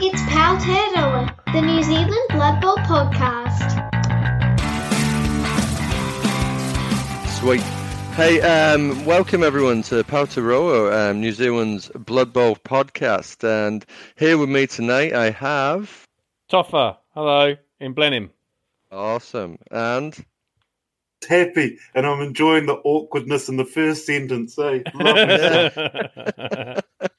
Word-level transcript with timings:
It's 0.00 0.22
Powtearoa, 0.22 1.34
the 1.52 1.60
New 1.60 1.82
Zealand 1.82 2.14
Blood 2.30 2.60
Bowl 2.60 2.76
podcast. 2.76 3.58
Sweet. 7.40 7.60
Hey, 8.14 8.40
um, 8.40 9.04
welcome 9.04 9.42
everyone 9.42 9.82
to 9.82 10.04
Powtearoa, 10.04 11.10
um, 11.10 11.20
New 11.20 11.32
Zealand's 11.32 11.88
Blood 11.88 12.32
Bowl 12.32 12.54
podcast. 12.54 13.42
And 13.42 13.84
here 14.16 14.38
with 14.38 14.48
me 14.48 14.68
tonight, 14.68 15.14
I 15.14 15.30
have. 15.30 16.06
Toffer, 16.48 16.96
hello, 17.14 17.56
in 17.80 17.92
Blenheim. 17.92 18.30
Awesome. 18.92 19.58
And. 19.72 20.16
Happy, 21.28 21.76
and 21.96 22.06
I'm 22.06 22.20
enjoying 22.20 22.66
the 22.66 22.74
awkwardness 22.84 23.48
in 23.48 23.56
the 23.56 23.64
first 23.64 24.06
sentence. 24.06 24.56
Eh? 24.60 24.82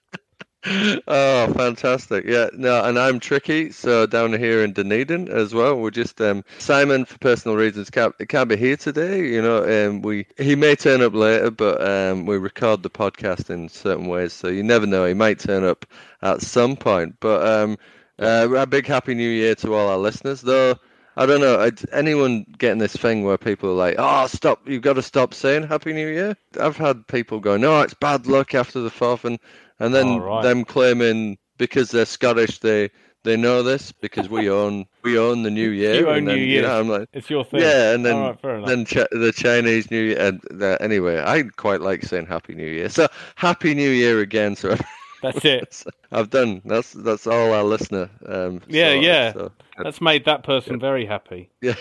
oh, 0.66 1.54
fantastic! 1.56 2.26
Yeah, 2.26 2.50
no, 2.54 2.84
and 2.84 3.00
I'm 3.00 3.22
Trickey. 3.22 3.72
So 3.72 4.06
down 4.06 4.34
here 4.34 4.62
in 4.62 4.74
Dunedin 4.74 5.30
as 5.30 5.54
well. 5.54 5.78
We're 5.78 5.90
just 5.90 6.20
um, 6.20 6.44
Simon 6.58 7.06
for 7.06 7.18
personal 7.20 7.56
reasons 7.56 7.90
can't 7.90 8.14
can't 8.28 8.50
be 8.50 8.58
here 8.58 8.76
today. 8.76 9.26
You 9.26 9.42
know, 9.42 9.64
um, 9.64 10.02
we 10.02 10.28
he 10.38 10.58
may 10.58 10.76
turn 10.76 11.02
up 11.02 11.14
later, 11.14 11.50
but 11.50 11.82
um, 11.82 12.26
we 12.26 12.38
record 12.38 12.84
the 12.84 12.90
podcast 12.90 13.50
in 13.50 13.70
certain 13.70 14.08
ways, 14.08 14.34
so 14.34 14.50
you 14.50 14.62
never 14.62 14.86
know. 14.86 15.06
He 15.06 15.14
might 15.14 15.40
turn 15.40 15.64
up 15.64 15.86
at 16.22 16.42
some 16.42 16.76
point. 16.76 17.16
But 17.22 17.48
um, 17.48 17.78
uh, 18.20 18.50
a 18.54 18.68
big 18.68 18.86
happy 18.86 19.14
New 19.14 19.30
Year 19.30 19.56
to 19.56 19.74
all 19.74 19.88
our 19.88 19.98
listeners, 19.98 20.42
though. 20.42 20.76
I 21.16 21.26
don't 21.26 21.42
know. 21.42 21.70
Anyone 21.92 22.46
getting 22.58 22.80
this 22.80 22.96
thing 22.96 23.24
where 23.24 23.38
people 23.38 23.70
are 23.70 23.74
like, 23.74 23.96
"Oh, 23.98 24.28
stop! 24.28 24.68
You've 24.68 24.84
got 24.84 24.94
to 24.94 25.02
stop 25.02 25.34
saying 25.34 25.68
Happy 25.68 25.94
New 25.94 26.08
Year." 26.08 26.36
I've 26.60 26.78
had 26.78 27.08
people 27.08 27.40
go, 27.40 27.56
"No, 27.56 27.82
it's 27.82 27.94
bad 27.94 28.28
luck 28.28 28.54
after 28.54 28.80
the 28.82 28.90
fourth, 28.90 29.26
and 29.26 29.40
and 29.80 29.94
then 29.94 30.20
right. 30.20 30.44
them 30.44 30.66
claiming 30.66 31.38
because 31.58 31.92
they're 31.92 32.06
Scottish, 32.06 32.60
they 32.60 32.90
they 33.24 33.36
know 33.36 33.64
this 33.64 33.92
because 33.92 34.30
we 34.30 34.50
own 34.62 34.86
we 35.04 35.18
own 35.18 35.44
the 35.44 35.52
New 35.52 35.70
Year. 35.72 35.96
You 35.96 36.10
own 36.10 36.26
then, 36.26 36.36
New 36.36 36.42
You 36.42 36.46
Year. 36.48 36.62
know, 36.64 36.80
I'm 36.80 36.88
like, 36.90 37.10
It's 37.14 37.30
your 37.30 37.44
thing. 37.44 37.62
yeah, 37.62 37.94
and 37.94 38.06
then 38.06 38.38
right, 38.44 38.66
then 38.66 38.86
Ch- 38.86 39.10
the 39.12 39.34
Chinese 39.36 39.90
New 39.92 40.02
Year. 40.04 40.20
And 40.20 40.42
uh, 40.62 40.78
anyway, 40.80 41.22
I 41.26 41.44
quite 41.44 41.82
like 41.82 42.04
saying 42.04 42.28
Happy 42.28 42.56
New 42.56 42.68
Year. 42.70 42.90
So 42.90 43.08
Happy 43.36 43.74
New 43.74 43.90
Year 43.90 44.20
again. 44.22 44.56
So 44.56 44.76
That's 45.22 45.44
it. 45.44 45.84
I've 46.14 46.30
done. 46.30 46.62
That's 46.64 46.94
that's 46.94 47.28
all 47.28 47.52
our 47.54 47.64
listener. 47.66 48.10
Um, 48.26 48.62
Yeah, 48.68 48.92
sorted, 48.94 49.04
yeah. 49.04 49.34
so. 49.34 49.52
That's 49.84 50.02
made 50.02 50.24
that 50.26 50.44
person 50.44 50.80
very 50.80 51.06
happy. 51.06 51.50
Yeah, 51.62 51.76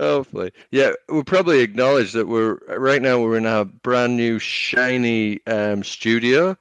hopefully. 0.00 0.52
Yeah, 0.70 0.92
we'll 1.08 1.24
probably 1.24 1.60
acknowledge 1.60 2.12
that 2.12 2.26
we're 2.28 2.58
right 2.68 3.02
now 3.02 3.20
we're 3.20 3.36
in 3.36 3.46
our 3.46 3.64
brand 3.64 4.16
new 4.16 4.38
shiny 4.38 5.40
um, 5.46 5.82
studio, 5.84 6.56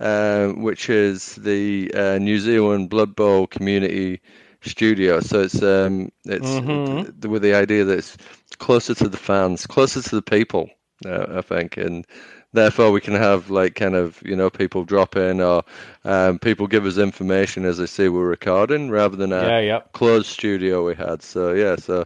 um, 0.00 0.62
which 0.62 0.90
is 0.90 1.36
the 1.36 1.92
uh, 1.94 2.18
New 2.18 2.38
Zealand 2.40 2.90
Blood 2.90 3.14
Bowl 3.14 3.46
Community 3.46 4.20
Studio. 4.62 5.20
So 5.20 5.40
it's 5.42 5.62
um, 5.62 6.10
it's 6.24 6.58
Mhm. 6.58 7.20
th- 7.20 7.30
with 7.30 7.42
the 7.42 7.54
idea 7.54 7.84
that 7.84 7.98
it's 7.98 8.16
closer 8.58 8.94
to 8.96 9.08
the 9.08 9.16
fans, 9.16 9.66
closer 9.66 10.02
to 10.02 10.16
the 10.16 10.22
people. 10.22 10.70
Uh, 11.06 11.38
I 11.38 11.40
think, 11.40 11.78
and 11.78 12.06
therefore 12.52 12.90
we 12.90 13.00
can 13.00 13.14
have 13.14 13.48
like 13.50 13.74
kind 13.74 13.94
of 13.94 14.20
you 14.22 14.36
know 14.36 14.50
people 14.50 14.84
drop 14.84 15.16
in 15.16 15.40
or 15.40 15.62
um, 16.04 16.38
people 16.38 16.66
give 16.66 16.84
us 16.84 16.98
information 16.98 17.64
as 17.64 17.78
they 17.78 17.86
see 17.86 18.08
we're 18.08 18.26
recording 18.26 18.90
rather 18.90 19.16
than 19.16 19.32
a 19.32 19.42
Yeah, 19.42 19.60
yep. 19.60 19.92
closed 19.92 20.26
studio 20.26 20.84
we 20.86 20.94
had. 20.94 21.22
So 21.22 21.54
yeah, 21.54 21.76
so 21.76 22.04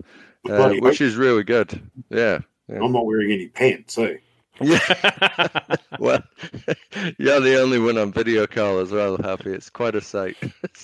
uh, 0.48 0.70
which 0.74 1.00
is 1.00 1.16
really 1.16 1.42
good. 1.42 1.72
Yeah. 2.10 2.38
yeah. 2.68 2.78
I'm 2.84 2.92
not 2.92 3.04
wearing 3.06 3.32
any 3.32 3.48
pants, 3.48 3.98
eh? 3.98 4.18
Yeah. 4.60 5.76
well, 5.98 6.22
you're 7.18 7.40
the 7.40 7.60
only 7.60 7.78
one 7.78 7.98
on 7.98 8.12
video 8.12 8.46
call 8.46 8.78
as 8.78 8.92
well, 8.92 9.16
Happy. 9.16 9.50
It's 9.50 9.70
quite 9.70 9.94
a 9.94 10.00
sight. 10.00 10.36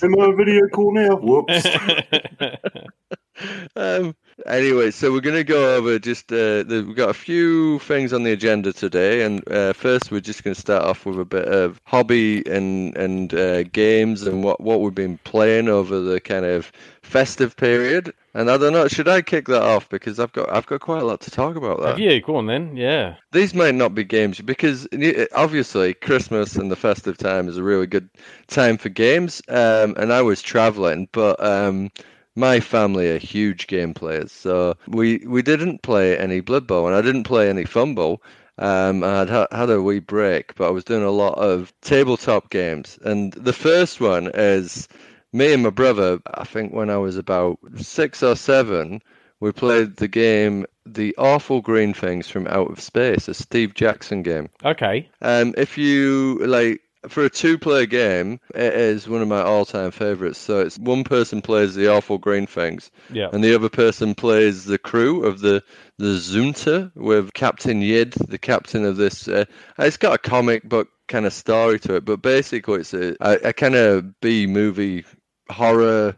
Am 0.02 0.14
I 0.18 0.24
on 0.24 0.36
video 0.36 0.66
call 0.68 0.92
now? 0.92 1.16
Whoops. 1.16 1.66
um, 3.76 4.14
anyway, 4.46 4.90
so 4.90 5.12
we're 5.12 5.20
going 5.20 5.36
to 5.36 5.44
go 5.44 5.76
over 5.76 5.98
just, 5.98 6.32
uh, 6.32 6.62
the, 6.62 6.84
we've 6.86 6.96
got 6.96 7.10
a 7.10 7.14
few 7.14 7.78
things 7.80 8.12
on 8.12 8.22
the 8.22 8.32
agenda 8.32 8.72
today. 8.72 9.22
And 9.22 9.46
uh, 9.50 9.72
first, 9.72 10.10
we're 10.10 10.20
just 10.20 10.44
going 10.44 10.54
to 10.54 10.60
start 10.60 10.82
off 10.82 11.06
with 11.06 11.18
a 11.18 11.24
bit 11.24 11.46
of 11.46 11.80
hobby 11.84 12.46
and, 12.46 12.96
and 12.96 13.34
uh, 13.34 13.64
games 13.64 14.22
and 14.22 14.42
what, 14.42 14.60
what 14.60 14.80
we've 14.80 14.94
been 14.94 15.18
playing 15.18 15.68
over 15.68 16.00
the 16.00 16.20
kind 16.20 16.44
of 16.44 16.72
festive 17.02 17.56
period. 17.56 18.12
And 18.34 18.48
I 18.48 18.56
don't 18.56 18.72
know, 18.72 18.86
should 18.86 19.08
I 19.08 19.22
kick 19.22 19.48
that 19.48 19.62
off? 19.62 19.88
Because 19.88 20.20
I've 20.20 20.32
got 20.32 20.52
I've 20.52 20.66
got 20.66 20.80
quite 20.80 21.02
a 21.02 21.04
lot 21.04 21.20
to 21.22 21.32
talk 21.32 21.56
about 21.56 21.82
that. 21.82 21.98
You? 21.98 22.20
Go 22.20 22.36
on 22.36 22.46
then. 22.46 22.76
Yeah. 22.76 23.16
These 23.32 23.54
might 23.54 23.74
not 23.74 23.92
be 23.92 24.04
games 24.04 24.40
because 24.40 24.86
obviously 25.34 25.94
Christmas 25.94 26.54
and 26.54 26.70
the 26.70 26.76
festive 26.76 27.18
time 27.18 27.48
is 27.48 27.56
a 27.56 27.64
really 27.64 27.88
good 27.88 28.08
time 28.46 28.78
for 28.78 28.88
games. 28.88 29.42
Um, 29.48 29.96
and 29.98 30.12
I 30.12 30.22
was 30.22 30.42
traveling, 30.42 31.08
but 31.10 31.42
um, 31.42 31.90
my 32.36 32.60
family 32.60 33.10
are 33.10 33.18
huge 33.18 33.66
game 33.66 33.94
players, 33.94 34.32
so 34.32 34.76
we 34.86 35.18
we 35.26 35.42
didn't 35.42 35.82
play 35.82 36.16
any 36.16 36.40
Blood 36.40 36.66
Bowl, 36.66 36.86
and 36.86 36.96
I 36.96 37.02
didn't 37.02 37.24
play 37.24 37.48
any 37.48 37.64
Fumble. 37.64 38.22
Um, 38.58 39.02
I 39.02 39.20
had 39.20 39.48
had 39.50 39.70
a 39.70 39.82
wee 39.82 40.00
break, 40.00 40.54
but 40.54 40.68
I 40.68 40.70
was 40.70 40.84
doing 40.84 41.02
a 41.02 41.10
lot 41.10 41.38
of 41.38 41.72
tabletop 41.80 42.50
games, 42.50 42.98
and 43.04 43.32
the 43.32 43.52
first 43.52 44.00
one 44.00 44.30
is 44.34 44.88
me 45.32 45.52
and 45.52 45.62
my 45.62 45.70
brother. 45.70 46.20
I 46.34 46.44
think 46.44 46.72
when 46.72 46.90
I 46.90 46.98
was 46.98 47.16
about 47.16 47.58
six 47.76 48.22
or 48.22 48.36
seven, 48.36 49.02
we 49.40 49.52
played 49.52 49.96
the 49.96 50.08
game 50.08 50.66
The 50.84 51.14
Awful 51.16 51.62
Green 51.62 51.94
Things 51.94 52.28
from 52.28 52.46
Out 52.46 52.70
of 52.70 52.80
Space, 52.80 53.28
a 53.28 53.34
Steve 53.34 53.74
Jackson 53.74 54.22
game. 54.22 54.50
Okay. 54.64 55.08
Um, 55.22 55.54
if 55.56 55.78
you 55.78 56.38
like 56.46 56.82
for 57.08 57.24
a 57.24 57.30
two-player 57.30 57.86
game, 57.86 58.40
it 58.54 58.74
is 58.74 59.08
one 59.08 59.22
of 59.22 59.28
my 59.28 59.40
all-time 59.40 59.90
favorites. 59.90 60.38
So 60.38 60.60
it's 60.60 60.78
one 60.78 61.04
person 61.04 61.40
plays 61.42 61.74
the 61.74 61.88
awful 61.88 62.18
green 62.18 62.46
things, 62.46 62.90
Yeah. 63.10 63.28
and 63.32 63.42
the 63.42 63.54
other 63.54 63.68
person 63.68 64.14
plays 64.14 64.64
the 64.64 64.78
crew 64.78 65.24
of 65.24 65.40
the 65.40 65.62
the 65.98 66.16
Zunta 66.16 66.90
with 66.94 67.32
Captain 67.34 67.82
Yid, 67.82 68.12
the 68.12 68.38
captain 68.38 68.84
of 68.86 68.96
this. 68.96 69.28
Uh, 69.28 69.44
it's 69.78 69.98
got 69.98 70.14
a 70.14 70.18
comic 70.18 70.66
book 70.66 70.88
kind 71.08 71.26
of 71.26 71.32
story 71.34 71.78
to 71.80 71.96
it, 71.96 72.04
but 72.06 72.22
basically 72.22 72.80
it's 72.80 72.94
a, 72.94 73.14
a, 73.20 73.48
a 73.48 73.52
kind 73.52 73.74
of 73.74 74.18
B 74.20 74.46
movie 74.46 75.04
horror 75.50 76.16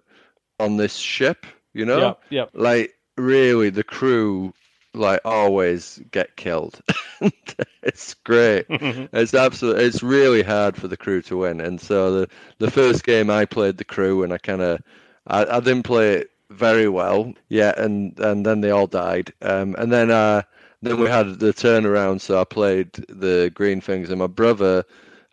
on 0.61 0.77
this 0.77 0.95
ship. 0.97 1.47
You 1.75 1.85
know, 1.87 1.99
Yep. 1.99 2.21
Yep. 2.31 2.51
like 2.55 2.95
really 3.17 3.71
the 3.71 3.83
crew 3.85 4.53
like 4.95 5.21
always 5.25 6.01
get 6.11 6.37
killed 6.37 6.81
it's 7.83 8.15
great 8.25 8.67
it's 8.69 9.35
absolutely 9.35 9.85
it's 9.85 10.03
really 10.03 10.43
hard 10.43 10.77
for 10.77 10.89
the 10.89 10.97
crew 10.97 11.23
to 11.23 11.39
win 11.39 11.61
and 11.61 11.81
so 11.81 12.13
the 12.21 12.29
the 12.59 12.71
first 12.71 13.05
game 13.05 13.31
i 13.31 13.45
played 13.45 13.79
the 13.79 13.85
crew 13.85 14.23
and 14.23 14.33
i 14.33 14.39
kind 14.39 14.61
of 14.61 14.81
I, 15.27 15.45
I 15.45 15.61
didn't 15.61 15.85
play 15.85 16.15
it 16.15 16.31
very 16.51 16.89
well 16.89 17.33
yet 17.49 17.79
and 17.79 18.19
and 18.19 18.45
then 18.45 18.61
they 18.61 18.71
all 18.71 18.87
died 18.87 19.33
um 19.41 19.75
and 19.79 19.91
then 19.91 20.11
uh 20.11 20.43
then 20.83 20.99
we 20.99 21.09
had 21.09 21.39
the 21.39 21.53
turnaround 21.55 22.21
so 22.21 22.41
i 22.41 22.45
played 22.45 22.93
the 23.09 23.51
green 23.55 23.81
things 23.81 24.11
and 24.11 24.19
my 24.19 24.27
brother 24.27 24.85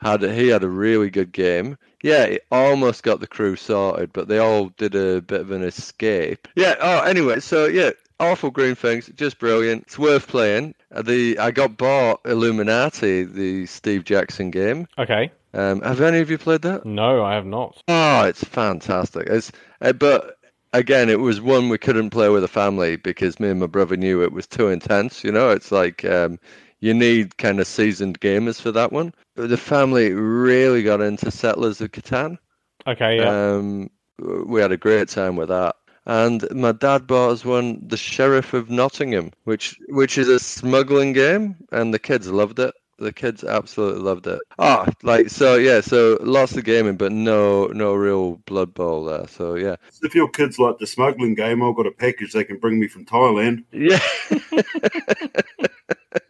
had 0.02 0.22
he 0.22 0.48
had 0.48 0.64
a 0.64 0.69
really 0.69 1.09
good 1.09 1.31
game. 1.31 1.78
Yeah, 2.02 2.28
he 2.28 2.40
almost 2.52 3.03
got 3.03 3.19
the 3.19 3.28
crew 3.28 3.56
sorted, 3.56 4.14
but 4.14 4.28
they 4.28 4.38
all 4.38 4.69
did 4.78 4.96
a 4.96 5.22
bit 5.22 5.42
of 5.42 5.52
an 5.52 5.64
escape. 5.64 6.48
Yeah. 6.56 6.75
Oh, 6.80 7.02
anyway, 7.02 7.42
so 7.42 7.66
yeah, 7.66 7.92
awful 8.19 8.52
green 8.52 8.75
things, 8.75 9.09
just 9.16 9.40
brilliant. 9.40 9.84
It's 9.84 10.00
worth 10.00 10.28
playing. 10.28 10.75
Uh, 10.94 11.02
The 11.02 11.38
I 11.40 11.52
got 11.52 11.78
bought 11.78 12.22
Illuminati, 12.25 13.24
the 13.24 13.66
Steve 13.66 14.03
Jackson 14.03 14.52
game. 14.52 14.88
Okay. 14.97 15.31
Um, 15.53 15.81
have 15.81 16.02
any 16.02 16.19
of 16.19 16.30
you 16.30 16.38
played 16.38 16.62
that? 16.62 16.85
No, 16.85 17.24
I 17.24 17.34
have 17.35 17.46
not. 17.46 17.81
Oh, 17.88 18.24
it's 18.25 18.44
fantastic. 18.44 19.28
It's 19.28 19.52
uh, 19.81 19.94
but 19.94 20.38
again, 20.74 21.09
it 21.09 21.19
was 21.19 21.41
one 21.41 21.69
we 21.69 21.78
couldn't 21.78 22.12
play 22.12 22.30
with 22.30 22.44
a 22.44 22.47
family 22.47 22.97
because 22.97 23.40
me 23.40 23.50
and 23.50 23.59
my 23.59 23.66
brother 23.66 23.97
knew 23.97 24.24
it 24.24 24.31
was 24.31 24.46
too 24.46 24.69
intense. 24.69 25.24
You 25.24 25.31
know, 25.31 25.50
it's 25.50 25.72
like 25.72 26.06
um, 26.06 26.40
you 26.81 26.94
need 26.94 27.38
kind 27.38 27.59
of 27.59 27.68
seasoned 27.68 28.19
gamers 28.19 28.62
for 28.62 28.72
that 28.72 28.91
one. 28.91 29.13
The 29.36 29.57
family 29.57 30.13
really 30.13 30.84
got 30.84 31.01
into 31.01 31.31
Settlers 31.31 31.81
of 31.81 31.91
Catan. 31.91 32.38
Okay. 32.86 33.18
Yeah. 33.18 33.56
Um, 33.56 33.90
we 34.19 34.62
had 34.62 34.72
a 34.72 34.77
great 34.77 35.10
time 35.10 35.36
with 35.36 35.50
that. 35.50 35.75
And 36.10 36.50
my 36.50 36.72
dad 36.72 37.06
bought 37.06 37.30
us 37.30 37.46
one, 37.46 37.88
The 37.88 37.96
Sheriff 37.96 38.56
of 38.56 38.72
Nottingham, 38.72 39.32
which 39.44 39.80
which 39.90 40.18
is 40.18 40.28
a 40.28 40.40
smuggling 40.40 41.14
game, 41.14 41.56
and 41.72 41.94
the 41.94 42.00
kids 42.00 42.28
loved 42.32 42.58
it. 42.58 42.74
The 42.98 43.14
kids 43.14 43.44
absolutely 43.44 44.02
loved 44.02 44.26
it. 44.26 44.40
Oh, 44.58 44.88
like 45.04 45.30
so, 45.30 45.56
yeah. 45.58 45.82
So 45.82 46.18
lots 46.22 46.58
of 46.58 46.64
gaming, 46.64 46.98
but 46.98 47.12
no, 47.12 47.68
no 47.68 47.94
real 47.94 48.38
Blood 48.48 48.74
Bowl 48.74 49.06
there. 49.06 49.28
So 49.28 49.54
yeah, 49.54 49.76
if 50.02 50.16
your 50.16 50.30
kids 50.30 50.58
like 50.58 50.80
the 50.80 50.88
smuggling 50.88 51.36
game, 51.36 51.62
I've 51.62 51.76
got 51.76 51.86
a 51.86 51.92
package 51.92 52.34
they 52.34 52.44
can 52.44 52.58
bring 52.58 52.80
me 52.80 52.88
from 52.88 53.06
Thailand. 53.06 53.64
yeah, 53.72 54.00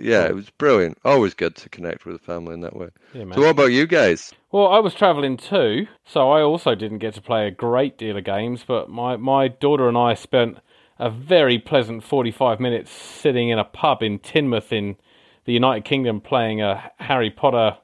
yeah. 0.00 0.26
It 0.26 0.34
was 0.34 0.50
brilliant. 0.50 0.98
Always 1.04 1.34
good 1.34 1.56
to 1.56 1.68
connect 1.68 2.04
with 2.06 2.18
the 2.18 2.24
family 2.24 2.54
in 2.54 2.60
that 2.60 2.76
way. 2.76 2.88
yeah. 3.14 3.24
So 3.34 3.40
what 3.40 3.50
about 3.50 3.72
you 3.72 3.86
guys? 3.86 4.32
Well, 4.52 4.68
I 4.68 4.78
was 4.78 4.94
travelling 4.94 5.36
too, 5.36 5.86
so 6.04 6.30
I 6.30 6.42
also 6.42 6.74
didn't 6.74 6.98
get 6.98 7.14
to 7.14 7.20
play 7.20 7.46
a 7.46 7.50
great 7.50 7.98
deal 7.98 8.16
of 8.16 8.24
games, 8.24 8.64
but 8.66 8.88
my, 8.88 9.16
my 9.16 9.48
daughter 9.48 9.88
and 9.88 9.98
I 9.98 10.14
spent 10.14 10.58
a 10.98 11.10
very 11.10 11.58
pleasant 11.58 12.02
45 12.04 12.58
minutes 12.60 12.90
sitting 12.90 13.50
in 13.50 13.58
a 13.58 13.64
pub 13.64 14.02
in 14.02 14.18
Teignmouth 14.18 14.72
in 14.72 14.96
the 15.44 15.52
United 15.52 15.84
Kingdom 15.84 16.20
playing 16.20 16.60
a 16.60 16.90
Harry 16.98 17.30
Potter 17.30 17.76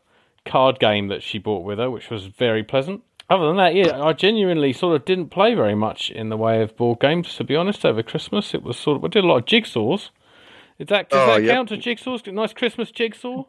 card 0.45 0.79
game 0.81 1.09
that 1.09 1.23
she 1.23 1.39
brought 1.39 1.65
with 1.65 1.79
her, 1.79 1.91
which 1.91 2.11
was 2.11 2.27
very 2.27 2.63
pleasant. 2.65 3.03
Other 3.31 3.47
than 3.47 3.57
that, 3.57 3.75
yeah, 3.75 4.03
I 4.03 4.13
genuinely 4.13 4.73
sort 4.73 4.97
of 4.97 5.05
didn't 5.05 5.29
play 5.29 5.55
very 5.55 5.75
much 5.75 6.11
in 6.11 6.29
the 6.29 6.37
way 6.37 6.61
of 6.61 6.77
board 6.77 7.01
games. 7.01 7.35
To 7.37 7.45
be 7.45 7.57
honest, 7.57 7.87
over 7.87 8.03
Christmas, 8.03 8.53
it 8.53 8.63
was 8.63 8.77
sort 8.77 8.99
of 8.99 9.05
I 9.05 9.09
did 9.09 9.25
a 9.25 9.27
lot 9.27 9.39
of 9.39 9.45
jigsaws. 9.47 10.11
Is 10.79 10.89
that 10.89 11.11
does 11.11 11.21
Oh, 11.29 11.35
that 11.35 11.43
yep. 11.45 11.55
count 11.55 11.69
to 11.71 11.77
jigsaws? 11.77 12.31
Nice 12.33 12.53
Christmas 12.53 12.91
jigsaw. 12.91 13.45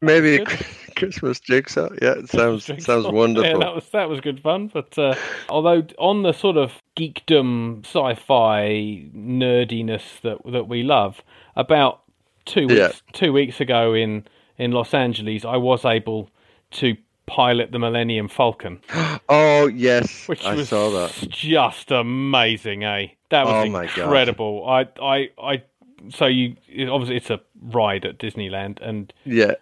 Maybe 0.00 0.36
a 0.36 0.44
Christmas 0.96 1.40
jigsaw. 1.40 1.88
Yeah, 2.00 2.12
it 2.18 2.28
sounds 2.28 2.66
Jigsaw. 2.66 3.02
sounds 3.02 3.06
wonderful. 3.12 3.50
Yeah, 3.50 3.58
that 3.58 3.74
was 3.74 3.88
that 3.90 4.08
was 4.08 4.20
good 4.20 4.40
fun. 4.40 4.68
But 4.72 4.96
uh, 4.98 5.14
although 5.48 5.84
on 5.98 6.22
the 6.22 6.32
sort 6.32 6.56
of 6.56 6.72
geekdom, 6.96 7.84
sci-fi 7.84 9.08
nerdiness 9.14 10.20
that 10.22 10.38
that 10.52 10.68
we 10.68 10.82
love, 10.82 11.22
about 11.56 12.00
two 12.44 12.68
weeks 12.68 12.78
Yeah. 12.78 12.90
two 13.12 13.32
weeks 13.32 13.60
ago 13.60 13.94
in 13.94 14.24
in 14.56 14.70
Los 14.72 14.94
Angeles, 14.94 15.44
I 15.44 15.56
was 15.56 15.84
able 15.84 16.30
to 16.72 16.96
pilot 17.26 17.72
the 17.72 17.78
Millennium 17.78 18.28
Falcon, 18.28 18.80
oh 19.28 19.66
yes, 19.66 20.28
which 20.28 20.44
I 20.44 20.54
was 20.54 20.68
saw 20.68 20.90
that. 20.90 21.12
just 21.28 21.90
amazing, 21.90 22.84
eh? 22.84 23.08
That 23.30 23.46
was 23.46 23.54
Oh 23.68 23.78
incredible. 23.80 24.64
I 24.68 24.86
I 25.02 25.30
I. 25.42 25.62
So 26.10 26.26
you 26.26 26.56
it- 26.68 26.88
obviously 26.88 27.16
it's 27.16 27.30
a 27.30 27.40
ride 27.60 28.04
at 28.04 28.18
Disneyland, 28.18 28.80
and 28.80 29.12
Yeah, 29.24 29.52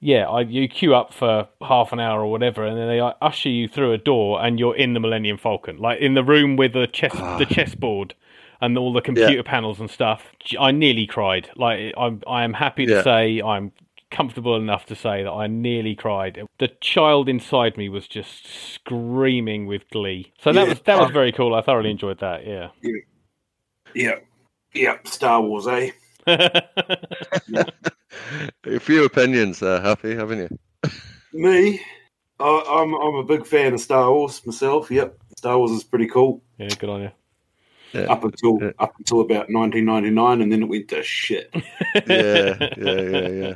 yeah, 0.00 0.28
I, 0.28 0.40
you 0.42 0.68
queue 0.68 0.94
up 0.94 1.12
for 1.14 1.48
half 1.62 1.92
an 1.92 2.00
hour 2.00 2.20
or 2.20 2.30
whatever, 2.30 2.64
and 2.64 2.76
then 2.78 2.88
they 2.88 3.00
uh, 3.00 3.12
usher 3.22 3.48
you 3.48 3.68
through 3.68 3.92
a 3.92 3.98
door, 3.98 4.44
and 4.44 4.58
you're 4.58 4.76
in 4.76 4.94
the 4.94 5.00
Millennium 5.00 5.38
Falcon, 5.38 5.78
like 5.78 6.00
in 6.00 6.14
the 6.14 6.24
room 6.24 6.56
with 6.56 6.72
the 6.74 6.86
chess, 6.86 7.12
the 7.38 7.46
chessboard, 7.48 8.14
and 8.60 8.76
all 8.78 8.92
the 8.92 9.00
computer 9.02 9.42
panels 9.42 9.80
and 9.80 9.90
stuff. 9.90 10.32
I 10.58 10.70
nearly 10.70 11.06
cried. 11.06 11.50
Like 11.56 11.92
I'm, 11.96 12.22
I 12.26 12.44
am 12.44 12.52
happy 12.54 12.86
to 12.86 12.92
Yeah. 12.92 13.02
say 13.02 13.40
I'm 13.42 13.72
comfortable 14.10 14.54
enough 14.56 14.86
to 14.86 14.94
say 14.94 15.24
that 15.24 15.30
I 15.32 15.46
nearly 15.48 15.94
cried. 15.96 16.40
The 16.58 16.68
child 16.80 17.28
inside 17.28 17.76
me 17.76 17.88
was 17.88 18.06
just 18.06 18.46
screaming 18.46 19.66
with 19.66 19.82
glee. 19.90 20.32
So 20.38 20.52
that 20.52 20.62
Yeah. 20.62 20.68
was 20.68 20.80
that 20.82 20.98
was 21.00 21.10
very 21.10 21.32
cool. 21.32 21.54
I 21.54 21.60
thoroughly 21.62 21.90
enjoyed 21.90 22.20
that. 22.20 22.46
Yeah. 22.46 22.68
Yeah, 23.94 24.16
yeah. 24.76 24.98
Star 25.04 25.42
Wars, 25.42 25.66
eh? 25.66 25.90
a 26.26 26.62
few 28.80 29.04
opinions 29.04 29.60
there, 29.60 29.80
happy, 29.80 30.14
haven't 30.14 30.38
you? 30.38 30.58
Me, 31.32 31.80
I, 32.40 32.64
I'm 32.68 32.94
I'm 32.94 33.14
a 33.16 33.24
big 33.24 33.46
fan 33.46 33.74
of 33.74 33.80
Star 33.80 34.12
Wars 34.12 34.44
myself. 34.46 34.90
Yep, 34.90 35.16
Star 35.36 35.58
Wars 35.58 35.70
is 35.70 35.84
pretty 35.84 36.06
cool. 36.06 36.42
yeah, 36.58 36.68
good 36.78 36.90
on 36.90 37.02
you. 37.02 37.10
Yeah. 37.92 38.02
Up 38.02 38.24
until 38.24 38.58
Yeah. 38.60 38.72
up 38.78 38.94
until 38.98 39.20
about 39.20 39.48
1999, 39.50 40.40
and 40.42 40.52
then 40.52 40.62
it 40.62 40.68
went 40.68 40.88
to 40.88 41.02
shit. 41.02 41.50
yeah, 42.06 42.56
yeah, 42.76 43.00
yeah, 43.00 43.28
yeah. 43.28 43.54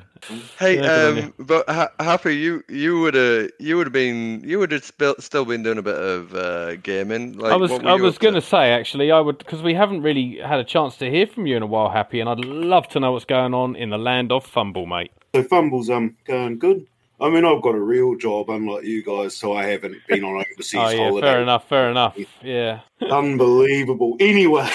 Hey, 0.59 0.77
Yeah, 0.77 0.83
good 0.83 1.19
on 1.19 1.25
um, 1.25 1.35
but 1.39 1.69
ha- 1.69 1.93
happy 1.99 2.37
you 2.37 2.63
you 2.69 3.01
would 3.01 3.15
have 3.15 3.51
you 3.59 3.77
would 3.77 3.87
have 3.87 3.93
been 3.93 4.43
you 4.45 4.59
would 4.59 4.73
have 4.73 4.85
still 4.85 5.15
still 5.19 5.45
been 5.45 5.63
doing 5.63 5.79
a 5.79 5.83
bit 5.83 5.97
of 5.97 6.35
uh, 6.35 6.77
gaming. 6.77 7.39
Like 7.39 7.53
I 7.53 7.57
was 7.57 7.73
I 7.73 7.95
was 7.95 8.19
going 8.19 8.35
to 8.35 8.41
say 8.41 8.73
actually 8.73 9.11
I 9.11 9.21
would 9.21 9.39
because 9.39 9.63
we 9.63 9.75
haven't 9.75 10.03
really 10.03 10.39
had 10.39 10.61
a 10.61 10.65
chance 10.65 10.97
to 10.99 11.11
hear 11.11 11.27
from 11.27 11.47
you 11.47 11.57
in 11.57 11.63
a 11.63 11.67
while, 11.67 11.91
Happy, 11.91 12.21
and 12.21 12.29
I'd 12.29 12.45
love 12.45 12.89
to 12.91 13.01
know 13.01 13.13
what's 13.13 13.25
going 13.25 13.55
on 13.55 13.77
in 13.77 13.91
the 13.91 13.99
land 13.99 14.33
of 14.33 14.45
Fumble, 14.47 14.87
mate. 14.87 15.13
So 15.35 15.43
fumbles, 15.45 15.89
um, 15.91 16.17
going 16.25 16.59
good. 16.59 16.87
I 17.21 17.29
mean, 17.29 17.45
I've 17.45 17.63
got 17.63 17.75
a 17.75 17.81
real 17.81 18.17
job, 18.17 18.51
unlike 18.51 18.85
you 18.85 19.03
guys, 19.03 19.37
so 19.37 19.53
I 19.53 19.65
haven't 19.67 19.97
been 20.09 20.25
on 20.25 20.37
overseas 20.53 20.81
oh 20.81 20.89
yeah, 20.91 20.97
holiday. 20.97 21.27
fair 21.27 21.43
enough, 21.43 21.69
fair 21.69 21.91
enough. 21.91 22.19
Yeah. 22.43 22.81
Unbelievable. 23.11 24.17
Anyway, 24.21 24.69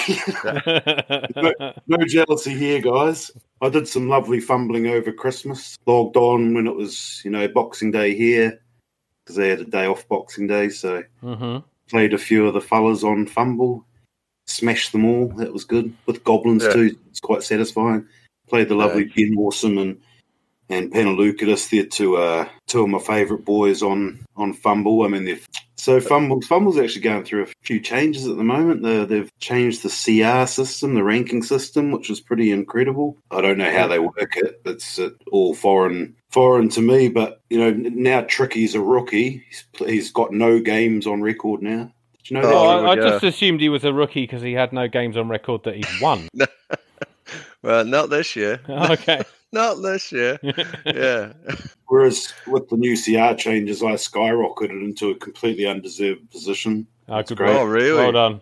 no 1.86 1.96
jealousy 2.06 2.54
here, 2.54 2.80
guys. 2.80 3.30
I 3.60 3.68
did 3.68 3.88
some 3.88 4.08
lovely 4.08 4.40
fumbling 4.40 4.86
over 4.86 5.12
Christmas. 5.12 5.76
Logged 5.86 6.16
on 6.16 6.54
when 6.54 6.66
it 6.66 6.74
was, 6.74 7.20
you 7.24 7.30
know, 7.30 7.48
Boxing 7.48 7.90
Day 7.90 8.14
here 8.14 8.60
because 9.24 9.36
they 9.36 9.48
had 9.48 9.60
a 9.60 9.64
day 9.64 9.86
off 9.86 10.06
Boxing 10.08 10.46
Day. 10.46 10.68
So 10.68 11.02
hmm 11.20 11.58
played 11.88 12.14
a 12.14 12.18
few 12.18 12.46
of 12.46 12.54
the 12.54 12.60
fellas 12.60 13.04
on 13.04 13.26
Fumble, 13.26 13.84
smashed 14.46 14.92
them 14.92 15.04
all. 15.04 15.28
That 15.36 15.52
was 15.52 15.64
good. 15.64 15.94
With 16.06 16.24
goblins 16.24 16.64
Yeah. 16.64 16.72
too, 16.72 16.96
it's 17.08 17.20
quite 17.20 17.42
satisfying. 17.42 18.06
Played 18.48 18.68
the 18.68 18.74
lovely 18.74 19.04
Ben 19.04 19.34
Awesome 19.38 19.78
and 19.78 20.00
and 20.68 20.92
Penelucas. 20.92 21.70
They're 21.70 21.84
two 21.84 22.16
uh 22.16 22.48
two 22.66 22.82
of 22.82 22.88
my 22.88 22.98
favourite 22.98 23.44
boys 23.44 23.82
on 23.82 24.24
on 24.36 24.52
Fumble. 24.52 25.02
I 25.02 25.08
mean, 25.08 25.24
they've 25.24 25.46
so 25.76 26.00
Fumble 26.00 26.40
Fumble's 26.42 26.78
actually 26.78 27.02
going 27.02 27.24
through 27.24 27.44
a 27.44 27.52
few 27.62 27.80
changes 27.80 28.26
at 28.26 28.36
the 28.36 28.44
moment. 28.44 28.82
they 28.82 29.04
they've 29.04 29.38
changed 29.38 29.82
the 29.82 29.88
CR 29.88 30.46
system, 30.46 30.94
the 30.94 31.04
ranking 31.04 31.42
system, 31.42 31.90
which 31.90 32.10
is 32.10 32.20
pretty 32.20 32.50
incredible. 32.50 33.16
I 33.30 33.40
don't 33.40 33.58
know 33.58 33.70
how 33.70 33.86
they 33.86 33.98
work 33.98 34.36
it. 34.36 34.60
It's 34.64 34.98
uh, 34.98 35.10
all 35.30 35.54
foreign 35.54 36.16
foreign 36.30 36.68
to 36.70 36.80
me. 36.80 37.08
But 37.08 37.40
you 37.50 37.58
know, 37.58 37.70
now 37.70 38.22
Trickey's 38.22 38.74
a 38.74 38.80
rookie. 38.80 39.44
He's, 39.48 39.64
he's 39.78 40.12
got 40.12 40.32
no 40.32 40.60
games 40.60 41.06
on 41.06 41.22
record 41.22 41.62
now. 41.62 41.92
Did 42.18 42.30
you 42.30 42.36
know 42.36 42.42
that? 42.42 42.54
Oh, 42.54 42.66
I, 42.66 42.92
I 42.92 42.94
yeah. 42.94 43.02
just 43.02 43.24
assumed 43.24 43.60
he 43.60 43.68
was 43.68 43.84
a 43.84 43.92
rookie 43.92 44.22
because 44.22 44.42
he 44.42 44.54
had 44.54 44.72
no 44.72 44.88
games 44.88 45.16
on 45.16 45.28
record 45.28 45.64
that 45.64 45.76
he'd 45.76 46.00
won. 46.00 46.28
Well, 47.66 47.84
not 47.84 48.10
this 48.10 48.36
year. 48.36 48.60
okay. 48.68 49.24
Not 49.56 49.82
this 49.82 50.12
year. 50.12 50.38
Yeah. 50.86 51.32
Whereas 51.88 52.32
with 52.46 52.68
the 52.68 52.76
new 52.76 52.94
CR 52.96 53.34
changes, 53.36 53.82
I 53.82 53.92
skyrocketed 53.94 54.84
into 54.84 55.10
a 55.10 55.14
completely 55.14 55.66
undeserved 55.66 56.30
position. 56.30 56.86
Oh, 57.08 57.22
good 57.22 57.38
great. 57.38 57.50
Oh, 57.56 57.64
really? 57.64 57.92
Well 57.96 58.12
done. 58.12 58.40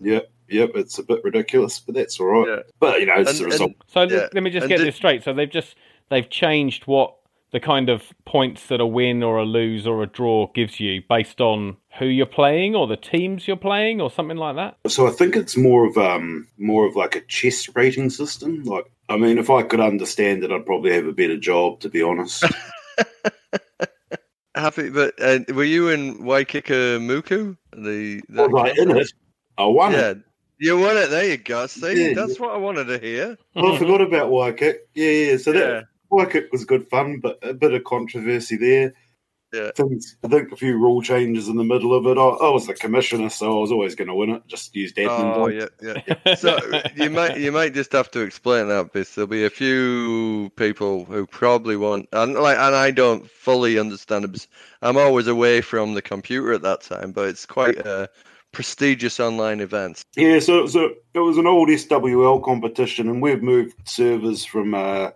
Yep, 0.00 0.30
yep, 0.48 0.70
it's 0.74 0.98
a 0.98 1.02
bit 1.02 1.22
ridiculous, 1.24 1.78
but 1.80 1.94
that's 1.94 2.18
all 2.20 2.26
right. 2.26 2.48
Yeah. 2.48 2.62
But 2.80 3.00
you 3.00 3.06
know, 3.06 3.14
it's 3.18 3.30
And- 3.30 3.38
the 3.40 3.44
result. 3.46 3.70
and- 3.70 3.82
So 3.86 4.02
Yeah. 4.02 4.28
let 4.34 4.42
me 4.42 4.50
just 4.50 4.64
And 4.64 4.68
get 4.68 4.78
did- 4.78 4.86
this 4.88 4.96
straight. 4.96 5.22
So 5.22 5.32
they've 5.32 5.50
just 5.50 5.74
they've 6.10 6.28
changed 6.28 6.84
what 6.86 7.14
the 7.52 7.60
kind 7.60 7.88
of 7.88 8.02
points 8.24 8.66
that 8.66 8.80
a 8.80 8.86
win 8.86 9.22
or 9.22 9.38
a 9.38 9.44
lose 9.44 9.86
or 9.86 10.02
a 10.02 10.06
draw 10.06 10.48
gives 10.54 10.78
you 10.80 11.02
based 11.08 11.40
on 11.40 11.76
who 11.98 12.06
you're 12.06 12.26
playing 12.26 12.74
or 12.74 12.86
the 12.86 12.96
teams 12.96 13.46
you're 13.48 13.56
playing 13.56 14.00
or 14.00 14.10
something 14.10 14.36
like 14.36 14.56
that. 14.56 14.76
So 14.88 15.06
I 15.06 15.10
think 15.10 15.36
it's 15.36 15.56
more 15.56 15.86
of 15.86 15.96
um 15.96 16.48
more 16.58 16.84
of 16.86 16.96
like 16.96 17.14
a 17.16 17.20
chess 17.22 17.68
rating 17.74 18.10
system. 18.10 18.64
Like, 18.64 18.84
I 19.08 19.16
mean, 19.16 19.38
if 19.38 19.50
I 19.50 19.62
could 19.62 19.80
understand 19.80 20.44
it, 20.44 20.50
I'd 20.50 20.66
probably 20.66 20.92
have 20.92 21.06
a 21.06 21.12
better 21.12 21.36
job, 21.36 21.80
to 21.80 21.88
be 21.88 22.02
honest. 22.02 22.44
Happy, 24.54 24.88
but 24.88 25.14
uh, 25.20 25.40
were 25.54 25.64
you 25.64 25.90
in 25.90 26.18
Waikikamukau? 26.18 27.56
The, 27.76 28.22
the 28.28 28.48
Was 28.48 28.72
I 28.76 28.82
in 28.82 28.96
it? 28.96 29.12
I 29.58 29.66
won 29.66 29.92
Yeah, 29.92 30.10
it. 30.10 30.18
you 30.58 30.78
won 30.78 30.96
it. 30.96 31.10
There 31.10 31.26
you 31.26 31.36
go. 31.36 31.66
See, 31.66 32.08
Yeah. 32.08 32.14
that's 32.14 32.40
what 32.40 32.52
I 32.52 32.56
wanted 32.56 32.84
to 32.86 32.98
hear. 32.98 33.36
Well, 33.54 33.74
I 33.74 33.78
forgot 33.78 34.00
about 34.00 34.30
Waikik. 34.30 34.76
Yeah, 34.94 35.10
yeah. 35.10 35.36
So 35.36 35.52
Yeah. 35.52 35.60
that 35.60 35.84
Waikik 36.10 36.50
was 36.52 36.64
good 36.64 36.88
fun, 36.88 37.20
but 37.20 37.38
a 37.42 37.52
bit 37.52 37.74
of 37.74 37.84
controversy 37.84 38.56
there. 38.56 38.94
Yeah. 39.56 39.70
Things, 39.74 40.16
I 40.22 40.28
think 40.28 40.52
a 40.52 40.56
few 40.56 40.76
rule 40.76 41.00
changes 41.00 41.48
in 41.48 41.56
the 41.56 41.64
middle 41.64 41.94
of 41.94 42.06
it. 42.06 42.18
I, 42.18 42.22
I 42.22 42.50
was 42.50 42.66
the 42.66 42.74
commissioner, 42.74 43.30
so 43.30 43.56
I 43.56 43.60
was 43.60 43.72
always 43.72 43.94
going 43.94 44.08
to 44.08 44.14
win 44.14 44.30
it. 44.30 44.46
Just 44.46 44.76
used 44.76 44.96
admin. 44.96 45.36
Oh 45.36 45.48
yeah, 45.48 45.68
yeah. 45.80 46.34
So 46.34 46.58
you 46.94 47.08
might 47.10 47.38
you 47.38 47.50
might 47.52 47.72
just 47.72 47.92
have 47.92 48.10
to 48.10 48.20
explain 48.20 48.68
that 48.68 48.92
because 48.92 49.14
there'll 49.14 49.28
be 49.28 49.44
a 49.44 49.50
few 49.50 50.50
people 50.56 51.04
who 51.06 51.26
probably 51.26 51.76
want 51.76 52.08
and 52.12 52.34
like 52.34 52.58
and 52.58 52.74
I 52.74 52.90
don't 52.90 53.28
fully 53.30 53.78
understand 53.78 54.24
it. 54.24 54.28
because 54.28 54.48
I'm 54.82 54.98
always 54.98 55.26
away 55.26 55.62
from 55.62 55.94
the 55.94 56.02
computer 56.02 56.52
at 56.52 56.62
that 56.62 56.82
time, 56.82 57.12
but 57.12 57.28
it's 57.28 57.46
quite 57.46 57.78
a 57.78 58.10
prestigious 58.52 59.20
online 59.20 59.60
event. 59.60 60.02
Yeah, 60.16 60.38
so, 60.38 60.66
so 60.66 60.94
it 61.14 61.18
was 61.18 61.38
an 61.38 61.46
old 61.46 61.68
SWL 61.68 62.42
competition, 62.42 63.08
and 63.08 63.20
we've 63.20 63.42
moved 63.42 63.74
servers 63.88 64.44
from 64.44 64.74
uh, 64.74 65.10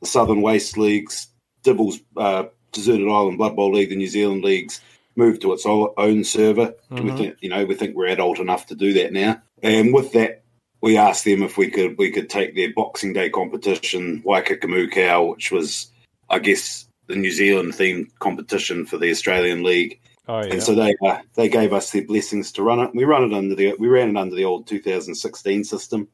the 0.00 0.06
Southern 0.06 0.42
Waste 0.42 0.78
Leagues, 0.78 1.28
Dibbles, 1.62 2.00
uh, 2.16 2.44
Deserted 2.72 3.08
Island 3.08 3.38
Blood 3.38 3.56
Bowl 3.56 3.72
League, 3.72 3.90
the 3.90 3.96
New 3.96 4.08
Zealand 4.08 4.44
leagues, 4.44 4.80
moved 5.16 5.42
to 5.42 5.52
its 5.52 5.66
own 5.66 6.24
server. 6.24 6.74
We 6.90 7.00
Mhm. 7.00 7.16
think, 7.18 7.36
you 7.40 7.48
know, 7.48 7.64
we 7.64 7.74
think 7.74 7.96
we're 7.96 8.06
adult 8.06 8.38
enough 8.38 8.66
to 8.66 8.74
do 8.74 8.92
that 8.94 9.12
now. 9.12 9.42
And 9.62 9.92
with 9.92 10.12
that, 10.12 10.42
we 10.80 10.96
asked 10.96 11.24
them 11.24 11.42
if 11.42 11.58
we 11.58 11.68
could 11.68 11.98
we 11.98 12.10
could 12.10 12.30
take 12.30 12.54
their 12.54 12.72
Boxing 12.72 13.12
Day 13.12 13.28
competition, 13.28 14.22
Waikakamu 14.24 14.88
Waikakamukau, 14.88 15.30
which 15.30 15.50
was, 15.50 15.90
I 16.30 16.38
guess, 16.38 16.86
the 17.08 17.16
New 17.16 17.32
Zealand 17.32 17.72
themed 17.72 18.10
competition 18.20 18.86
for 18.86 18.96
the 18.98 19.10
Australian 19.10 19.64
League. 19.64 19.98
Oh 20.28 20.40
yeah. 20.40 20.52
And 20.52 20.62
so 20.62 20.74
they 20.74 20.94
uh, 21.04 21.18
they 21.34 21.48
gave 21.48 21.72
us 21.72 21.90
their 21.90 22.04
blessings 22.04 22.52
to 22.52 22.62
run 22.62 22.80
it. 22.80 22.94
We 22.94 23.04
run 23.04 23.24
it 23.24 23.34
under 23.34 23.54
the 23.54 23.74
we 23.78 23.88
ran 23.88 24.10
it 24.10 24.16
under 24.16 24.36
the 24.36 24.44
old 24.44 24.66
2016 24.66 25.64
system. 25.64 26.08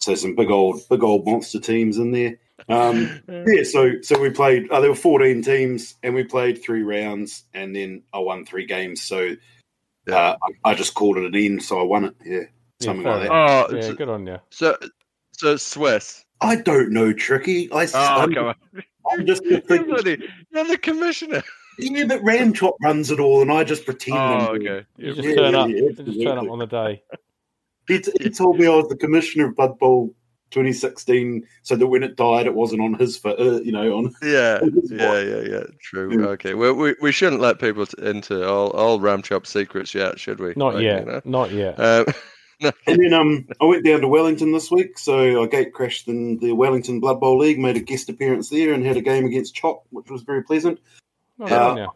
So 0.00 0.14
some 0.14 0.36
big 0.36 0.50
old 0.50 0.82
big 0.88 1.02
old 1.02 1.26
monster 1.26 1.58
teams 1.58 1.98
in 1.98 2.12
there. 2.12 2.38
Um, 2.68 3.20
yeah, 3.28 3.62
so 3.64 4.00
so 4.02 4.18
we 4.20 4.30
played. 4.30 4.70
Uh, 4.70 4.80
there 4.80 4.90
were 4.90 4.96
14 4.96 5.42
teams, 5.42 5.94
and 6.02 6.14
we 6.14 6.24
played 6.24 6.62
three 6.62 6.82
rounds, 6.82 7.44
and 7.54 7.74
then 7.74 8.02
I 8.12 8.18
won 8.18 8.44
three 8.46 8.66
games. 8.66 9.02
So 9.02 9.34
uh, 10.10 10.36
I, 10.64 10.70
I 10.70 10.74
just 10.74 10.94
called 10.94 11.18
it 11.18 11.24
an 11.24 11.34
end. 11.34 11.62
So 11.62 11.80
I 11.80 11.84
won 11.84 12.04
it. 12.06 12.14
Yeah, 12.24 12.38
Yeah, 12.38 12.44
something 12.80 13.04
fair 13.04 13.18
like 13.18 13.28
that. 13.28 13.34
enough. 13.34 13.66
Oh, 13.70 13.76
yeah, 13.76 13.82
so, 13.82 13.94
good 13.94 14.08
on 14.08 14.26
you. 14.26 14.38
so 14.50 14.76
so 15.32 15.56
Swiss. 15.56 16.24
I 16.40 16.56
don't 16.56 16.90
know, 16.92 17.12
Trickey. 17.12 17.70
I, 17.72 17.84
Oh, 17.94 17.98
I'm, 18.22 18.32
come 18.34 18.46
on. 18.46 18.54
I'm 19.10 19.26
just 19.26 19.42
You're, 19.46 19.60
thinking, 19.60 19.88
bloody- 19.88 20.28
you're 20.50 20.64
the 20.66 20.76
commissioner. 20.78 21.42
yeah, 21.78 22.04
but 22.06 22.20
Ramchop 22.22 22.72
runs 22.82 23.10
it 23.10 23.20
all, 23.20 23.40
and 23.42 23.50
I 23.52 23.64
just 23.64 23.84
pretend. 23.86 24.18
Oh, 24.18 24.20
I'm 24.22 24.56
okay. 24.56 24.86
You 24.98 25.14
just 25.14 25.28
Yeah, 25.28 25.34
turn 25.34 25.52
yeah, 25.54 25.60
up. 25.60 25.68
yeah, 25.70 25.76
You 25.76 25.92
just 25.92 26.22
turn 26.22 26.38
up 26.38 26.50
on 26.50 26.58
the 26.58 26.66
day. 26.66 27.02
He, 27.88 28.00
t- 28.00 28.12
he 28.20 28.30
told 28.30 28.58
me 28.58 28.66
I 28.66 28.70
was 28.74 28.88
the 28.88 28.96
commissioner 28.96 29.46
of 29.48 29.56
Blood 29.56 29.78
Bowl 29.78 30.12
2016, 30.50 31.46
so 31.62 31.76
that 31.76 31.86
when 31.86 32.02
it 32.02 32.16
died, 32.16 32.46
it 32.46 32.54
wasn't 32.54 32.82
on 32.82 32.94
his 32.94 33.16
foot. 33.16 33.38
Uh, 33.38 33.60
you 33.60 33.72
know, 33.72 33.96
on 33.96 34.14
Yeah, 34.22 34.60
yeah, 34.84 35.20
yeah, 35.20 35.40
yeah. 35.40 35.62
True. 35.80 36.20
Yeah. 36.20 36.26
Okay. 36.28 36.54
Well, 36.54 36.74
we 36.74 36.94
we 37.00 37.12
shouldn't 37.12 37.42
let 37.42 37.58
people 37.58 37.86
into 37.98 38.48
all 38.48 38.70
all 38.70 39.00
Ramchop 39.00 39.46
secrets 39.46 39.94
yet, 39.94 40.18
should 40.18 40.40
we? 40.40 40.52
Not 40.56 40.74
Like, 40.74 40.84
yet. 40.84 41.00
you 41.00 41.12
know? 41.12 41.20
Not 41.24 41.50
yet. 41.50 41.78
Um, 41.80 42.06
no, 42.60 42.72
And 42.86 43.02
then 43.02 43.12
um, 43.12 43.46
I 43.60 43.64
went 43.64 43.84
down 43.84 44.00
to 44.00 44.08
Wellington 44.08 44.52
this 44.52 44.70
week, 44.70 44.98
so 44.98 45.42
I 45.42 45.46
gate 45.46 45.72
crashed 45.72 46.08
in 46.08 46.38
the 46.38 46.52
Wellington 46.52 47.00
Blood 47.00 47.20
Bowl 47.20 47.38
League, 47.38 47.58
made 47.58 47.76
a 47.76 47.80
guest 47.80 48.08
appearance 48.08 48.48
there, 48.48 48.72
and 48.72 48.84
had 48.84 48.96
a 48.96 49.02
game 49.02 49.26
against 49.26 49.54
Chop, 49.54 49.84
which 49.90 50.10
was 50.10 50.22
very 50.22 50.42
pleasant. 50.42 50.78
Oh, 51.38 51.46
yeah. 51.46 51.76
yeah. 51.76 51.86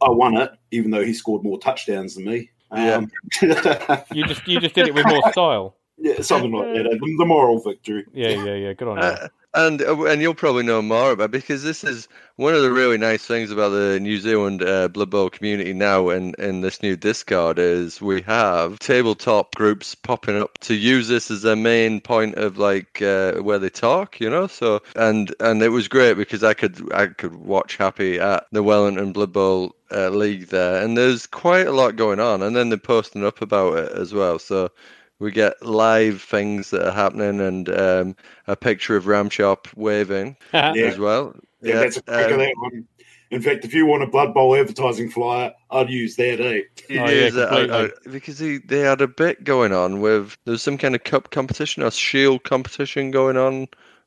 I 0.00 0.10
won 0.10 0.36
it, 0.36 0.50
even 0.70 0.90
though 0.90 1.04
he 1.04 1.14
scored 1.14 1.42
more 1.42 1.58
touchdowns 1.58 2.14
than 2.14 2.24
me. 2.24 2.50
Um, 2.70 3.10
You 3.40 4.26
just 4.26 4.46
you 4.46 4.60
just 4.60 4.74
did 4.74 4.88
it 4.88 4.94
with 4.94 5.06
more 5.06 5.22
style. 5.32 5.76
Yeah, 5.98 6.20
something 6.20 6.52
like 6.52 6.72
that. 6.74 6.84
The, 6.84 7.14
the 7.18 7.24
moral 7.24 7.60
victory. 7.60 8.04
Yeah, 8.12 8.30
yeah, 8.30 8.54
yeah. 8.54 8.72
Good 8.72 8.88
on 8.88 8.96
you. 8.96 9.02
Uh, 9.02 9.28
and 9.56 9.80
uh, 9.80 10.04
and 10.04 10.20
you'll 10.20 10.34
probably 10.34 10.62
know 10.62 10.82
more 10.82 11.12
about 11.12 11.30
because 11.30 11.62
this 11.62 11.82
is 11.82 12.08
one 12.36 12.54
of 12.54 12.62
the 12.62 12.70
really 12.70 12.98
nice 12.98 13.24
things 13.24 13.50
about 13.50 13.70
the 13.70 13.98
New 13.98 14.18
Zealand 14.18 14.62
uh, 14.62 14.88
Blood 14.88 15.10
Bowl 15.10 15.30
community 15.30 15.72
now 15.72 16.10
and 16.10 16.34
in 16.34 16.60
this 16.60 16.82
new 16.82 16.94
Discord 16.94 17.58
is 17.58 18.00
we 18.02 18.20
have 18.22 18.78
tabletop 18.78 19.54
groups 19.54 19.94
popping 19.94 20.36
up 20.36 20.58
to 20.58 20.74
use 20.74 21.08
this 21.08 21.30
as 21.30 21.42
their 21.42 21.56
main 21.56 22.00
point 22.00 22.34
of 22.34 22.58
like 22.58 23.00
uh, 23.00 23.34
where 23.36 23.58
they 23.58 23.70
talk, 23.70 24.20
you 24.20 24.28
know. 24.28 24.46
So 24.46 24.82
and 24.94 25.34
and 25.40 25.62
it 25.62 25.70
was 25.70 25.88
great 25.88 26.18
because 26.18 26.44
I 26.44 26.52
could 26.52 26.92
I 26.92 27.06
could 27.06 27.34
watch 27.34 27.78
Happy 27.78 28.20
at 28.20 28.46
the 28.52 28.62
Wellington 28.62 29.12
Blood 29.12 29.32
Bowl 29.32 29.74
uh, 29.90 30.10
league 30.10 30.48
there, 30.48 30.82
and 30.82 30.98
there's 30.98 31.26
quite 31.26 31.66
a 31.66 31.72
lot 31.72 31.96
going 31.96 32.20
on, 32.20 32.42
and 32.42 32.54
then 32.54 32.68
they're 32.68 32.78
posting 32.78 33.24
up 33.24 33.40
about 33.40 33.78
it 33.78 33.92
as 33.92 34.12
well. 34.12 34.38
So 34.38 34.70
we 35.18 35.30
get 35.30 35.62
live 35.64 36.22
things 36.22 36.70
that 36.70 36.86
are 36.86 36.92
happening 36.92 37.40
and 37.40 37.68
um, 37.68 38.16
a 38.46 38.56
picture 38.56 38.96
of 38.96 39.04
Ramchop 39.04 39.74
waving 39.76 40.36
Yeah. 40.52 40.72
as 40.72 40.98
well. 40.98 41.34
Yeah, 41.62 41.76
that's 41.76 41.96
a 41.96 42.02
crack 42.02 42.32
um, 42.32 42.38
that 42.38 42.54
one. 42.56 42.86
In 43.30 43.42
fact, 43.42 43.64
if 43.64 43.74
you 43.74 43.86
want 43.86 44.04
a 44.04 44.06
Blood 44.06 44.34
Bowl 44.34 44.54
advertising 44.54 45.10
flyer, 45.10 45.52
I'd 45.70 45.90
use 45.90 46.14
that, 46.16 46.40
eh? 46.40 46.60
Oh, 46.62 46.62
yeah, 46.90 47.04
is, 47.08 47.34
completely. 47.34 47.70
uh, 47.70 47.88
because 48.12 48.38
he, 48.38 48.58
they 48.58 48.80
had 48.80 49.00
a 49.00 49.08
bit 49.08 49.42
going 49.42 49.72
on 49.72 50.00
with 50.00 50.36
there 50.44 50.52
was 50.52 50.62
some 50.62 50.78
kind 50.78 50.94
of 50.94 51.02
cup 51.02 51.30
competition 51.32 51.82
or 51.82 51.90
shield 51.90 52.44
competition 52.44 53.10
going 53.10 53.36
on 53.36 53.66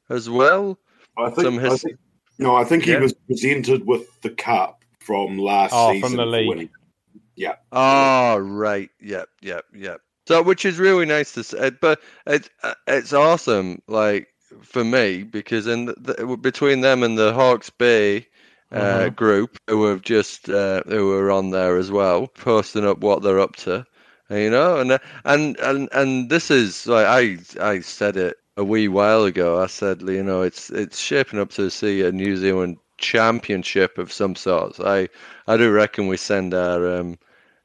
as 0.09 0.29
well. 0.29 0.79
I 1.17 1.29
think, 1.31 1.45
Some 1.45 1.59
I 1.59 1.69
think 1.75 1.97
no, 2.37 2.55
I 2.55 2.63
think 2.63 2.85
he 2.85 2.95
was 2.95 3.13
presented 3.27 3.85
with 3.85 4.07
the 4.21 4.29
cup 4.29 4.85
from 4.99 5.37
last 5.37 5.73
Oh, 5.75 5.91
season. 5.91 6.09
from 6.11 6.17
the 6.17 6.25
league. 6.25 6.47
winning. 6.47 6.69
Oh 7.71 8.37
right, 8.37 8.89
yep, 9.01 9.27
yep, 9.41 9.65
yep. 9.73 9.99
So 10.29 10.43
which 10.43 10.65
is 10.65 10.79
really 10.79 11.05
nice 11.05 11.33
to 11.33 11.43
see, 11.43 11.71
but 11.81 11.99
it's 12.27 12.49
uh, 12.63 12.75
it's 12.87 13.13
awesome. 13.13 13.81
Like 13.87 14.27
for 14.63 14.83
me 14.83 15.23
because 15.23 15.67
in 15.67 15.85
the, 15.87 16.37
between 16.41 16.81
them 16.81 17.03
and 17.03 17.17
the 17.17 17.33
Hawke's 17.33 17.69
Bay 17.71 18.27
uh, 18.71 19.09
Mhm. 19.09 19.15
group 19.15 19.57
who 19.69 19.85
have 19.85 20.01
just 20.01 20.49
uh, 20.49 20.83
who 20.87 21.11
are 21.13 21.31
on 21.31 21.51
there 21.51 21.77
as 21.77 21.91
well, 21.91 22.27
posting 22.27 22.85
up 22.85 22.99
what 22.99 23.23
they're 23.23 23.39
up 23.39 23.55
to, 23.57 23.85
you 24.29 24.49
know, 24.51 24.77
and 24.79 24.91
uh, 24.91 24.99
and 25.25 25.57
and 25.59 25.89
and 25.93 26.29
this 26.29 26.51
is 26.51 26.87
like 26.87 27.05
I 27.07 27.37
I 27.59 27.79
said 27.81 28.17
it 28.17 28.37
a 28.57 28.63
wee 28.63 28.87
while 28.87 29.23
ago. 29.25 29.61
I 29.61 29.67
said 29.67 30.01
you 30.01 30.23
know 30.23 30.41
it's 30.43 30.69
it's 30.69 30.99
shaping 30.99 31.39
up 31.39 31.51
to 31.51 31.69
see 31.71 32.01
a 32.03 32.11
New 32.11 32.37
Zealand 32.37 32.77
championship 32.97 33.97
of 33.97 34.11
some 34.11 34.35
sort. 34.35 34.79
I 34.79 35.09
I 35.47 35.57
do 35.57 35.71
reckon 35.71 36.07
we 36.07 36.17
send 36.17 36.53
our 36.53 36.97
um 36.99 37.17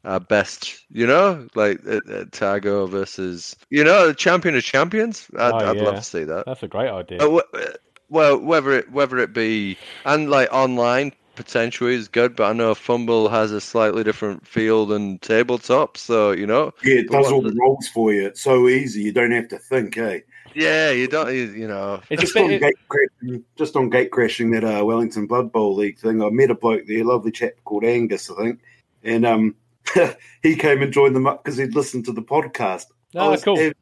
our 0.04 0.20
best, 0.20 0.84
you 0.90 1.06
know, 1.06 1.46
like 1.54 1.80
uh, 1.86 1.96
uh, 2.08 2.24
Tago 2.26 2.88
versus 2.88 3.56
you 3.70 3.84
know 3.84 4.12
champion 4.12 4.56
of 4.56 4.62
champions. 4.62 5.26
I'd, 5.38 5.52
Oh, 5.52 5.56
I'd 5.70 5.76
love 5.78 5.96
to 5.96 6.02
see 6.02 6.24
that. 6.24 6.46
That's 6.46 6.62
a 6.62 6.68
great 6.68 6.90
idea. 6.90 7.18
Uh, 7.20 7.40
uh, 7.54 7.66
well, 8.10 8.38
whether 8.38 8.72
it 8.72 8.90
whether 8.92 9.18
it 9.18 9.32
be 9.32 9.78
and 10.04 10.30
like 10.30 10.48
online 10.52 11.12
potentially 11.36 11.94
is 11.94 12.06
good, 12.06 12.36
but 12.36 12.44
I 12.44 12.52
know 12.52 12.74
Fumble 12.74 13.28
has 13.28 13.50
a 13.50 13.60
slightly 13.60 14.04
different 14.04 14.46
feel 14.46 14.86
than 14.86 15.18
tabletop, 15.18 15.96
so 15.96 16.30
you 16.32 16.46
know, 16.46 16.72
Yeah, 16.84 17.00
it 17.00 17.10
does 17.10 17.30
all 17.32 17.42
the- 17.42 17.50
the 17.50 17.56
roles 17.60 17.88
for 17.88 18.12
you. 18.12 18.26
It's 18.26 18.42
so 18.42 18.68
easy. 18.68 19.02
You 19.02 19.12
don't 19.12 19.32
have 19.32 19.48
to 19.48 19.58
think, 19.58 19.98
eh? 19.98 20.20
yeah, 20.54 20.92
you 20.92 21.08
don't, 21.08 21.34
you, 21.34 21.46
you 21.46 21.66
know, 21.66 22.00
It's 22.10 22.22
Just 22.22 22.36
on 22.36 22.46
bit, 22.48 22.60
gate 22.60 22.74
crashing, 22.88 23.44
just 23.56 23.74
on 23.74 23.90
gate 23.90 24.12
crashing 24.12 24.52
that 24.52 24.62
uh, 24.62 24.84
Wellington 24.84 25.26
Blood 25.26 25.50
Bowl 25.50 25.74
League 25.74 25.98
thing. 25.98 26.22
I 26.22 26.30
met 26.30 26.50
a 26.50 26.54
bloke 26.54 26.82
there, 26.86 27.02
lovely 27.04 27.32
chap 27.32 27.54
called 27.64 27.82
Angus, 27.84 28.30
I 28.30 28.34
think, 28.36 28.60
and 29.02 29.26
um, 29.26 29.56
he 30.42 30.56
came 30.56 30.82
and 30.82 30.92
joined 30.92 31.14
them 31.16 31.26
up 31.26 31.42
because 31.44 31.56
he'd 31.58 31.74
listened 31.74 32.04
to 32.06 32.12
the 32.12 32.22
podcast. 32.22 32.86
I 33.14 33.18
oh, 33.18 33.30
was 33.32 33.44
cool. 33.44 33.58
ab- 33.58 33.76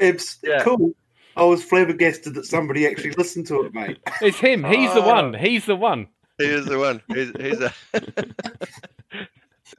abs- 0.00 0.38
Yeah. 0.42 0.62
cool. 0.62 0.92
I 1.36 1.44
was 1.44 1.62
flabbergasted 1.62 2.34
that 2.34 2.46
somebody 2.46 2.86
actually 2.86 3.10
listened 3.12 3.46
to 3.48 3.62
it, 3.64 3.74
mate. 3.74 3.98
It's 4.22 4.38
him. 4.38 4.64
He's 4.64 4.92
the 4.94 5.02
Oh. 5.02 5.06
one. 5.06 5.34
He's 5.34 5.66
the 5.66 5.76
one. 5.76 6.08
he 6.38 6.44
is 6.46 6.66
the 6.66 6.78
one. 6.78 7.02
He's, 7.08 7.30
he's 7.38 7.60
a 7.60 7.72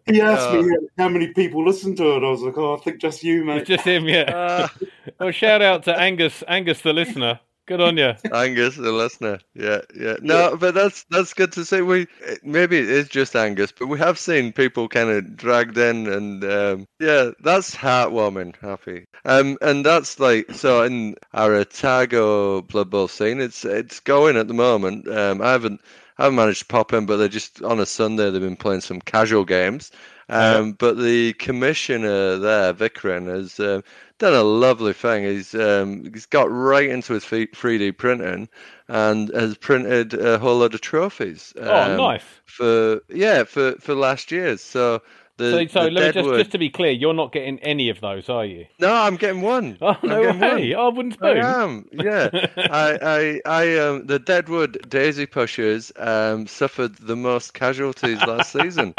He 0.06 0.22
asked 0.22 0.48
Uh, 0.50 0.62
me 0.62 0.76
how 0.98 1.10
many 1.10 1.28
people 1.34 1.66
listened 1.66 1.98
to 1.98 2.16
it. 2.16 2.24
I 2.24 2.30
was 2.30 2.42
like, 2.42 2.58
oh, 2.58 2.76
I 2.76 2.80
think 2.80 3.00
just 3.02 3.24
you, 3.24 3.44
mate. 3.44 3.60
It's 3.62 3.68
just 3.70 3.86
him. 3.86 4.08
Yeah. 4.08 4.32
Ah, 4.34 4.74
Well, 5.20 5.32
shout 5.32 5.62
out 5.62 5.84
to 5.84 5.96
Angus, 6.00 6.44
Angus 6.48 6.82
the 6.82 6.94
listener. 6.94 7.40
Good 7.68 7.82
on 7.82 7.98
you. 7.98 8.14
Angus, 8.34 8.78
the 8.78 8.92
listener. 8.94 9.40
Yeah, 9.54 9.82
yeah. 9.96 10.16
No, 10.22 10.56
but 10.58 10.74
that's 10.74 11.04
that's 11.10 11.34
good 11.34 11.52
to 11.54 11.66
see. 11.66 11.82
We 11.82 12.08
maybe 12.42 12.78
it 12.78 12.90
is 12.90 13.10
just 13.10 13.36
Angus, 13.36 13.74
but 13.74 13.88
we 13.88 14.00
have 14.00 14.18
seen 14.18 14.54
people 14.54 14.88
kind 14.88 15.10
of 15.10 15.36
dragged 15.36 15.78
in, 15.78 16.08
and 16.08 16.44
um, 16.46 16.88
yeah, 17.00 17.32
that's 17.42 17.76
heartwarming. 17.76 18.56
Happy, 18.62 19.06
um, 19.26 19.58
and 19.62 19.86
that's 19.86 20.20
like 20.20 20.50
so 20.54 20.84
in 20.84 21.16
our 21.34 21.56
Otago 21.56 22.62
Blood 22.62 22.90
Bowl 22.90 23.10
scene. 23.10 23.42
It's 23.42 23.66
it's 23.66 24.00
going 24.00 24.38
at 24.38 24.48
the 24.48 24.54
moment. 24.54 25.08
Um, 25.10 25.42
I 25.42 25.52
haven't 25.52 25.82
I 26.18 26.24
haven't 26.24 26.38
managed 26.38 26.60
to 26.60 26.66
pop 26.68 26.94
in, 26.94 27.06
but 27.06 27.18
they're 27.18 27.28
just 27.28 27.62
on 27.62 27.80
a 27.82 27.86
Sunday. 27.86 28.32
They've 28.32 28.42
been 28.42 28.56
playing 28.56 28.82
some 28.82 29.02
casual 29.02 29.44
games. 29.46 29.92
Um, 30.30 30.74
But 30.74 30.98
the 30.98 31.34
commissioner 31.34 32.38
there, 32.38 32.74
Vikran, 32.74 33.28
has 33.28 33.60
um, 33.60 33.84
done 34.20 34.34
a 34.34 34.44
lovely 34.44 34.94
thing. 34.94 35.24
He's 35.24 35.54
um, 35.56 36.12
he's 36.14 36.26
got 36.26 36.52
right 36.52 36.90
into 36.90 37.14
his 37.14 37.24
3D 37.26 37.98
printing 37.98 38.50
and 38.88 39.30
has 39.34 39.58
printed 39.58 40.14
a 40.14 40.40
whole 40.40 40.58
lot 40.60 40.74
of 40.74 40.82
trophies. 40.82 41.54
Oh, 41.66 41.84
um, 41.84 41.96
nice. 41.96 42.24
For 42.46 43.02
yeah, 43.10 43.44
for 43.44 43.74
for 43.80 43.96
last 43.96 44.32
year's. 44.32 44.62
So 44.62 45.02
the, 45.38 45.44
So, 45.52 45.68
so 45.68 45.86
the 45.86 45.92
let 45.92 46.04
me 46.04 46.12
just, 46.12 46.34
just 46.34 46.52
to 46.52 46.58
be 46.58 46.70
clear, 46.70 46.92
you're 46.92 47.14
not 47.14 47.32
getting 47.32 47.60
any 47.60 47.90
of 47.90 48.02
those, 48.02 48.30
are 48.30 48.46
you? 48.46 48.66
no, 48.80 48.94
I'm 48.94 49.16
getting 49.18 49.42
one. 49.42 49.78
Oh 49.82 49.96
I'm 50.04 50.10
no 50.10 50.20
getting 50.20 50.40
way! 50.40 50.64
one. 50.70 50.76
Oh, 50.76 50.92
I 50.98 51.12
spoon. 51.12 51.38
am, 51.40 51.90
yeah. 51.92 52.30
I, 52.70 52.98
I, 53.02 53.42
I, 53.46 53.78
um, 53.80 54.06
the 54.08 54.20
Deadwood 54.20 54.90
Daisy 54.90 55.26
Pushers 55.26 55.92
um, 55.98 56.48
suffered 56.48 56.96
the 56.98 57.16
most 57.16 57.54
casualties 57.54 58.26
last 58.26 58.52
season, 58.52 58.96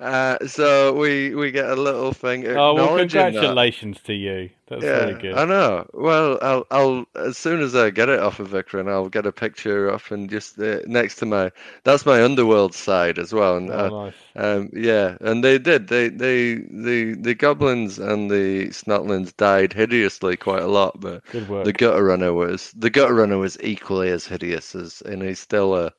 uh, 0.00 0.46
so 0.46 0.94
we 0.94 1.34
we 1.34 1.50
get 1.52 1.70
a 1.70 1.76
little 1.76 2.12
thing 2.12 2.44
Oh 2.52 2.74
well, 2.74 2.90
acknowledging 2.90 3.32
that. 3.34 3.58
congratulations 3.68 4.02
to 4.02 4.12
you. 4.14 4.50
That's 4.66 4.88
Yeah, 4.88 4.90
very 4.90 5.14
good. 5.14 5.40
I 5.40 5.44
know. 5.46 5.88
Well, 5.94 6.38
I'll, 6.42 6.66
I'll 6.70 7.06
as 7.14 7.38
soon 7.38 7.62
as 7.62 7.74
I 7.74 7.88
get 7.90 8.10
it 8.10 8.20
off 8.20 8.40
of 8.40 8.48
Vikran, 8.50 8.90
I'll 8.90 9.08
get 9.08 9.24
a 9.26 9.32
picture 9.32 9.90
off 9.90 10.10
and 10.10 10.28
just 10.28 10.58
uh, 10.60 10.80
next 10.86 11.16
to 11.16 11.26
my. 11.26 11.50
That's 11.84 12.04
my 12.04 12.22
underworld 12.22 12.74
side 12.74 13.18
as 13.18 13.32
well, 13.32 13.56
and 13.56 13.70
uh, 13.70 13.90
Oh, 13.90 14.04
nice. 14.06 14.16
um, 14.36 14.68
yeah, 14.74 15.16
and 15.22 15.42
they 15.42 15.58
did. 15.58 15.88
They, 15.88 16.10
they, 16.10 16.56
the, 16.56 17.16
the 17.18 17.34
goblins 17.34 17.98
and 17.98 18.30
the 18.30 18.68
snotlings 18.68 19.34
died 19.36 19.72
hideously 19.72 20.36
quite 20.36 20.62
a 20.62 20.66
lot, 20.68 21.00
but 21.00 21.22
the 21.62 21.72
gutter 21.72 22.04
runner 22.04 22.34
was 22.34 22.70
the 22.76 22.90
gutter 22.90 23.14
runner 23.14 23.38
was 23.38 23.56
equally 23.62 24.10
as 24.10 24.26
hideous 24.26 24.74
as, 24.74 25.00
and 25.02 25.22
he's 25.22 25.40
still, 25.40 25.72
uh, 25.72 25.90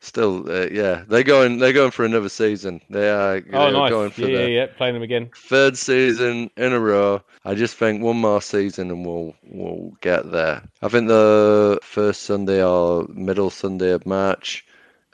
still, 0.00 0.50
uh, 0.50 0.66
yeah, 0.70 1.04
they're 1.08 1.22
going, 1.22 1.58
they're 1.58 1.72
going 1.72 1.90
for 1.90 2.04
another 2.04 2.28
season. 2.28 2.80
They 2.90 3.08
are, 3.10 3.36
oh, 3.36 3.62
they're 3.64 3.72
nice. 3.72 3.90
going 3.90 4.10
for 4.10 4.22
Yeah, 4.22 4.26
the 4.26 4.32
yeah, 4.32 4.46
yeah. 4.46 4.66
Playing 4.76 4.94
them 4.94 5.02
again. 5.02 5.30
third 5.36 5.76
season 5.76 6.50
in 6.56 6.72
a 6.72 6.80
row. 6.80 7.22
I 7.44 7.54
just 7.54 7.76
think 7.76 8.02
one 8.02 8.16
more 8.16 8.42
season 8.42 8.90
and 8.90 9.04
we'll 9.06 9.34
we'll 9.44 9.92
get 10.00 10.30
there. 10.30 10.62
I 10.82 10.88
think 10.88 11.08
the 11.08 11.78
first 11.82 12.24
Sunday 12.24 12.62
or 12.64 13.06
middle 13.08 13.50
Sunday 13.50 13.90
of 13.92 14.04
March, 14.06 14.64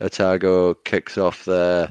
Otago 0.00 0.75
kicks 0.75 1.19
off 1.19 1.45
their 1.45 1.88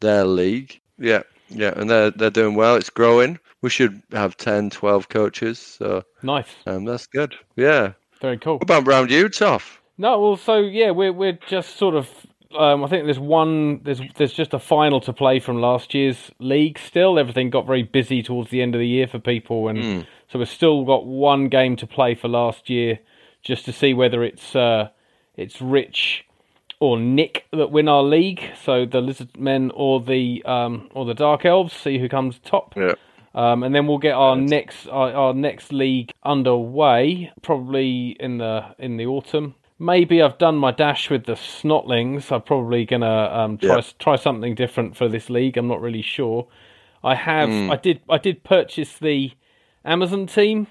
their 0.00 0.24
league. 0.24 0.80
Yeah, 0.98 1.22
yeah, 1.48 1.72
and 1.76 1.90
they're 1.90 2.10
they're 2.10 2.30
doing 2.30 2.54
well. 2.54 2.76
It's 2.76 2.90
growing. 2.90 3.38
We 3.60 3.70
should 3.70 4.02
have 4.10 4.36
10, 4.36 4.70
12 4.70 5.08
coaches, 5.08 5.58
so 5.60 6.02
Nice. 6.24 6.48
um, 6.66 6.84
that's 6.84 7.06
good. 7.06 7.36
Yeah. 7.54 7.92
Very 8.20 8.36
cool. 8.38 8.54
What 8.54 8.62
about 8.64 8.88
round 8.88 9.10
you, 9.12 9.28
Toff? 9.28 9.80
No, 9.98 10.18
well, 10.20 10.36
so 10.36 10.56
yeah, 10.58 10.90
we're 10.90 11.12
we're 11.12 11.38
just 11.48 11.76
sort 11.76 11.94
of. 11.94 12.08
Um, 12.56 12.84
I 12.84 12.88
think 12.88 13.04
there's 13.04 13.18
one. 13.18 13.80
There's 13.82 14.00
there's 14.16 14.32
just 14.32 14.54
a 14.54 14.58
final 14.58 15.00
to 15.02 15.12
play 15.12 15.40
from 15.40 15.60
last 15.60 15.94
year's 15.94 16.30
league. 16.38 16.78
Still, 16.78 17.18
everything 17.18 17.50
got 17.50 17.66
very 17.66 17.82
busy 17.82 18.22
towards 18.22 18.50
the 18.50 18.62
end 18.62 18.74
of 18.74 18.78
the 18.78 18.86
year 18.88 19.06
for 19.06 19.18
people, 19.18 19.68
and 19.68 19.78
Mm. 19.78 20.06
so 20.28 20.38
we've 20.38 20.48
still 20.48 20.84
got 20.84 21.06
one 21.06 21.48
game 21.48 21.76
to 21.76 21.86
play 21.86 22.14
for 22.14 22.28
last 22.28 22.68
year, 22.70 22.98
just 23.42 23.64
to 23.66 23.72
see 23.72 23.94
whether 23.94 24.22
it's 24.22 24.54
uh, 24.56 24.88
it's 25.36 25.60
Rich 25.62 26.24
or 26.80 26.98
Nick 26.98 27.46
that 27.52 27.70
win 27.70 27.88
our 27.88 28.02
league. 28.02 28.42
So 28.62 28.84
the 28.86 29.00
Lizard 29.00 29.38
Men 29.38 29.70
or 29.74 30.00
the 30.00 30.42
um, 30.44 30.88
or 30.94 31.04
the 31.04 31.14
Dark 31.14 31.44
Elves. 31.44 31.72
See 31.72 31.98
who 31.98 32.08
comes 32.08 32.38
top. 32.44 32.74
Yeah. 32.76 32.94
Um, 33.34 33.62
and 33.62 33.74
then 33.74 33.86
we'll 33.86 33.96
get 33.98 34.12
our 34.12 34.36
next 34.36 34.86
our, 34.88 35.10
our 35.12 35.32
next 35.34 35.72
league 35.72 36.12
underway 36.22 37.32
probably 37.40 38.16
in 38.20 38.38
the 38.38 38.74
in 38.78 38.96
the 38.98 39.06
autumn. 39.06 39.54
Maybe 39.82 40.22
I've 40.22 40.38
done 40.38 40.56
my 40.58 40.70
dash 40.70 41.10
with 41.10 41.24
the 41.24 41.32
Snotlings. 41.32 42.30
I'm 42.30 42.42
probably 42.42 42.84
gonna 42.84 43.28
um, 43.32 43.58
try 43.58 43.76
Yeah. 43.76 43.82
try 43.98 44.14
something 44.14 44.54
different 44.54 44.96
for 44.96 45.08
this 45.08 45.28
league. 45.28 45.56
I'm 45.56 45.66
not 45.66 45.80
really 45.80 46.02
sure. 46.02 46.46
I 47.02 47.16
have 47.16 47.48
Hmm. 47.48 47.68
I 47.68 47.74
did 47.76 48.00
I 48.08 48.18
did 48.18 48.44
purchase 48.44 48.96
the 48.98 49.32
Amazon 49.84 50.28
team, 50.28 50.68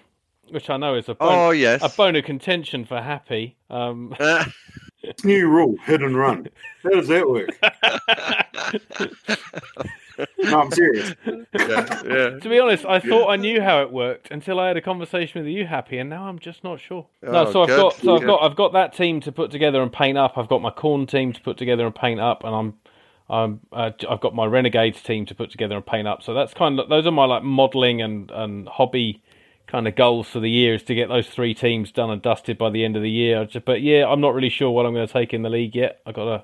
which 0.49 0.69
I 0.69 0.77
know 0.77 0.95
is 0.95 1.09
a 1.09 1.15
bone, 1.15 1.27
Oh 1.29 1.51
yes. 1.51 1.81
a 1.83 1.89
bone 1.89 2.15
of 2.15 2.23
contention 2.23 2.85
for 2.85 3.01
Happy. 3.01 3.57
Um, 3.69 4.15
Uh, 4.17 4.45
New 5.25 5.47
rule: 5.49 5.75
hit 5.85 6.01
and 6.01 6.15
run. 6.15 6.47
How 6.83 6.91
does 6.91 7.09
that 7.09 7.29
work? 7.29 7.49
No, 10.39 10.59
I'm 10.61 10.71
serious. 10.71 11.13
yeah, 11.25 11.43
yeah. 12.05 12.29
To 12.39 12.49
be 12.49 12.59
honest, 12.59 12.85
I 12.85 12.99
thought 12.99 13.29
I 13.29 13.35
knew 13.35 13.61
how 13.61 13.81
it 13.81 13.91
worked 13.91 14.31
until 14.31 14.59
I 14.59 14.67
had 14.67 14.77
a 14.77 14.81
conversation 14.81 15.41
with 15.43 15.51
you, 15.51 15.65
Happy, 15.65 15.97
and 15.97 16.09
now 16.09 16.27
I'm 16.27 16.39
just 16.39 16.63
not 16.63 16.79
sure. 16.79 17.07
no, 17.21 17.45
Oh, 17.47 17.51
so 17.51 17.61
I've 17.63 17.69
got 17.69 17.93
so 17.95 18.15
I've 18.15 18.25
got 18.25 18.41
I've 18.43 18.55
got 18.55 18.73
that 18.73 18.93
team 18.93 19.21
to 19.21 19.31
put 19.31 19.51
together 19.51 19.81
and 19.81 19.91
paint 19.91 20.17
up. 20.17 20.37
I've 20.37 20.47
got 20.49 20.61
my 20.61 20.71
corn 20.71 21.05
team 21.07 21.33
to 21.33 21.41
put 21.41 21.57
together 21.57 21.85
and 21.85 21.95
paint 21.95 22.19
up, 22.19 22.43
and 22.43 22.55
I'm 22.55 22.73
I'm 23.29 23.59
uh, 23.71 23.91
I've 24.09 24.19
got 24.21 24.35
my 24.35 24.45
renegades 24.45 25.01
team 25.01 25.25
to 25.27 25.35
put 25.35 25.51
together 25.51 25.75
and 25.75 25.85
paint 25.85 26.07
up. 26.07 26.21
So 26.23 26.33
that's 26.33 26.53
kind 26.53 26.79
of 26.79 26.89
those 26.89 27.05
are 27.05 27.11
my 27.11 27.25
like 27.25 27.43
modelling 27.43 28.01
and 28.01 28.29
and 28.31 28.67
hobby 28.67 29.21
kind 29.67 29.87
of 29.87 29.95
goals 29.95 30.27
for 30.27 30.41
the 30.41 30.49
year 30.49 30.73
is 30.75 30.83
to 30.83 30.93
get 30.95 31.07
those 31.07 31.27
three 31.29 31.53
teams 31.53 31.93
done 31.93 32.09
and 32.09 32.21
dusted 32.21 32.57
by 32.57 32.69
the 32.69 32.83
end 32.83 32.97
of 32.97 33.01
the 33.01 33.09
year. 33.09 33.47
But 33.65 33.81
yeah, 33.81 34.05
I'm 34.05 34.19
not 34.19 34.33
really 34.33 34.49
sure 34.49 34.69
what 34.69 34.85
I'm 34.85 34.93
going 34.93 35.07
to 35.07 35.13
take 35.13 35.33
in 35.33 35.43
the 35.43 35.49
league 35.49 35.75
yet. 35.75 36.01
I 36.05 36.11
got 36.11 36.27
a 36.27 36.43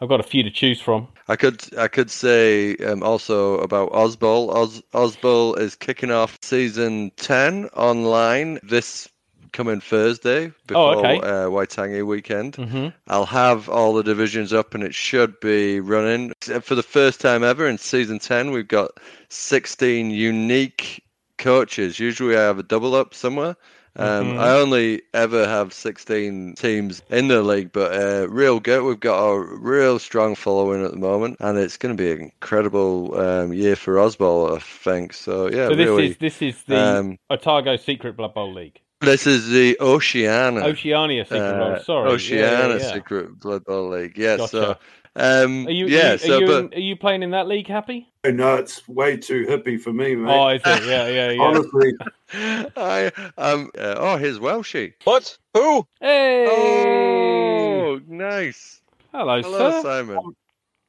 I've 0.00 0.08
got 0.08 0.20
a 0.20 0.24
few 0.24 0.42
to 0.42 0.50
choose 0.50 0.80
from. 0.80 1.08
I 1.28 1.36
could 1.36 1.62
I 1.76 1.88
could 1.88 2.10
say 2.10 2.76
um, 2.76 3.02
also 3.02 3.58
about 3.58 3.92
Ozbol. 3.92 4.54
Oz, 4.54 4.82
Ozbol 4.92 5.58
is 5.58 5.74
kicking 5.74 6.10
off 6.10 6.38
season 6.42 7.10
ten 7.16 7.66
online 7.68 8.60
this 8.62 9.08
coming 9.52 9.80
Thursday 9.80 10.52
before 10.66 10.96
Oh, 10.96 10.98
okay. 10.98 11.18
uh, 11.20 11.46
Waitangi 11.48 12.04
weekend. 12.06 12.56
hmm 12.56 12.88
I'll 13.08 13.24
have 13.26 13.68
all 13.70 13.94
the 13.94 14.02
divisions 14.02 14.52
up 14.52 14.74
and 14.74 14.84
it 14.84 14.94
should 14.94 15.38
be 15.40 15.80
running 15.80 16.32
for 16.60 16.74
the 16.74 16.82
first 16.82 17.20
time 17.20 17.42
ever 17.42 17.66
in 17.66 17.78
season 17.78 18.18
ten. 18.18 18.50
We've 18.50 18.68
got 18.68 18.90
sixteen 19.30 20.10
unique 20.10 21.02
coaches. 21.38 21.98
Usually 21.98 22.36
I 22.36 22.42
have 22.42 22.58
a 22.58 22.62
double 22.62 22.94
up 22.94 23.14
somewhere. 23.14 23.56
Um, 23.98 24.34
Mhm. 24.34 24.38
I 24.38 24.50
only 24.58 25.02
ever 25.14 25.46
have 25.48 25.72
16 25.72 26.54
teams 26.56 27.02
in 27.10 27.28
the 27.28 27.42
league, 27.42 27.72
but 27.72 27.92
uh, 27.92 28.28
real 28.28 28.60
good. 28.60 28.82
We've 28.84 29.00
got 29.00 29.22
a 29.24 29.40
real 29.40 29.98
strong 29.98 30.34
following 30.34 30.84
at 30.84 30.90
the 30.90 30.98
moment, 30.98 31.38
and 31.40 31.56
it's 31.58 31.76
going 31.76 31.96
to 31.96 32.02
be 32.02 32.10
an 32.12 32.20
incredible 32.20 33.18
um, 33.18 33.52
year 33.52 33.74
for 33.76 33.94
Osbol, 33.94 34.54
I 34.54 34.58
think. 34.60 35.12
So 35.14 35.48
yeah, 35.50 35.68
So 35.68 35.74
this 35.76 35.86
really. 35.86 36.06
is 36.08 36.16
this 36.18 36.42
is 36.42 36.62
the 36.64 36.78
um, 36.78 37.18
Otago 37.30 37.76
Secret 37.76 38.16
Blood 38.16 38.34
Bowl 38.34 38.52
League. 38.52 38.80
this 39.00 39.26
is 39.26 39.48
the 39.50 39.76
Oceania. 39.80 40.62
Oceania 40.64 41.24
Secret 41.24 41.40
uh, 41.40 41.58
Bowl. 41.58 41.78
Sorry, 41.80 42.10
Oceania 42.10 42.44
Yeah, 42.46 42.68
yeah, 42.68 42.76
yeah. 42.78 42.92
Secret 42.94 43.38
Blood 43.40 43.64
Bowl 43.64 43.88
League. 43.90 44.16
Yeah. 44.18 44.36
Gotcha. 44.36 44.48
So 44.48 44.76
um, 45.16 45.66
Are 45.66 45.70
you? 45.70 45.86
yeah. 45.86 46.10
are 46.10 46.12
you, 46.12 46.18
so 46.18 46.36
are 46.36 46.40
you, 46.40 46.46
but 46.46 46.64
in- 46.64 46.74
are 46.74 46.80
you 46.80 46.96
playing 46.96 47.22
in 47.22 47.30
that 47.30 47.48
league, 47.48 47.66
Happy? 47.66 48.12
No, 48.24 48.56
it's 48.56 48.86
way 48.88 49.16
too 49.16 49.46
hippie 49.46 49.80
for 49.80 49.92
me, 49.92 50.16
mate. 50.16 50.32
Oh, 50.32 50.48
is 50.48 50.62
it? 50.64 50.84
Yeah, 50.84 51.08
yeah, 51.08 51.30
yeah. 51.30 51.42
Honestly, 51.42 51.92
I 52.76 53.12
um. 53.38 53.70
Uh, 53.78 53.94
oh, 53.98 54.16
here's 54.16 54.38
Welshy. 54.38 54.94
What? 55.04 55.38
Who? 55.54 55.86
Hey! 56.00 57.80
Oh, 57.82 58.00
nice. 58.06 58.82
Hello, 59.12 59.40
Hello, 59.40 59.70
sir. 59.70 59.82
Simon. 59.82 60.34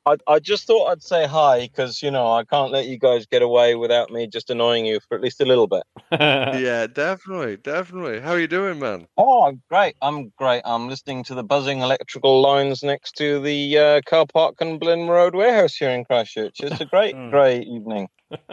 I, 0.08 0.16
I 0.28 0.40
just 0.40 0.66
thought 0.66 0.88
I'd 0.88 1.04
say 1.04 1.28
hi 1.28 1.62
because 1.68 2.02
you 2.02 2.12
know 2.12 2.32
I 2.32 2.44
can't 2.46 2.72
let 2.72 2.86
you 2.88 2.98
guys 2.98 3.26
get 3.26 3.42
away 3.42 3.76
without 3.76 4.10
me 4.10 4.26
just 4.28 4.50
annoying 4.50 4.86
you 4.86 5.00
for 5.08 5.16
at 5.16 5.22
least 5.22 5.42
a 5.42 5.46
little 5.46 5.68
bit. 5.68 5.84
Yeah, 6.58 6.88
definitely, 6.88 7.58
definitely. 7.58 8.20
How 8.22 8.32
are 8.32 8.40
you 8.40 8.48
doing, 8.48 8.80
man? 8.80 9.08
Oh, 9.18 9.44
I'm 9.44 9.62
great! 9.70 9.96
I'm 10.02 10.32
great. 10.38 10.62
I'm 10.66 10.88
listening 10.88 11.24
to 11.26 11.36
the 11.36 11.44
buzzing 11.44 11.82
electrical 11.82 12.42
lines 12.42 12.84
next 12.84 13.18
to 13.18 13.42
the 13.42 13.78
uh, 13.78 14.02
car 14.06 14.26
park 14.34 14.56
and 14.62 14.80
Blenheim 14.80 15.10
Road 15.10 15.36
warehouse 15.36 15.76
here 15.76 15.90
in 15.90 16.06
Christchurch. 16.06 16.62
It's 16.62 16.80
a 16.80 16.86
great, 16.86 17.16
Mm. 17.18 17.32
great 17.32 17.68
evening. 17.68 18.08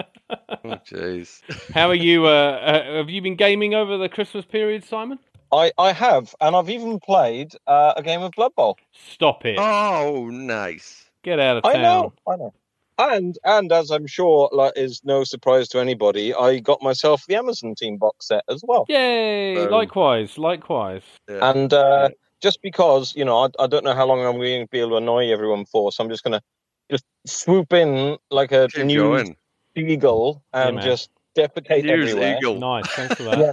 Oh, 0.67 0.79
jeez. 0.91 1.43
How 1.75 1.89
are 1.89 1.95
you? 1.95 2.27
Uh, 2.27 2.31
uh, 2.31 2.97
have 2.97 3.11
you 3.11 3.21
been 3.21 3.37
gaming 3.37 3.75
over 3.75 3.99
the 3.99 4.09
Christmas 4.09 4.45
period, 4.47 4.83
Simon? 4.85 5.19
I, 5.53 5.71
I 5.79 5.93
have, 5.93 6.35
and 6.40 6.57
I've 6.57 6.71
even 6.71 6.99
played 7.01 7.53
uh, 7.67 7.93
a 7.97 8.03
game 8.03 8.23
of 8.23 8.33
Blood 8.33 8.53
Bowl. 8.57 8.79
Stop 9.12 9.45
it! 9.45 9.59
Oh, 9.59 10.31
nice. 10.31 11.04
Get 11.25 11.41
out 11.41 11.57
of 11.57 11.63
town. 11.65 11.75
I 11.77 11.83
know, 11.83 12.13
I 12.29 12.37
know. 12.37 12.55
And 12.97 13.37
and 13.45 13.73
as 13.73 13.91
I'm 13.91 14.07
sure 14.07 14.49
like, 14.53 14.75
is 14.77 15.01
no 15.05 15.25
surprise 15.25 15.67
to 15.71 15.81
anybody, 15.81 16.33
I 16.33 16.61
got 16.61 16.81
myself 16.81 17.25
the 17.27 17.35
Amazon 17.35 17.75
Team 17.75 17.97
box 17.97 18.29
set 18.29 18.45
as 18.49 18.63
well. 18.65 18.85
Yay! 18.89 19.57
Boom. 19.57 19.71
Likewise, 19.73 20.39
likewise. 20.39 21.03
Yeah. 21.29 21.51
And 21.51 21.73
uh, 21.73 22.11
just 22.41 22.63
because 22.63 23.17
you 23.17 23.25
know, 23.25 23.39
I, 23.39 23.49
I 23.59 23.67
don't 23.67 23.85
know 23.85 23.95
how 23.95 24.07
long 24.07 24.25
I'm 24.25 24.37
going 24.37 24.63
to 24.65 24.71
be 24.71 24.79
able 24.79 24.91
to 24.91 24.97
annoy 24.99 25.33
everyone 25.33 25.65
for, 25.65 25.91
so 25.91 26.05
I'm 26.05 26.11
just 26.11 26.23
going 26.23 26.39
to 26.39 26.43
just 26.89 27.05
swoop 27.27 27.73
in 27.73 28.17
like 28.31 28.53
a 28.53 28.69
Keep 28.69 28.87
news 28.87 29.01
going. 29.01 29.37
eagle 29.75 30.45
and 30.53 30.77
man. 30.77 30.85
just 30.85 31.11
defecate 31.37 31.85
News 31.85 32.11
everywhere. 32.11 32.37
Eagle. 32.39 32.59
Nice. 32.61 32.87
Thanks 32.91 33.15
for 33.17 33.25
that. 33.25 33.39
Yeah. 33.39 33.53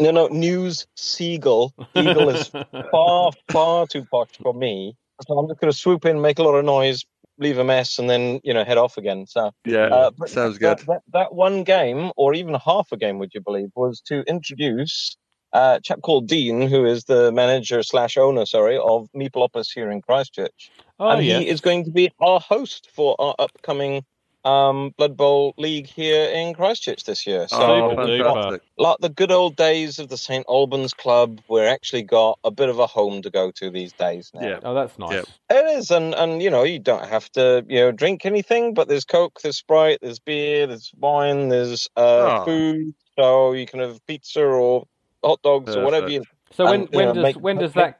No, 0.00 0.10
no, 0.12 0.26
news 0.28 0.86
seagull. 0.96 1.72
Eagle 1.94 2.28
is 2.28 2.48
far, 2.92 3.32
far 3.50 3.86
too 3.86 4.04
posh 4.04 4.28
for 4.40 4.54
me. 4.54 4.96
So 5.26 5.38
I'm 5.38 5.48
just 5.48 5.60
going 5.60 5.72
to 5.72 5.76
swoop 5.76 6.04
in, 6.04 6.20
make 6.20 6.38
a 6.38 6.42
lot 6.42 6.54
of 6.54 6.64
noise, 6.64 7.04
leave 7.38 7.58
a 7.58 7.64
mess, 7.64 7.98
and 7.98 8.08
then 8.08 8.40
you 8.44 8.54
know 8.54 8.64
head 8.64 8.78
off 8.78 8.96
again. 8.96 9.26
So 9.26 9.50
Yeah, 9.64 9.86
uh, 9.86 10.10
sounds 10.26 10.58
that, 10.58 10.78
good. 10.78 10.86
That, 10.86 11.02
that 11.12 11.34
one 11.34 11.64
game, 11.64 12.12
or 12.16 12.34
even 12.34 12.54
half 12.54 12.92
a 12.92 12.96
game, 12.96 13.18
would 13.18 13.32
you 13.34 13.40
believe, 13.40 13.70
was 13.74 14.00
to 14.02 14.22
introduce 14.28 15.16
uh, 15.52 15.76
a 15.78 15.80
chap 15.80 16.00
called 16.02 16.28
Dean, 16.28 16.68
who 16.68 16.84
is 16.84 17.04
the 17.04 17.32
manager 17.32 17.82
slash 17.82 18.16
owner, 18.16 18.46
sorry, 18.46 18.78
of 18.78 19.08
Meepleopolis 19.16 19.68
here 19.74 19.90
in 19.90 20.02
Christchurch, 20.02 20.70
Oh 21.00 21.10
and 21.10 21.24
yeah. 21.24 21.38
he 21.38 21.48
is 21.48 21.60
going 21.60 21.84
to 21.84 21.90
be 21.90 22.10
our 22.20 22.40
host 22.40 22.88
for 22.94 23.16
our 23.18 23.34
upcoming 23.38 24.04
um, 24.44 24.94
Blood 24.96 25.16
Bowl 25.16 25.54
League 25.58 25.86
here 25.86 26.28
in 26.30 26.54
Christchurch 26.54 27.04
this 27.04 27.26
year. 27.26 27.48
So 27.48 27.56
oh, 27.60 27.90
Super 27.90 28.02
we've 28.06 28.20
duper. 28.20 28.22
got 28.24 28.34
fantastic. 28.34 28.62
like 28.78 28.96
the 29.00 29.08
good 29.08 29.30
old 29.32 29.56
days 29.56 29.98
of 29.98 30.08
the 30.08 30.16
St 30.16 30.44
Albans 30.48 30.94
Club, 30.94 31.40
we're 31.48 31.66
actually 31.68 32.02
got 32.02 32.38
a 32.44 32.50
bit 32.50 32.68
of 32.68 32.78
a 32.78 32.86
home 32.86 33.22
to 33.22 33.30
go 33.30 33.50
to 33.52 33.70
these 33.70 33.92
days 33.92 34.30
now. 34.34 34.46
Yeah. 34.46 34.60
Oh, 34.62 34.74
that's 34.74 34.98
nice. 34.98 35.12
Yep. 35.12 35.26
It 35.50 35.78
is, 35.78 35.90
and 35.90 36.14
and 36.14 36.42
you 36.42 36.50
know 36.50 36.62
you 36.62 36.78
don't 36.78 37.06
have 37.08 37.30
to 37.32 37.64
you 37.68 37.80
know 37.80 37.92
drink 37.92 38.24
anything, 38.24 38.74
but 38.74 38.88
there's 38.88 39.04
Coke, 39.04 39.40
there's 39.42 39.56
Sprite, 39.58 39.98
there's 40.02 40.18
beer, 40.18 40.66
there's 40.66 40.92
wine, 40.98 41.48
there's 41.48 41.88
uh, 41.96 42.40
Oh. 42.40 42.44
food, 42.44 42.94
so 43.18 43.52
you 43.52 43.66
can 43.66 43.80
have 43.80 44.04
pizza 44.06 44.42
or 44.42 44.86
hot 45.24 45.42
dogs 45.42 45.74
or 45.74 45.84
whatever 45.84 46.08
you. 46.08 46.22
So 46.52 46.64
when 46.64 46.82
and, 46.82 46.88
you 46.92 46.96
when 46.96 47.06
know, 47.14 47.22
does 47.22 47.36
when 47.36 47.56
does 47.58 47.72
that 47.74 47.98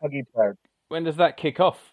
when 0.88 1.04
does 1.04 1.16
that 1.16 1.36
kick 1.36 1.60
off? 1.60 1.92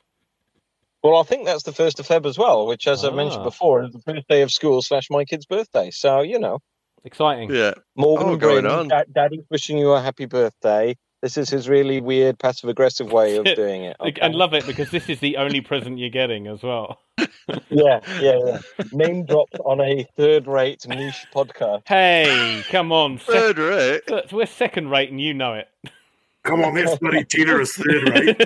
Well, 1.05 1.19
I 1.19 1.23
think 1.23 1.45
that's 1.45 1.63
the 1.63 1.71
first 1.71 1.99
of 1.99 2.07
Feb 2.07 2.25
as 2.25 2.37
well, 2.37 2.65
which, 2.65 2.87
as 2.87 3.05
I 3.05 3.11
mentioned 3.11 3.41
Ah. 3.41 3.45
before, 3.45 3.83
is 3.83 3.91
the 3.91 3.99
first 3.99 4.27
day 4.27 4.41
of 4.41 4.51
school 4.51 4.81
slash 4.81 5.09
my 5.09 5.23
kid's 5.25 5.45
birthday. 5.45 5.91
So 5.91 6.21
you 6.21 6.39
know, 6.39 6.59
Exciting. 7.03 7.53
Yeah. 7.53 7.73
Morgan 7.95 8.29
Oh, 8.29 8.35
going 8.35 8.61
Bryn, 8.63 8.73
on. 8.73 8.87
da- 8.87 9.03
Daddy's 9.13 9.45
wishing 9.51 9.77
you 9.77 9.91
a 9.91 10.01
happy 10.01 10.25
birthday. 10.25 10.95
This 11.21 11.37
is 11.37 11.49
his 11.49 11.69
really 11.69 12.01
weird 12.01 12.39
passive 12.39 12.67
aggressive 12.69 13.11
way 13.11 13.35
of 13.37 13.45
doing 13.55 13.83
it. 13.83 13.95
okay? 13.99 14.19
And 14.21 14.33
love 14.33 14.55
it 14.55 14.65
because 14.65 14.89
this 14.89 15.07
is 15.07 15.19
the 15.19 15.37
only 15.37 15.61
present 15.61 15.99
you're 15.99 16.09
getting 16.09 16.47
as 16.47 16.63
well. 16.63 16.99
Yeah, 17.69 17.99
yeah, 18.19 18.39
yeah. 18.43 18.59
Name 18.91 19.25
dropped 19.25 19.57
on 19.65 19.79
a 19.79 20.03
third 20.17 20.47
rate 20.47 20.87
niche 20.87 21.27
podcast. 21.33 21.83
Hey, 21.87 22.63
come 22.71 22.91
on. 22.91 23.19
Sec- 23.19 23.27
Third 23.27 23.57
rate. 23.59 24.31
We're 24.33 24.47
second 24.47 24.89
rate 24.89 25.11
and 25.11 25.21
you 25.21 25.35
know 25.35 25.53
it. 25.53 25.67
Come 26.45 26.63
on, 26.63 26.75
that's 26.75 26.97
bloody 26.97 27.25
tenor 27.25 27.59
is 27.59 27.73
third 27.73 28.09
rate. 28.09 28.41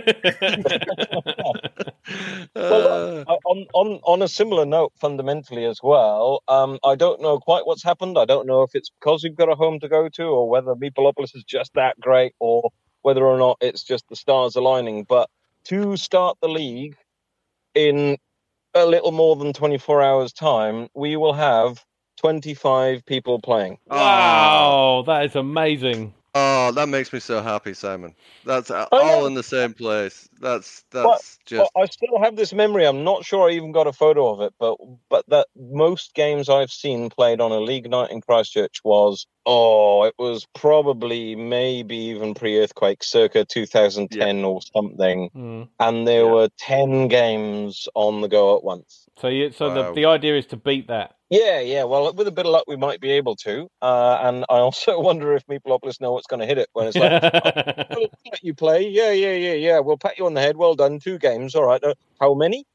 Uh, 2.56 3.24
on, 3.46 3.68
on 3.74 4.00
on 4.04 4.22
a 4.24 4.28
similar 4.28 4.66
note, 4.66 4.92
fundamentally 5.00 5.66
as 5.66 5.80
well, 5.84 6.42
um, 6.48 6.80
I 6.84 6.96
don't 6.96 7.22
know 7.22 7.40
quite 7.40 7.68
what's 7.68 7.84
happened. 7.84 8.18
I 8.18 8.26
don't 8.26 8.48
know 8.48 8.64
if 8.64 8.72
it's 8.74 8.90
because 8.90 9.24
we've 9.24 9.36
got 9.36 9.50
a 9.50 9.56
home 9.56 9.80
to 9.82 9.88
go 9.88 10.10
to, 10.10 10.24
or 10.24 10.50
whether 10.50 10.74
Meepleopolis 10.74 11.36
is 11.36 11.44
just 11.44 11.74
that 11.76 12.00
great, 12.00 12.34
or 12.40 12.72
whether 13.04 13.24
or 13.24 13.38
not 13.38 13.58
it's 13.62 13.84
just 13.84 14.08
the 14.10 14.16
stars 14.16 14.56
aligning. 14.56 15.04
But 15.04 15.30
to 15.66 15.98
start 15.98 16.38
the 16.42 16.50
league 16.50 16.96
in 17.76 18.18
a 18.74 18.86
little 18.86 19.12
more 19.12 19.36
than 19.36 19.54
24 19.54 20.02
hours' 20.02 20.34
time, 20.34 20.90
we 20.96 21.16
will 21.16 21.34
have 21.34 21.86
25 22.18 23.06
people 23.06 23.40
playing. 23.40 23.78
wow, 23.88 25.04
that 25.06 25.26
is 25.26 25.36
amazing. 25.36 26.14
Oh, 26.40 26.72
that 26.74 26.90
makes 26.90 27.12
me 27.14 27.20
so 27.20 27.42
happy, 27.42 27.74
Simon. 27.74 28.16
That's 28.46 28.72
I 28.72 28.88
all 28.92 29.22
know. 29.22 29.26
in 29.28 29.34
the 29.34 29.44
same 29.44 29.74
place. 29.74 30.30
That's 30.40 30.84
that's 30.92 31.40
just 31.46 31.72
Well, 31.76 31.84
I 31.84 31.88
still 31.88 32.22
have 32.24 32.36
this 32.36 32.54
memory. 32.54 32.86
I'm 32.86 33.04
not 33.04 33.26
sure 33.26 33.50
I 33.50 33.54
even 33.54 33.72
got 33.72 33.88
a 33.88 33.94
photo 33.94 34.30
of 34.34 34.42
it, 34.42 34.54
but 34.60 34.78
but 35.10 35.26
that 35.30 35.48
most 35.56 36.14
games 36.14 36.50
I've 36.50 36.72
seen 36.72 37.10
played 37.10 37.42
on 37.42 37.52
a 37.52 37.60
league 37.60 37.90
night 37.90 38.12
in 38.12 38.22
Christchurch 38.22 38.82
was 38.84 39.28
oh, 39.46 40.04
it 40.04 40.14
was 40.20 40.46
probably 40.54 41.36
maybe 41.36 41.96
even 41.98 42.34
pre-earthquake, 42.36 43.04
circa 43.04 43.46
2010 43.46 44.46
or 44.46 44.62
something, 44.74 45.30
Mm. 45.36 45.68
and 45.80 46.08
there 46.08 46.26
Yeah. 46.26 46.32
were 46.32 46.50
10 46.60 47.08
games 47.08 47.88
on 47.96 48.22
the 48.22 48.28
go 48.28 48.58
at 48.58 48.64
once. 48.64 49.08
So 49.18 49.28
you, 49.28 49.52
so 49.52 49.70
Wow. 49.70 49.94
the 49.94 50.02
the 50.02 50.06
idea 50.06 50.38
is 50.38 50.46
to 50.48 50.58
beat 50.58 50.88
that 50.88 51.16
Yeah, 51.30 51.60
yeah. 51.60 51.84
Well, 51.84 52.12
with 52.14 52.28
a 52.28 52.32
bit 52.32 52.46
of 52.46 52.52
luck, 52.52 52.64
we 52.68 52.76
might 52.76 53.00
be 53.00 53.12
able 53.12 53.36
to. 53.38 53.70
Uh, 53.82 54.18
and 54.22 54.46
I 54.50 54.56
also 54.58 55.00
wonder 55.10 55.34
if 55.36 55.46
Meepleopolis 55.48 56.02
know 56.02 56.14
what's 56.14 56.28
going 56.28 56.40
to 56.40 56.46
hit 56.46 56.58
it 56.58 56.70
when 56.74 56.88
it's 56.88 56.98
like, 56.98 57.22
oh, 57.24 57.84
we'll 57.96 58.10
let 58.32 58.44
you 58.44 58.54
play. 58.54 58.88
Yeah, 58.88 59.12
yeah, 59.12 59.34
yeah, 59.34 59.54
yeah. 59.54 59.80
We'll 59.80 59.98
pat 59.98 60.18
you 60.18 60.26
on 60.26 60.34
the 60.34 60.42
head. 60.42 60.58
Well 60.58 60.74
done. 60.76 61.00
Two 61.00 61.20
games. 61.20 61.54
All 61.56 61.66
right. 61.66 61.84
Uh, 61.84 61.94
how 62.20 62.34
many? 62.34 62.66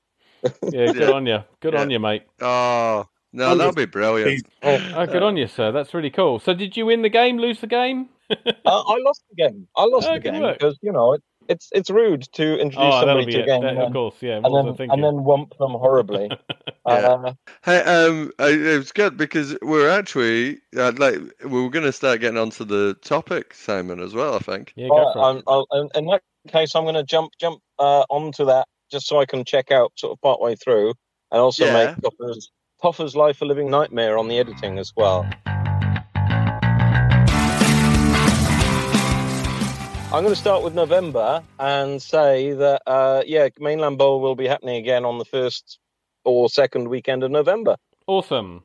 yeah, 0.70 0.92
good 0.92 1.10
on 1.10 1.26
you. 1.26 1.38
Good 1.60 1.74
Yeah. 1.74 1.80
on 1.80 1.90
you, 1.90 1.98
mate. 1.98 2.22
Oh 2.40 3.06
no, 3.32 3.50
Oh, 3.50 3.56
that'll 3.56 3.72
be 3.72 3.86
brilliant. 3.86 4.30
He's- 4.30 4.42
Oh, 4.94 5.06
good 5.06 5.22
on 5.22 5.36
you, 5.36 5.46
sir. 5.48 5.72
That's 5.72 5.92
really 5.94 6.10
cool. 6.10 6.38
So, 6.38 6.54
did 6.54 6.76
you 6.76 6.86
win 6.86 7.02
the 7.02 7.08
game? 7.08 7.38
Lose 7.38 7.60
the 7.60 7.66
game? 7.66 8.08
Uh, 8.30 8.36
I 8.64 8.98
lost 9.04 9.22
the 9.30 9.36
game. 9.36 9.66
I 9.76 9.84
lost 9.84 10.06
Oh, 10.08 10.14
the 10.14 10.20
game 10.20 10.42
because, 10.52 10.78
you 10.82 10.92
know, 10.92 11.14
it, 11.14 11.22
it's 11.48 11.68
it's 11.72 11.90
rude 11.90 12.22
to 12.32 12.58
introduce 12.58 12.76
Oh, 12.94 13.00
that'll 13.06 13.22
somebody 13.22 13.32
to 13.32 13.42
a 13.42 13.46
game 13.46 13.62
That- 13.62 13.70
and, 13.74 13.82
of 13.82 13.92
course, 13.92 14.14
yeah. 14.20 14.34
and 14.36 14.42
What 14.44 14.52
was 14.52 14.60
I 14.60 14.66
then, 14.68 14.76
thinking? 14.76 14.94
and 14.94 15.04
then 15.04 15.24
wump 15.24 15.56
them 15.58 15.72
horribly. 15.72 16.30
uh, 16.86 17.32
Hey, 17.64 17.78
um, 17.82 18.32
I- 18.38 18.48
it 18.50 18.78
was 18.78 18.92
good 18.92 19.16
because 19.16 19.56
we're 19.62 19.88
actually 19.90 20.58
uh, 20.76 20.92
like 20.96 21.16
we 21.44 21.62
were 21.62 21.70
going 21.70 21.84
to 21.84 21.92
start 21.92 22.20
getting 22.20 22.38
onto 22.38 22.64
the 22.64 22.94
topic, 23.02 23.54
Simon, 23.54 24.00
as 24.00 24.14
well. 24.14 24.34
I 24.34 24.38
think. 24.40 24.72
Yeah, 24.76 24.88
go 24.88 24.94
Well, 24.94 25.12
for 25.12 25.18
it. 25.18 25.22
I'm, 25.22 25.42
I'll, 25.46 25.66
in- 25.72 25.90
in 25.94 26.06
that 26.06 26.22
case, 26.48 26.74
I'm 26.74 26.84
going 26.84 26.94
to 26.94 27.04
jump 27.04 27.32
jump 27.40 27.60
uh, 27.78 28.04
onto 28.10 28.44
that 28.46 28.66
just 28.90 29.06
so 29.06 29.18
I 29.20 29.26
can 29.26 29.44
check 29.44 29.70
out 29.70 29.92
sort 29.96 30.12
of 30.12 30.20
part 30.20 30.40
way 30.40 30.56
through, 30.56 30.94
and 31.32 31.40
also 31.40 31.64
Yeah. 31.64 31.72
make 31.86 31.96
Toffer's, 32.02 32.50
Toffer's 32.82 33.16
life 33.16 33.40
a 33.42 33.44
living 33.44 33.70
nightmare 33.70 34.18
on 34.18 34.28
the 34.28 34.38
editing 34.38 34.78
as 34.78 34.92
well. 34.96 35.28
I'm 40.14 40.22
going 40.22 40.32
to 40.32 40.40
start 40.40 40.62
with 40.62 40.76
November 40.76 41.42
and 41.58 42.00
say 42.00 42.52
that 42.52 42.82
uh, 42.86 43.24
yeah, 43.26 43.48
Mainland 43.58 43.98
Bowl 43.98 44.20
will 44.20 44.36
be 44.36 44.46
happening 44.46 44.76
again 44.76 45.04
on 45.04 45.18
the 45.18 45.24
first 45.24 45.80
or 46.22 46.48
second 46.48 46.86
weekend 46.86 47.24
of 47.24 47.32
November. 47.32 47.74
Awesome. 48.06 48.62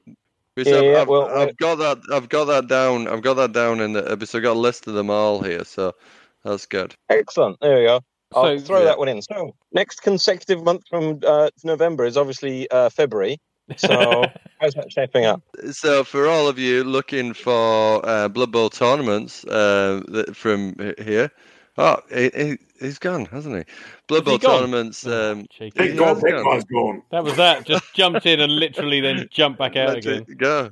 Yeah, 0.56 0.76
I've, 0.78 0.84
yeah, 0.84 1.02
I've, 1.02 1.08
well, 1.08 1.28
I've 1.28 1.58
got 1.58 1.80
that. 1.80 2.02
I've 2.14 2.30
got 2.30 2.46
that 2.46 2.68
down. 2.68 3.08
I've 3.08 3.24
got 3.24 3.34
that 3.34 3.52
down 3.52 3.80
in 3.80 3.94
the. 3.94 4.26
So 4.28 4.38
I've 4.38 4.44
got 4.44 4.58
a 4.58 4.60
list 4.60 4.86
of 4.86 4.94
them 4.94 5.10
all 5.10 5.42
here. 5.42 5.64
So 5.64 5.96
that's 6.44 6.68
good. 6.68 6.94
Excellent. 7.10 7.58
There 7.62 7.80
we 7.80 7.86
go. 7.86 8.02
I'll 8.36 8.60
So- 8.60 8.60
throw 8.60 8.80
Yeah. 8.80 8.86
that 8.86 9.00
one 9.00 9.08
in. 9.08 9.24
So 9.24 9.56
next 9.72 10.04
consecutive 10.04 10.64
month 10.64 10.84
from 10.88 11.20
uh, 11.26 11.50
November 11.64 12.06
is 12.06 12.16
obviously 12.16 12.70
uh, 12.70 12.90
February. 12.90 13.40
So 13.78 14.26
how's 14.60 14.74
that 14.76 14.92
shaping 14.92 15.26
up? 15.26 15.42
So 15.72 16.04
for 16.04 16.28
all 16.28 16.48
of 16.48 16.58
you 16.60 16.84
looking 16.84 17.34
for 17.34 18.06
uh, 18.08 18.28
Blood 18.28 18.52
Bowl 18.52 18.70
tournaments 18.70 19.46
uh, 19.46 20.02
from 20.34 20.76
here, 20.98 21.32
oh, 21.78 21.98
he, 22.14 22.32
he, 22.36 22.58
he's 22.80 23.00
gone, 23.00 23.26
hasn't 23.26 23.56
he? 23.58 23.74
Blood 24.08 24.26
Bowl 24.26 24.40
tournaments. 24.40 25.06
Oh, 25.06 25.32
Um, 25.32 25.48
cheeky. 25.50 25.72
Thank 25.78 25.92
Yeah, 25.92 26.00
God 26.00 26.12
it's 26.18 26.22
that 26.24 26.32
gone. 26.32 26.46
guy's 26.46 26.64
gone. 26.66 27.02
That 27.12 27.24
was 27.24 27.36
that. 27.38 27.66
Just 27.66 27.94
jumped 27.94 28.26
in 28.26 28.40
and 28.40 28.56
literally 28.56 29.02
then 29.02 29.28
jumped 29.32 29.60
back 29.60 29.76
out 29.76 29.90
let 29.90 29.98
again. 29.98 30.26
it 30.28 30.38
go. 30.38 30.70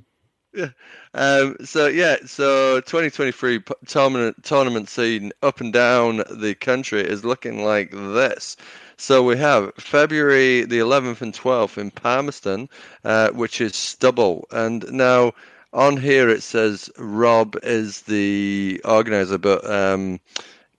Yeah. 0.54 0.70
Um, 1.14 1.56
so 1.64 1.88
yeah, 1.88 2.18
so 2.26 2.80
2023 2.82 3.62
tournament 3.86 4.44
tournament 4.44 4.90
scene 4.90 5.32
up 5.44 5.62
and 5.62 5.72
down 5.72 6.24
the 6.32 6.56
country 6.56 7.02
is 7.02 7.24
looking 7.24 7.64
like 7.64 7.92
this. 7.92 8.56
So 9.00 9.22
we 9.22 9.38
have 9.38 9.74
February 9.76 10.64
the 10.64 10.80
11th 10.80 11.22
and 11.22 11.34
12th 11.34 11.78
in 11.78 11.92
Palmerston, 11.92 12.68
uh, 13.06 13.30
which 13.30 13.62
is 13.62 13.76
Stubble, 13.76 14.48
and 14.52 14.92
now 14.92 15.34
on 15.72 15.98
here 15.98 16.30
it 16.30 16.42
says 16.42 16.90
Rob 16.98 17.56
is 17.62 18.02
the 18.02 18.82
organizer, 18.86 19.38
but 19.38 19.70
um, 19.70 20.20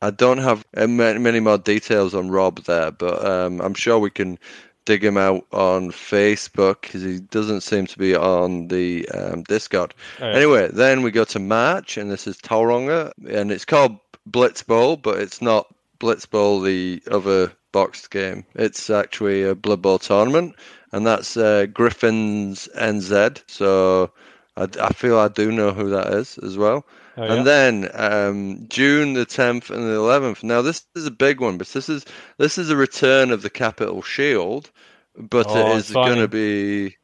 I 0.02 0.10
don't 0.10 0.38
have 0.38 0.64
uh, 0.76 0.88
many 0.88 1.40
more 1.40 1.58
details 1.58 2.12
on 2.12 2.30
Rob 2.30 2.64
there, 2.64 2.90
but 2.90 3.24
um, 3.24 3.60
I'm 3.60 3.74
sure 3.74 4.00
we 4.00 4.10
can 4.10 4.38
dig 4.84 5.04
him 5.04 5.16
out 5.16 5.46
on 5.52 5.92
Facebook 5.92 6.80
because 6.82 7.02
he 7.02 7.20
doesn't 7.20 7.60
seem 7.60 7.86
to 7.86 7.98
be 7.98 8.16
on 8.16 8.66
the 8.66 9.08
um, 9.10 9.42
Discord. 9.44 9.94
Oh, 10.20 10.28
yeah. 10.28 10.34
Anyway, 10.34 10.70
then 10.72 11.02
we 11.02 11.12
go 11.12 11.24
to 11.24 11.38
March, 11.38 11.96
and 11.96 12.10
this 12.10 12.26
is 12.26 12.38
Tauranga, 12.38 13.12
and 13.28 13.52
it's 13.52 13.64
called 13.64 13.98
Blitz 14.26 14.62
Bowl, 14.64 14.96
but 14.96 15.18
it's 15.20 15.40
not 15.40 15.72
Blitz 15.98 16.26
Bowl, 16.26 16.60
the 16.60 17.02
other 17.10 17.52
boxed 17.78 18.10
game. 18.10 18.44
It's 18.54 18.90
actually 18.90 19.42
a 19.44 19.54
Blood 19.54 19.82
Bowl 19.82 19.98
tournament, 19.98 20.56
and 20.92 21.06
that's 21.06 21.36
uh, 21.36 21.66
Griffin's 21.66 22.68
NZ. 22.76 23.42
So 23.46 24.12
I, 24.56 24.68
I 24.80 24.92
feel 24.92 25.18
I 25.18 25.28
do 25.28 25.52
know 25.52 25.72
who 25.72 25.90
that 25.90 26.12
is 26.14 26.38
as 26.38 26.56
well. 26.56 26.86
Oh, 27.16 27.24
yeah. 27.24 27.32
And 27.34 27.46
then 27.46 27.90
um, 27.94 28.66
June 28.68 29.14
the 29.14 29.26
10th 29.26 29.70
and 29.70 29.84
the 29.84 29.96
11th. 29.96 30.42
Now 30.42 30.62
this 30.62 30.86
is 30.94 31.06
a 31.06 31.10
big 31.10 31.40
one, 31.40 31.58
but 31.58 31.68
this 31.68 31.88
is 31.88 32.04
this 32.38 32.58
is 32.58 32.70
a 32.70 32.76
return 32.76 33.30
of 33.30 33.42
the 33.42 33.50
Capital 33.50 34.02
Shield, 34.02 34.70
but 35.16 35.46
Oh, 35.46 35.56
it 35.56 35.68
is 35.68 35.90
going 35.90 36.18
to 36.18 36.28
be 36.28 36.96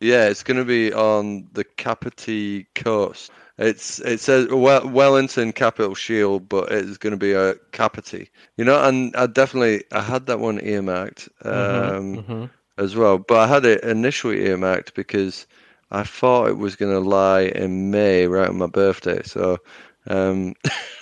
yeah, 0.00 0.28
it's 0.28 0.42
going 0.44 0.58
to 0.58 0.64
be 0.64 0.92
on 0.92 1.48
the 1.52 1.64
Kapiti 1.64 2.68
coast. 2.74 3.30
It's 3.58 4.00
it 4.00 4.20
says 4.20 4.48
well, 4.48 4.88
Wellington 4.88 5.52
Capital 5.52 5.94
Shield, 5.94 6.48
but 6.48 6.70
it's 6.72 6.98
going 6.98 7.12
to 7.12 7.18
be 7.18 7.32
a 7.32 7.54
Kapiti. 7.72 8.30
You 8.56 8.64
know, 8.64 8.82
and 8.82 9.14
I 9.16 9.26
definitely 9.26 9.84
I 9.92 10.02
had 10.02 10.26
that 10.26 10.40
one 10.40 10.60
earmarked 10.64 11.28
um, 11.44 12.20
Mhm, 12.20 12.26
mhm. 12.26 12.50
as 12.78 12.96
well, 12.96 13.18
but 13.18 13.38
I 13.38 13.46
had 13.48 13.64
it 13.66 13.82
initially 13.84 14.46
earmarked 14.46 14.94
because 14.94 15.46
I 15.90 16.04
thought 16.04 16.48
it 16.48 16.58
was 16.58 16.76
going 16.76 16.92
to 16.92 17.00
lie 17.08 17.42
in 17.42 17.90
May, 17.90 18.26
right 18.26 18.48
on 18.48 18.58
my 18.58 18.66
birthday. 18.66 19.22
So, 19.24 19.58
um, 20.06 20.54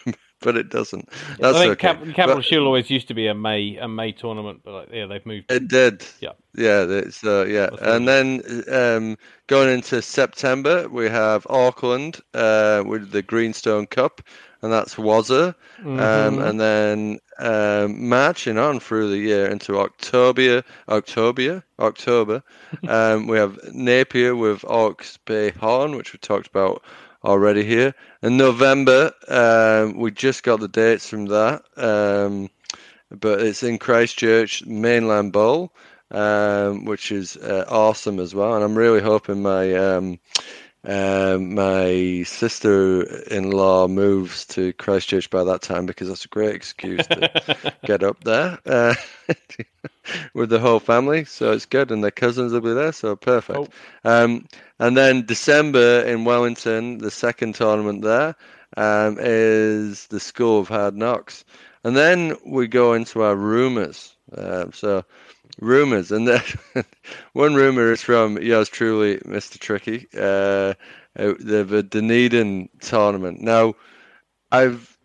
but 0.41 0.57
it 0.57 0.69
doesn't. 0.69 1.09
That's 1.39 1.57
I 1.57 1.61
think 1.67 1.73
okay. 1.73 1.95
Cap- 1.95 2.15
Capital 2.15 2.37
But 2.37 2.45
Shield 2.45 2.67
always 2.67 2.91
used 2.91 3.09
to 3.09 3.15
be 3.15 3.27
a 3.27 3.35
May 3.35 3.77
a 3.77 3.89
May 3.89 4.13
tournament, 4.13 4.61
but 4.65 4.73
like, 4.73 4.89
yeah, 4.93 5.07
they've 5.07 5.25
moved. 5.27 5.51
It 5.51 5.69
did. 5.69 6.05
Yeah. 6.21 6.33
Yeah. 6.55 6.83
It's 6.85 7.25
uh, 7.25 7.45
yeah, 7.49 7.71
and 7.81 8.07
then 8.09 8.43
um, 8.73 9.17
going 9.47 9.69
into 9.73 10.03
September, 10.03 10.89
we 10.89 11.09
have 11.09 11.47
Auckland 11.51 12.21
uh, 12.35 12.83
with 12.87 13.11
the 13.11 13.23
Greenstone 13.23 13.87
Cup, 13.87 14.21
and 14.63 14.73
that's 14.73 14.95
Wazza. 14.97 15.55
Um, 15.85 15.97
Mhm. 15.99 16.49
and 16.49 16.61
then 16.61 17.19
um, 17.39 18.09
marching 18.09 18.57
on 18.59 18.81
through 18.81 19.11
the 19.11 19.19
year 19.19 19.47
into 19.47 19.79
October, 19.79 20.63
October, 20.89 21.63
October, 21.79 22.43
um, 22.89 23.27
we 23.27 23.37
have 23.37 23.59
Napier 23.75 24.35
with 24.35 24.63
Orcs 24.63 25.19
Bay 25.27 25.51
Horn, 25.51 25.97
which 25.97 26.13
we 26.13 26.19
talked 26.19 26.47
about 26.47 26.83
already 27.27 27.65
here. 27.65 27.95
In 28.23 28.37
November, 28.37 29.13
um, 29.29 29.99
we 29.99 30.11
just 30.11 30.43
got 30.43 30.61
the 30.61 30.69
dates 30.69 31.09
from 31.09 31.27
that, 31.27 31.63
um, 31.77 32.49
but 33.11 33.41
it's 33.41 33.63
in 33.63 33.79
Christchurch 33.79 34.65
Mainland 34.65 35.33
Bowl, 35.33 35.73
um, 36.13 36.85
which 36.85 37.13
is 37.13 37.37
uh, 37.37 37.67
awesome 37.69 38.21
as 38.21 38.35
well. 38.35 38.55
And 38.55 38.65
I'm 38.65 38.79
really 38.79 39.03
hoping 39.03 39.43
my 39.43 39.75
um, 40.87 41.55
my 41.55 42.23
sister-in-law 42.25 43.89
moves 43.89 44.45
to 44.47 44.73
Christchurch 44.75 45.29
by 45.31 45.43
that 45.43 45.61
time 45.61 45.85
because 45.85 46.07
that's 46.09 46.25
a 46.25 46.29
great 46.29 46.55
excuse 46.55 47.05
to 47.09 47.75
get 47.85 48.05
up 48.05 48.23
there 48.23 48.59
uh, 48.65 48.95
with 50.35 50.49
the 50.49 50.61
whole 50.61 50.79
family. 50.79 51.25
So 51.25 51.51
it's 51.51 51.67
good, 51.67 51.91
and 51.91 52.05
their 52.05 52.13
cousins 52.13 52.53
will 52.53 52.61
be 52.61 52.73
there. 52.73 52.93
So 52.93 53.17
perfect. 53.17 53.73
Um, 54.05 54.47
and 54.79 54.97
then 54.97 55.27
December 55.27 56.03
in 56.03 56.25
Wellington, 56.25 56.99
the 56.99 57.11
second 57.11 57.57
tournament 57.57 58.03
there 58.03 58.37
um, 58.77 59.19
is 59.21 60.07
the 60.07 60.21
School 60.21 60.61
of 60.61 60.69
Hard 60.69 60.97
Knocks, 60.97 61.45
and 61.83 61.97
then 61.97 62.37
we 62.47 62.69
go 62.69 62.93
into 62.93 63.23
our 63.23 63.35
rumors. 63.35 64.15
Um, 64.37 64.73
so 64.73 65.05
rumors, 65.59 66.13
and 66.13 66.29
then 66.29 66.43
one 67.33 67.55
rumor 67.55 67.93
is 67.93 68.03
from 68.03 68.41
yours 68.41 68.69
truly, 68.69 69.19
Mr. 69.19 69.59
Trickey, 69.59 70.07
uh, 70.15 70.75
the, 71.15 71.65
the 71.65 71.83
Dunedin 71.83 72.69
tournament. 72.81 73.41
Now, 73.41 73.75
I've 74.53 74.97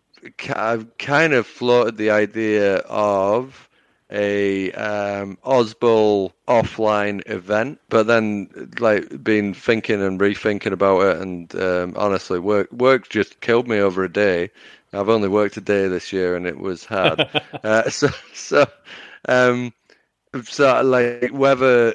I've 0.54 0.96
kind 0.98 1.32
of 1.32 1.46
floated 1.46 1.96
the 1.96 2.10
idea 2.10 2.76
of 2.76 3.68
a 4.10 4.70
um, 4.72 5.38
Ozbowl 5.42 6.32
offline 6.46 7.28
event, 7.28 7.80
but 7.88 8.06
then 8.06 8.70
like 8.78 9.22
been 9.24 9.54
thinking 9.54 10.02
and 10.02 10.20
rethinking 10.20 10.72
about 10.72 11.00
it, 11.00 11.22
and 11.22 11.54
um, 11.56 11.94
honestly, 11.96 12.38
work 12.38 12.70
work 12.72 13.08
just 13.08 13.40
killed 13.40 13.66
me 13.66 13.78
over 13.78 14.04
a 14.04 14.12
day. 14.12 14.50
I've 14.92 15.08
only 15.08 15.28
worked 15.28 15.56
a 15.56 15.62
day 15.62 15.88
this 15.88 16.12
year, 16.12 16.36
and 16.36 16.46
it 16.46 16.58
was 16.58 16.84
hard. 16.84 17.26
uh, 17.64 17.88
so 17.90 18.08
so 18.34 18.66
um, 19.28 19.72
so 20.44 20.82
like 20.82 21.30
whether 21.30 21.94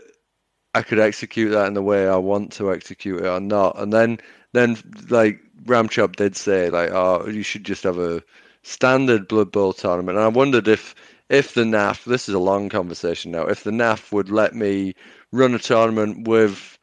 I 0.74 0.82
could 0.82 1.00
execute 1.00 1.52
that 1.52 1.68
in 1.68 1.74
the 1.74 1.82
way 1.82 2.08
I 2.08 2.18
want 2.18 2.52
to 2.54 2.72
execute 2.72 3.22
it 3.22 3.28
or 3.28 3.40
not, 3.40 3.80
and 3.80 3.92
then 3.92 4.20
then 4.54 4.78
like 5.10 5.40
Ramchop 5.66 6.16
did 6.16 6.36
say 6.36 6.70
like, 6.70 6.92
oh, 6.92 7.28
you 7.28 7.44
should 7.44 7.64
just 7.64 7.84
have 7.84 7.98
a 7.98 8.24
standard 8.64 9.28
Blood 9.28 9.52
Bowl 9.52 9.74
tournament, 9.74 10.18
and 10.18 10.26
I 10.26 10.30
wondered 10.30 10.68
if 10.68 10.94
if 11.30 11.54
the 11.54 11.64
NAF, 11.64 12.06
this 12.06 12.30
is 12.30 12.36
a 12.36 12.40
long 12.40 12.70
conversation 12.70 13.32
now, 13.32 13.46
if 13.46 13.64
the 13.64 13.72
NAF 13.72 14.12
would 14.12 14.30
let 14.30 14.56
me 14.56 14.94
run 15.32 15.54
a 15.54 15.60
tournament 15.60 16.28
with 16.28 16.78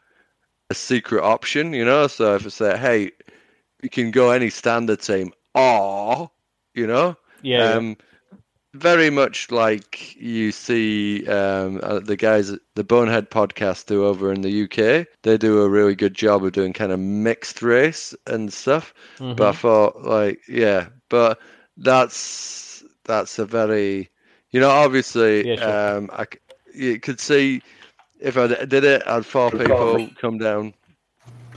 a 0.70 0.74
secret 0.74 1.22
option, 1.22 1.72
you 1.72 1.84
know, 1.84 2.06
so 2.06 2.34
if 2.34 2.44
I 2.44 2.48
say, 2.48 2.76
hey, 2.76 3.10
you 3.82 3.88
can 3.88 4.10
go 4.10 4.30
any 4.30 4.50
standard 4.50 5.00
team, 5.00 5.32
or 5.54 6.30
you 6.74 6.86
know, 6.86 7.16
yeah, 7.42 7.58
yeah. 7.58 7.74
Um, 7.74 7.96
very 8.74 9.08
much 9.10 9.50
like 9.50 10.14
you 10.16 10.52
see 10.52 11.26
um, 11.28 11.80
uh, 11.82 12.00
the 12.00 12.16
guys 12.16 12.50
at 12.50 12.60
the 12.74 12.84
Bonehead 12.84 13.30
podcast 13.30 13.86
do 13.86 14.04
over 14.04 14.32
in 14.32 14.42
the 14.42 14.50
UK. 14.50 15.06
They 15.22 15.38
do 15.38 15.62
a 15.62 15.68
really 15.68 15.94
good 15.94 16.14
job 16.14 16.44
of 16.44 16.52
doing 16.52 16.72
kind 16.72 16.92
of 16.92 16.98
mixed 17.00 17.62
race 17.62 18.14
and 18.26 18.52
stuff. 18.52 18.92
Mhm. 19.18 19.36
But 19.36 19.48
I 19.48 19.52
thought, 19.52 20.02
like, 20.02 20.40
yeah, 20.48 20.88
but 21.08 21.38
that's 21.76 22.84
that's 23.04 23.38
a 23.38 23.46
very, 23.46 24.10
you 24.50 24.60
know, 24.60 24.70
obviously, 24.70 25.46
Yeah, 25.48 25.56
sure. 25.56 25.96
um, 25.98 26.10
I 26.12 26.24
c- 26.24 26.38
you 26.74 27.00
could 27.00 27.20
see 27.20 27.62
if 28.20 28.36
I 28.36 28.46
did 28.64 28.84
it, 28.84 29.02
I'd 29.06 29.26
four 29.26 29.50
people 29.50 30.10
come 30.20 30.38
down 30.38 30.74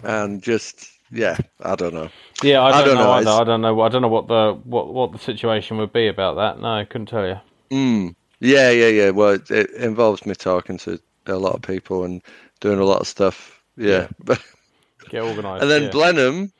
and 0.03 0.41
just, 0.41 0.89
yeah, 1.11 1.37
I 1.61 1.75
don't 1.75 1.93
know. 1.93 2.09
Yeah, 2.43 2.61
I 2.61 2.69
I 2.69 2.71
don't, 2.83 2.85
don't 2.85 2.95
know. 2.97 3.03
know, 3.03 3.11
either. 3.11 3.29
I 3.29 3.43
don't 3.43 3.61
know. 3.61 3.81
I 3.81 3.89
don't 3.89 4.01
know 4.01 4.07
what 4.07 4.27
the 4.27 4.59
what 4.63 4.93
what 4.93 5.11
the 5.11 5.19
situation 5.19 5.77
would 5.77 5.93
be 5.93 6.07
about 6.07 6.35
that. 6.35 6.61
No, 6.61 6.67
I 6.67 6.85
couldn't 6.85 7.07
tell 7.07 7.27
you. 7.27 7.39
Mm. 7.71 8.15
Yeah, 8.39 8.69
yeah, 8.71 8.87
yeah. 8.87 9.09
Well, 9.11 9.31
it, 9.35 9.49
it 9.49 9.71
involves 9.71 10.25
me 10.25 10.35
talking 10.35 10.77
to 10.79 10.99
a 11.25 11.35
lot 11.35 11.55
of 11.55 11.61
people 11.61 12.03
and 12.03 12.21
doing 12.59 12.79
a 12.79 12.85
lot 12.85 13.01
of 13.01 13.07
stuff. 13.07 13.61
Yeah, 13.75 14.07
Get 15.09 15.23
organised. 15.23 15.61
and 15.61 15.71
then 15.71 15.83
yeah. 15.83 15.89
Blenheim. 15.89 16.51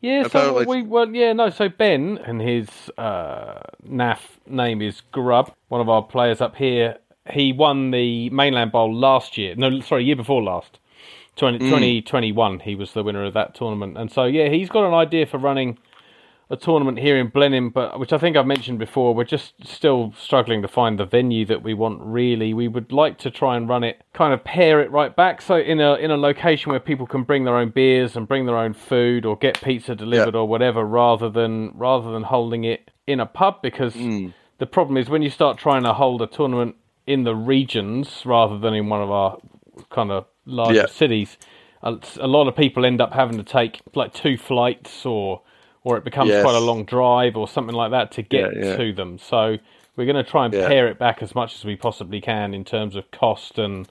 Yeah, 0.00 0.28
so 0.28 0.62
we 0.64 0.82
well, 0.82 1.08
yeah, 1.14 1.32
no. 1.32 1.48
So 1.50 1.68
Ben 1.70 2.18
and 2.18 2.40
his 2.42 2.68
uh, 2.98 3.60
NAF 3.88 4.18
name 4.46 4.82
is 4.82 5.00
Grub, 5.12 5.50
one 5.68 5.80
of 5.80 5.88
our 5.88 6.02
players 6.02 6.42
up 6.42 6.56
here. 6.56 6.98
He 7.30 7.54
won 7.54 7.90
the 7.90 8.28
Mainland 8.28 8.70
Bowl 8.72 8.94
last 8.94 9.38
year. 9.38 9.54
No, 9.56 9.80
sorry, 9.80 10.04
year 10.04 10.16
before 10.16 10.42
last. 10.42 10.78
20, 11.36 11.58
mm. 11.58 11.68
2021, 11.68 12.60
he 12.60 12.74
was 12.74 12.92
the 12.92 13.02
winner 13.02 13.24
of 13.24 13.34
that 13.34 13.54
tournament. 13.54 13.98
And 13.98 14.10
so, 14.10 14.24
yeah, 14.24 14.48
he's 14.48 14.68
got 14.68 14.86
an 14.86 14.94
idea 14.94 15.26
for 15.26 15.38
running 15.38 15.78
a 16.50 16.56
tournament 16.56 16.98
here 16.98 17.18
in 17.18 17.28
Blenheim, 17.28 17.70
but 17.70 17.98
which 17.98 18.12
I 18.12 18.18
think 18.18 18.36
I've 18.36 18.46
mentioned 18.46 18.78
before. 18.78 19.14
We're 19.14 19.24
just 19.24 19.54
still 19.66 20.12
struggling 20.16 20.62
to 20.62 20.68
find 20.68 20.98
the 20.98 21.04
venue 21.04 21.46
that 21.46 21.62
we 21.62 21.74
want. 21.74 22.00
Really, 22.02 22.52
we 22.52 22.68
would 22.68 22.92
like 22.92 23.18
to 23.18 23.30
try 23.30 23.56
and 23.56 23.68
run 23.68 23.82
it, 23.82 24.02
kind 24.12 24.32
of 24.32 24.44
pair 24.44 24.80
it 24.80 24.90
right 24.90 25.14
back, 25.14 25.40
so 25.40 25.56
in 25.56 25.80
a 25.80 25.94
in 25.94 26.10
a 26.10 26.16
location 26.16 26.70
where 26.70 26.80
people 26.80 27.06
can 27.06 27.22
bring 27.22 27.44
their 27.44 27.56
own 27.56 27.70
beers 27.70 28.14
and 28.14 28.28
bring 28.28 28.46
their 28.46 28.58
own 28.58 28.74
food 28.74 29.24
or 29.24 29.36
get 29.36 29.60
pizza 29.62 29.94
delivered 29.94 30.34
or 30.34 30.46
whatever, 30.46 30.84
rather 30.84 31.30
than 31.30 31.72
rather 31.76 32.12
than 32.12 32.24
holding 32.24 32.64
it 32.64 32.90
in 33.06 33.20
a 33.20 33.26
pub. 33.26 33.62
Because 33.62 33.94
mm. 33.94 34.32
the 34.58 34.66
problem 34.66 34.96
is 34.98 35.08
when 35.08 35.22
you 35.22 35.30
start 35.30 35.58
trying 35.58 35.82
to 35.84 35.94
hold 35.94 36.20
a 36.20 36.26
tournament 36.26 36.76
in 37.06 37.24
the 37.24 37.34
regions 37.34 38.22
rather 38.24 38.58
than 38.58 38.74
in 38.74 38.88
one 38.88 39.02
of 39.02 39.10
our 39.10 39.38
kind 39.90 40.10
of 40.10 40.26
larger 40.46 40.74
Yeah. 40.74 40.86
cities, 40.86 41.38
a, 41.82 41.98
a 42.20 42.26
lot 42.26 42.48
of 42.48 42.56
people 42.56 42.84
end 42.84 43.00
up 43.00 43.12
having 43.12 43.36
to 43.38 43.44
take 43.44 43.80
like 43.94 44.12
two 44.14 44.36
flights 44.36 45.04
or 45.06 45.42
or 45.82 45.98
it 45.98 46.04
becomes 46.04 46.30
Yes. 46.30 46.42
quite 46.42 46.54
a 46.56 46.60
long 46.60 46.84
drive 46.84 47.36
or 47.36 47.46
something 47.46 47.74
like 47.74 47.90
that 47.90 48.10
to 48.12 48.22
get 48.22 48.56
Yeah, 48.56 48.64
yeah. 48.64 48.76
to 48.76 48.92
them. 48.94 49.18
So 49.18 49.58
we're 49.96 50.06
going 50.06 50.24
to 50.24 50.28
try 50.28 50.46
and 50.46 50.52
pare 50.54 50.88
it 50.88 50.98
back 50.98 51.22
as 51.22 51.34
much 51.34 51.54
as 51.56 51.64
we 51.64 51.76
possibly 51.76 52.20
can 52.22 52.54
in 52.54 52.64
terms 52.64 52.96
of 52.96 53.10
cost 53.10 53.58
and 53.58 53.86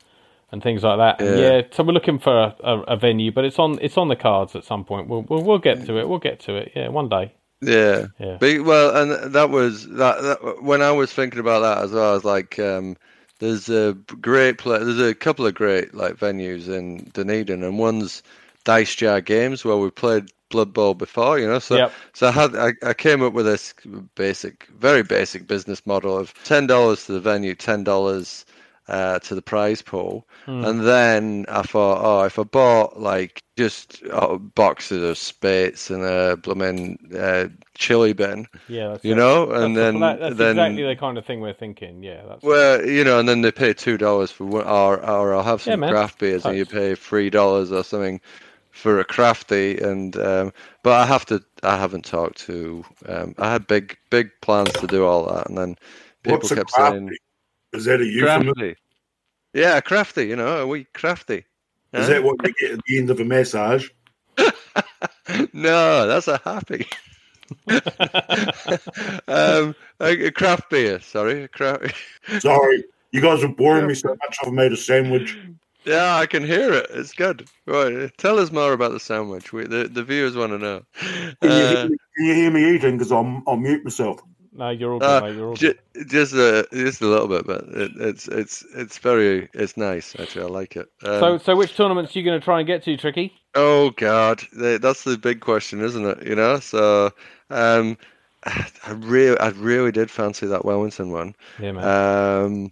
and 0.51 0.61
things 0.61 0.83
like 0.83 0.97
that. 0.99 1.23
Yeah. 1.23 1.35
yeah, 1.35 1.61
so 1.71 1.83
we're 1.83 1.93
looking 1.93 2.19
for 2.19 2.31
a, 2.31 2.55
a, 2.63 2.79
a 2.81 2.95
venue, 2.97 3.31
but 3.31 3.43
it's 3.43 3.57
on 3.57 3.79
it's 3.81 3.97
on 3.97 4.07
the 4.07 4.15
cards 4.15 4.55
at 4.55 4.63
some 4.63 4.83
point. 4.85 5.07
We'll 5.07 5.23
we'll, 5.29 5.43
we'll 5.43 5.57
get 5.59 5.85
to 5.87 5.97
it. 5.99 6.07
We'll 6.07 6.19
get 6.19 6.39
to 6.41 6.55
it. 6.55 6.71
Yeah, 6.75 6.89
one 6.89 7.09
day. 7.09 7.33
Yeah. 7.61 8.07
Yeah. 8.19 8.37
But, 8.39 8.61
well, 8.63 8.95
and 8.95 9.33
that 9.33 9.49
was 9.49 9.87
that, 9.89 10.21
that. 10.21 10.61
When 10.63 10.81
I 10.81 10.91
was 10.91 11.11
thinking 11.13 11.39
about 11.39 11.61
that 11.61 11.83
as 11.83 11.91
well, 11.91 12.11
I 12.11 12.13
was 12.13 12.23
like, 12.25 12.59
um, 12.59 12.97
"There's 13.43 13.69
a 13.69 13.93
great 14.21 14.57
play. 14.57 14.79
There's 14.79 14.99
a 15.01 15.13
couple 15.13 15.45
of 15.45 15.53
great 15.53 15.93
like 15.93 16.15
venues 16.15 16.67
in 16.69 17.09
Dunedin, 17.13 17.63
and 17.63 17.77
one's 17.77 18.23
Dice 18.63 18.95
Jar 18.95 19.19
Games 19.21 19.65
where 19.65 19.75
we 19.77 19.89
played 19.91 20.31
Blood 20.49 20.71
Bowl 20.73 20.93
before. 20.93 21.39
You 21.39 21.47
know, 21.47 21.59
so 21.59 21.75
Yep. 21.75 21.93
so 22.13 22.27
I 22.27 22.31
had 22.31 22.55
I, 22.55 22.73
I 22.83 22.93
came 22.93 23.21
up 23.21 23.33
with 23.33 23.45
this 23.45 23.73
basic, 24.15 24.67
very 24.79 25.03
basic 25.03 25.47
business 25.47 25.85
model 25.85 26.17
of 26.17 26.33
ten 26.45 26.67
dollars 26.67 27.05
to 27.05 27.13
the 27.13 27.19
venue, 27.19 27.55
ten 27.55 27.83
dollars 27.83 28.45
uh, 28.87 29.19
to 29.19 29.35
the 29.35 29.41
prize 29.41 29.81
pool, 29.81 30.27
Hmm. 30.45 30.63
and 30.65 30.85
then 30.85 31.45
I 31.47 31.61
thought, 31.61 32.01
oh, 32.03 32.23
if 32.25 32.37
I 32.37 32.43
bought 32.43 32.99
like 32.99 33.41
just 33.55 34.03
uh, 34.11 34.37
boxes 34.37 35.03
of 35.03 35.17
Speight's 35.17 35.89
and 35.89 36.03
a 36.03 36.35
blooming 36.37 36.97
uh, 37.17 37.47
chili 37.75 38.13
bin, 38.13 38.47
Yeah, 38.67 38.89
that's 38.89 39.05
you 39.05 39.13
it. 39.13 39.15
know, 39.15 39.51
and 39.51 39.75
the- 39.75 39.81
then 39.81 39.99
that- 40.01 40.19
that's 40.19 40.35
then 40.35 40.57
exactly 40.57 40.83
the 40.83 40.95
kind 40.95 41.17
of 41.17 41.25
thing 41.25 41.39
we're 41.39 41.53
thinking. 41.53 42.03
Yeah, 42.03 42.23
that's 42.27 42.43
well, 42.43 42.85
you 42.85 43.03
know, 43.03 43.19
and 43.19 43.29
then 43.29 43.41
they 43.41 43.51
pay 43.51 43.73
two 43.73 43.97
dollars 43.97 44.31
for 44.31 44.45
one, 44.45 44.65
or 44.65 44.97
or 45.09 45.33
I'll 45.33 45.43
have 45.43 45.61
some 45.61 45.79
man. 45.79 45.89
craft 45.89 46.19
beers 46.19 46.45
and 46.45 46.57
you 46.57 46.65
pay 46.65 46.95
three 46.95 47.29
dollars 47.29 47.71
or 47.71 47.83
something 47.83 48.19
for 48.71 48.99
a 48.99 49.05
crafty. 49.05 49.77
And 49.79 50.17
um, 50.17 50.51
but 50.81 50.93
I 50.99 51.05
have 51.05 51.25
to, 51.27 51.41
I 51.61 51.77
haven't 51.77 52.05
talked 52.05 52.39
to. 52.47 52.83
Um, 53.07 53.35
I 53.37 53.51
had 53.51 53.67
big 53.67 53.97
big 54.09 54.31
plans 54.41 54.73
to 54.73 54.87
do 54.87 55.05
all 55.05 55.27
that, 55.33 55.47
and 55.47 55.57
then 55.57 55.77
people 56.23 56.39
What's 56.39 56.53
kept 56.53 56.71
saying 56.71 57.11
Is 57.73 57.85
that 57.85 58.01
a 58.01 58.05
euphemism? 58.05 58.53
crafty. 58.53 58.75
Yeah, 59.53 59.79
crafty. 59.81 60.25
You 60.27 60.35
know, 60.35 60.57
a 60.57 60.67
wee 60.67 60.87
crafty. 60.93 61.45
Is 61.93 62.07
Huh? 62.07 62.13
that 62.13 62.23
what 62.23 62.37
you 62.45 62.53
get 62.59 62.71
at 62.71 62.79
the 62.87 62.97
end 62.97 63.09
of 63.09 63.19
a 63.19 63.25
massage? 63.25 63.89
no, 65.53 66.07
that's 66.07 66.27
a 66.27 66.39
happy. 66.43 66.87
um, 69.27 69.75
a, 69.99 70.27
a 70.27 70.31
craft 70.31 70.69
beer. 70.69 70.99
Sorry, 71.01 71.43
a 71.43 71.47
craft. 71.47 71.93
Sorry, 72.39 72.83
you 73.11 73.21
guys 73.21 73.43
are 73.43 73.47
boring 73.47 73.87
me 73.87 73.93
so 73.93 74.09
much. 74.09 74.37
I've 74.43 74.53
made 74.53 74.71
a 74.71 74.77
sandwich. 74.77 75.37
Yeah, 75.85 76.15
I 76.15 76.25
can 76.25 76.45
hear 76.45 76.73
it. 76.73 76.87
It's 76.91 77.11
good. 77.11 77.47
Right, 77.67 78.09
tell 78.17 78.39
us 78.39 78.51
more 78.51 78.73
about 78.73 78.93
the 78.93 78.99
sandwich. 78.99 79.51
We, 79.53 79.65
the 79.65 79.87
the 79.87 80.03
viewers 80.03 80.35
want 80.35 80.53
to 80.53 80.57
know. 80.57 80.81
Can, 80.99 81.35
you, 81.41 81.49
Uh, 81.49 81.67
hear 81.67 81.89
me, 81.89 81.97
can 82.15 82.25
you 82.25 82.33
hear 82.33 82.51
me 82.51 82.75
eating? 82.75 82.97
Because 82.97 83.11
I'll, 83.11 83.43
I'll 83.45 83.57
mute 83.57 83.83
myself. 83.83 84.21
No, 84.55 84.69
you're 84.69 84.93
all 84.93 84.99
good, 84.99 85.05
uh, 85.09 85.21
mate. 85.21 85.35
You're 85.35 85.47
all 85.49 85.55
ju- 85.55 85.73
good. 85.93 86.09
just 86.09 86.33
a 86.33 86.67
just 86.71 87.01
a 87.01 87.07
little 87.07 87.27
bit, 87.27 87.45
but 87.47 87.63
it, 87.69 87.91
it's 87.95 88.27
it's 88.27 88.63
it's 88.75 88.97
very 88.99 89.49
it's 89.53 89.77
nice 89.77 90.15
actually. 90.19 90.45
I 90.45 90.47
like 90.47 90.75
it. 90.75 90.87
Um, 91.03 91.19
So, 91.19 91.37
so 91.39 91.55
which 91.55 91.75
tournaments 91.75 92.15
are 92.15 92.19
you 92.19 92.25
going 92.25 92.39
to 92.39 92.43
try 92.43 92.59
and 92.59 92.67
get 92.67 92.83
to, 92.83 92.95
Trickey? 92.97 93.33
oh 93.55 93.91
God, 93.91 94.41
that's 94.53 95.03
the 95.03 95.17
big 95.17 95.39
question, 95.41 95.81
isn't 95.81 96.05
it? 96.05 96.25
You 96.27 96.35
know, 96.35 96.59
so 96.59 97.11
um, 97.49 97.97
I 98.45 98.91
really 98.97 99.37
I 99.39 99.49
really 99.49 99.91
did 99.91 100.11
fancy 100.11 100.45
that 100.47 100.65
Wellington 100.65 101.11
one. 101.11 101.35
Yeah, 101.59 101.71
man. 101.73 101.83
Um, 102.45 102.71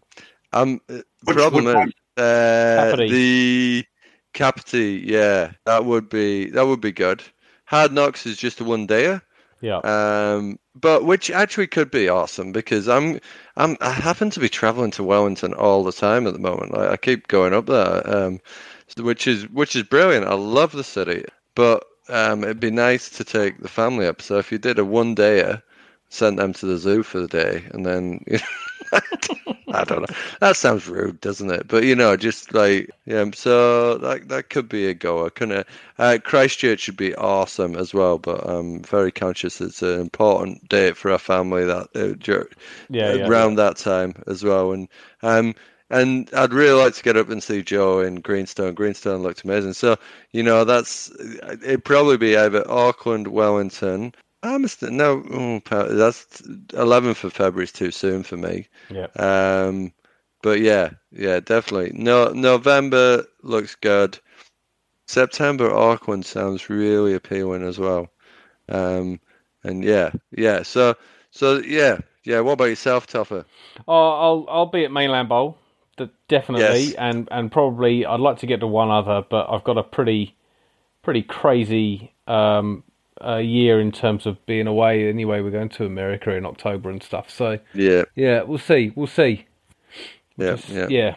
um, 0.54 0.82
Which- 1.24 1.36
problem 1.38 1.68
is 1.68 1.94
uh, 2.18 2.90
Capri. 2.92 3.10
the 3.12 3.86
Kapiti. 4.34 5.02
Yeah, 5.06 5.52
that 5.66 5.86
would 5.86 6.10
be 6.10 6.50
that 6.52 6.68
would 6.68 6.82
be 6.82 6.92
good. 6.92 7.24
Hard 7.66 7.92
Knocks 7.94 8.26
is 8.26 8.38
just 8.38 8.60
a 8.60 8.64
one 8.64 8.86
dayer. 8.88 9.22
yeah. 9.62 9.78
Um, 9.78 10.60
but 10.76 11.06
which 11.06 11.30
actually 11.30 11.68
could 11.68 11.92
be 11.92 12.08
awesome 12.08 12.52
because 12.52 12.88
I'm 12.88 13.20
I'm 13.58 13.78
I 13.82 13.92
happen 13.92 14.30
to 14.32 14.40
be 14.40 14.50
traveling 14.50 14.92
to 14.92 15.04
Wellington 15.04 15.54
all 15.54 15.84
the 15.84 15.92
time 15.92 16.28
at 16.28 16.34
the 16.34 16.40
moment. 16.40 16.76
I, 16.76 16.94
I 16.94 16.98
keep 16.98 17.28
going 17.28 17.54
up 17.54 17.66
there, 17.66 18.10
um, 18.10 18.40
which 18.98 19.28
is 19.28 19.50
which 19.50 19.76
is 19.76 19.84
brilliant. 19.84 20.28
I 20.28 20.36
love 20.36 20.72
the 20.72 20.84
city, 20.84 21.26
but 21.56 21.86
um, 22.10 22.44
it'd 22.44 22.60
be 22.60 22.72
nice 22.72 23.10
to 23.10 23.24
take 23.24 23.60
the 23.60 23.68
family 23.70 24.08
up. 24.08 24.22
So 24.22 24.38
if 24.38 24.52
you 24.52 24.58
did 24.58 24.80
a 24.80 24.86
one 24.86 25.16
dayer, 25.16 25.62
sent 26.10 26.38
them 26.38 26.54
to 26.54 26.66
the 26.66 26.78
zoo 26.78 27.04
for 27.04 27.20
the 27.20 27.28
day, 27.28 27.66
and 27.72 27.86
then 27.86 28.24
you 28.28 28.40
I 29.74 29.84
don't 29.84 30.02
know. 30.02 30.16
That 30.40 30.58
sounds 30.58 30.88
rude, 30.88 31.22
doesn't 31.22 31.50
it? 31.50 31.68
But 31.68 31.84
you 31.84 31.96
know, 31.96 32.18
just 32.18 32.54
like 32.54 32.90
yeah. 33.06 33.26
So 33.34 33.98
that 33.98 34.28
that 34.28 34.50
could 34.50 34.68
be 34.68 34.88
a 34.88 34.94
goer, 34.94 35.30
couldn't 35.30 35.60
it? 35.60 35.68
Uh, 35.98 36.18
Christchurch 36.24 36.82
should 36.82 36.98
be 36.98 37.16
awesome 37.16 37.76
as 37.76 37.94
well, 37.94 38.18
but 38.18 38.48
I'm 38.48 38.82
very 38.84 39.12
conscious 39.12 39.62
it's 39.62 39.82
an 39.82 40.00
important 40.00 40.68
date 40.70 40.98
for 40.98 41.12
our 41.12 41.20
family 41.20 41.64
that 41.66 41.88
uh, 41.96 42.16
dur- 42.20 42.50
yeah, 42.90 43.14
yeah, 43.14 43.28
around 43.28 43.56
that 43.56 43.78
time 43.78 44.14
as 44.28 44.44
well. 44.44 44.72
And 44.74 44.88
um, 45.22 45.56
and 45.90 46.30
I'd 46.34 46.54
really 46.54 46.82
like 46.82 46.94
to 46.96 47.04
get 47.04 47.18
up 47.18 47.30
and 47.30 47.44
see 47.44 47.62
Joe 47.62 48.00
in 48.00 48.22
Greenstone. 48.22 48.74
Greenstone 48.74 49.22
looked 49.22 49.44
amazing. 49.44 49.74
So 49.74 49.98
you 50.32 50.44
know, 50.44 50.64
that's 50.64 51.12
it'd 51.64 51.86
probably 51.86 52.18
be 52.18 52.36
either 52.36 52.70
Auckland, 52.70 53.28
Wellington. 53.28 54.14
St- 54.44 54.92
no, 54.92 55.24
oh, 55.32 55.62
that's 55.94 56.26
11th 56.74 57.24
of 57.24 57.34
February 57.34 57.66
is 57.66 57.72
too 57.72 57.92
soon 57.92 58.24
for 58.24 58.38
me. 58.38 58.68
yeah. 58.90 59.08
Um, 59.16 59.94
but 60.42 60.60
yeah, 60.62 60.92
yeah, 61.12 61.40
definitely. 61.40 61.92
No, 61.94 62.30
November 62.30 63.26
looks 63.44 63.76
good. 63.76 64.18
September 65.08 65.72
Auckland 65.74 66.26
sounds 66.26 66.70
really 66.70 67.14
appealing 67.14 67.64
as 67.64 67.78
well. 67.78 68.08
Um, 68.70 69.20
and 69.64 69.84
yeah, 69.84 70.12
yeah. 70.36 70.64
So, 70.64 70.96
so 71.32 71.58
yeah, 71.60 72.00
yeah. 72.24 72.40
What 72.40 72.54
about 72.54 72.66
yourself, 72.66 73.08
Toffer? 73.08 73.46
Oh, 73.88 74.10
I'll 74.12 74.46
I'll 74.50 74.66
be 74.68 74.86
at 74.86 74.92
Mainland 74.92 75.30
Bowl, 75.30 75.58
definitely, 76.28 76.86
Yes. 76.86 76.94
and 76.94 77.28
and 77.32 77.52
probably 77.52 78.06
I'd 78.06 78.20
like 78.20 78.40
to 78.40 78.48
get 78.48 78.62
to 78.62 78.68
one 78.68 78.90
other, 78.90 79.24
but 79.30 79.48
I've 79.50 79.64
got 79.64 79.78
a 79.78 79.84
pretty 79.84 80.36
pretty 81.04 81.24
crazy 81.24 82.14
um, 82.28 82.84
uh, 83.26 83.38
year 83.38 83.80
in 83.80 83.92
terms 83.92 84.26
of 84.26 84.44
being 84.46 84.68
away. 84.68 85.08
Anyway, 85.10 85.42
we're 85.42 85.52
going 85.52 85.70
to 85.70 85.86
America 85.86 86.32
in 86.36 86.46
October 86.46 86.90
and 86.90 87.02
stuff. 87.02 87.30
So 87.30 87.60
Yeah, 87.74 88.04
yeah, 88.16 88.44
we'll 88.44 88.58
see, 88.60 88.92
we'll 88.96 89.08
see. 89.08 89.46
yeah, 90.38 90.56
Just- 90.56 90.70
yeah. 90.70 90.88
yeah, 90.90 91.16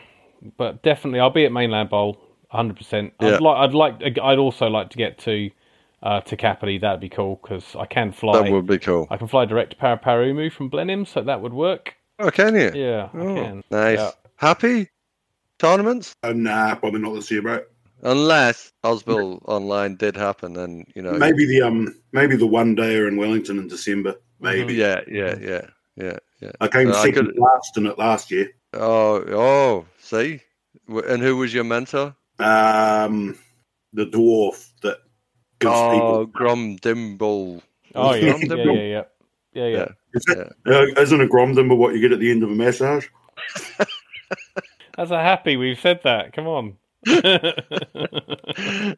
but 0.57 0.83
definitely 0.83 1.21
I'll 1.21 1.31
be 1.31 1.45
at 1.45 1.53
Mainland 1.53 1.91
Bowl, 1.91 2.19
hundred 2.49 2.77
percent. 2.77 3.13
Yeah. 3.21 3.35
I'd 3.37 3.41
like, 3.41 3.57
I'd 3.59 3.75
like, 3.75 4.19
I'd 4.23 4.39
also 4.39 4.67
like 4.69 4.91
to 4.91 4.97
get 4.97 5.19
to 5.21 5.51
uh, 6.03 6.21
to 6.21 6.37
Kapiti. 6.37 6.79
That'd 6.79 7.01
be 7.01 7.09
cool 7.09 7.41
because 7.43 7.75
I 7.77 7.87
can 7.87 8.13
fly. 8.13 8.43
That 8.43 8.53
would 8.53 8.67
be 8.67 8.79
cool. 8.79 9.07
I 9.11 9.17
can 9.17 9.27
fly 9.29 9.45
direct 9.47 9.71
to 9.71 9.77
Paraparaumu 9.77 10.53
from 10.53 10.69
Blenheim, 10.69 11.07
so 11.07 11.23
that 11.23 11.41
would 11.41 11.55
work. 11.55 11.95
Oh, 12.19 12.31
can 12.31 12.55
you? 12.55 12.71
Yeah, 12.75 13.09
I 13.13 13.19
Oh, 13.19 13.35
can. 13.35 13.65
Nice. 13.71 13.99
Yeah. 13.99 14.11
Happy 14.37 14.91
tournaments? 15.59 16.15
Uh, 16.23 16.33
nah, 16.35 16.75
probably 16.75 17.01
not 17.01 17.15
this 17.15 17.31
year, 17.31 17.41
bro. 17.43 17.61
Unless 18.05 18.73
Osville 18.85 19.41
Online 19.47 19.97
did 19.97 20.17
happen, 20.17 20.53
then 20.53 20.85
you 20.95 21.03
know. 21.03 21.13
Maybe 21.13 21.47
the 21.47 21.63
um, 21.63 21.95
maybe 22.13 22.37
the 22.37 22.47
one 22.47 22.77
dayer 22.77 23.09
in 23.09 23.17
Wellington 23.17 23.59
in 23.59 23.67
December. 23.67 24.15
Maybe 24.41 24.75
Yeah, 24.75 25.01
yeah, 25.09 25.37
yeah, 25.41 25.67
yeah, 25.97 26.19
yeah. 26.41 26.53
I 26.61 26.69
came 26.69 26.89
Uh, 26.91 26.97
I 26.97 27.05
second 27.07 27.27
could- 27.29 27.39
last 27.39 27.77
in 27.77 27.87
it 27.87 27.99
last 27.99 28.31
year. 28.31 28.51
Oh, 28.75 29.25
oh, 29.31 29.87
see. 29.99 30.41
And 30.89 31.23
who 31.23 31.37
was 31.39 31.55
your 31.55 31.65
mentor? 31.65 32.15
Um, 32.39 33.39
the 33.93 34.05
dwarf 34.05 34.69
that 34.83 34.99
gives 35.61 35.73
Oh, 35.75 35.91
people. 35.93 36.27
Grom 36.27 36.77
Dimble. 36.79 37.63
Oh 37.95 38.11
Gromdimble. 38.11 38.75
yeah, 38.75 38.83
yeah, 38.83 38.83
yeah, 38.83 39.03
yeah, 39.55 39.67
yeah, 39.67 39.77
yeah. 39.77 39.89
Is 40.13 40.25
it, 40.29 40.53
uh, 40.67 41.01
isn't 41.01 41.21
a 41.21 41.27
gromdimble 41.27 41.77
what 41.79 41.95
you 41.95 42.01
get 42.01 42.13
at 42.13 42.19
the 42.19 42.31
end 42.31 42.43
of 42.43 42.51
a 42.51 42.55
massage? 42.55 43.07
That's 44.97 45.11
a 45.11 45.23
happy. 45.23 45.57
We've 45.57 45.79
said 45.79 46.01
that. 46.05 46.33
Come 46.33 46.47
on. 46.49 46.77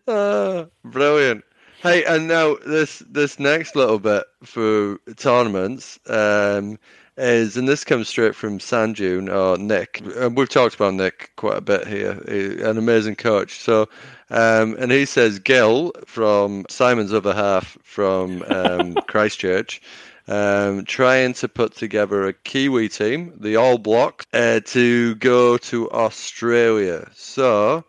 Ah, 0.09 0.67
brilliant. 0.85 1.45
Hey, 1.83 2.05
and 2.05 2.27
now 2.27 2.57
this 2.67 3.01
this 3.09 3.39
next 3.39 3.77
little 3.77 3.99
bit 3.99 4.25
for 4.43 4.99
tournaments 5.17 5.99
um, 6.09 6.79
is, 7.17 7.57
and 7.57 7.69
this 7.69 7.85
comes 7.85 8.09
straight 8.09 8.35
from 8.35 8.59
Sanjune 8.59 9.29
or 9.33 9.59
Nick. 9.59 10.01
And 10.17 10.37
we've 10.37 10.49
talked 10.49 10.75
about 10.75 10.95
Nick 10.95 11.31
quite 11.37 11.59
a 11.59 11.61
bit 11.61 11.87
here. 11.87 12.21
He- 12.29 12.63
An 12.63 12.79
amazing 12.79 13.17
coach. 13.17 13.61
So, 13.61 13.89
um, 14.31 14.75
and 14.79 14.91
he 14.91 15.05
says 15.05 15.39
Gil 15.39 15.93
from 16.07 16.65
Simon's 16.69 17.13
other 17.13 17.35
half 17.35 17.77
from 17.83 18.43
um, 18.49 18.95
Christchurch. 19.07 19.81
Um, 20.29 20.85
trying 20.85 21.35
to 21.35 21.47
put 21.49 21.77
together 21.77 22.27
a 22.27 22.33
Kiwi 22.33 22.89
team, 22.89 23.33
the 23.39 23.55
All 23.55 23.79
Blocks, 23.79 24.27
uh, 24.33 24.59
to 24.67 25.15
go 25.17 25.57
to 25.59 25.89
Australia. 25.93 27.09
So, 27.15 27.85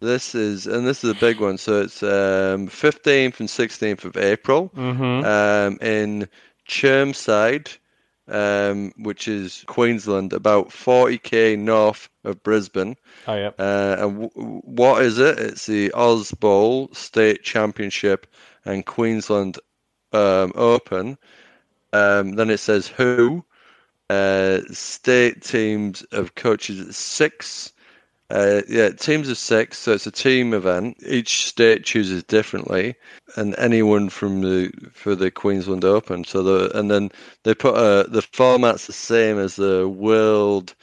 this 0.00 0.34
is, 0.34 0.66
and 0.66 0.86
this 0.86 1.04
is 1.04 1.10
a 1.10 1.14
big 1.14 1.40
one. 1.40 1.58
So 1.58 1.82
it's 1.82 2.02
um, 2.02 2.68
15th 2.68 3.40
and 3.40 3.48
16th 3.48 4.04
of 4.04 4.16
April 4.16 4.70
hmm 4.74 5.24
um, 5.24 5.78
in 5.80 6.28
Chermside, 6.68 7.76
um, 8.28 8.92
which 8.98 9.28
is 9.28 9.64
Queensland, 9.66 10.32
about 10.32 10.68
40k 10.68 11.58
north 11.58 12.08
of 12.24 12.42
Brisbane. 12.42 12.96
Oh 13.26 13.34
yeah. 13.34 13.50
Uh, 13.58 13.96
and 14.00 14.30
w- 14.30 14.60
what 14.62 15.02
is 15.02 15.18
it? 15.18 15.38
It's 15.38 15.66
the 15.66 15.92
Oz 15.92 16.32
Bowl 16.32 16.88
State 16.92 17.42
Championship 17.42 18.26
and 18.64 18.84
Queensland 18.84 19.58
um, 20.12 20.52
Open. 20.54 21.18
Um, 21.92 22.32
then 22.34 22.50
it 22.50 22.58
says 22.58 22.88
who. 22.88 23.44
Uh, 24.08 24.60
state 24.70 25.42
teams 25.42 26.02
of 26.12 26.34
coaches 26.34 26.80
at 26.80 26.94
six. 26.94 27.72
Uh, 28.28 28.62
yeah, 28.68 28.90
teams 28.90 29.28
of 29.28 29.38
six, 29.38 29.78
so 29.78 29.92
it's 29.92 30.06
a 30.06 30.10
team 30.10 30.52
event. 30.52 30.96
Each 31.06 31.46
state 31.46 31.84
chooses 31.84 32.24
differently, 32.24 32.96
and 33.36 33.54
anyone 33.58 34.08
from 34.08 34.42
the 34.42 34.72
for 34.92 35.14
the 35.14 35.30
Queensland 35.30 35.84
Open. 35.84 36.24
So 36.24 36.42
the 36.42 36.76
and 36.78 36.90
then 36.90 37.10
they 37.44 37.54
put 37.54 37.74
a 37.74 38.08
the 38.10 38.22
format's 38.22 38.86
the 38.86 38.92
same 38.92 39.38
as 39.38 39.56
the 39.56 39.88
World 39.88 40.74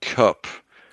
Cup 0.00 0.46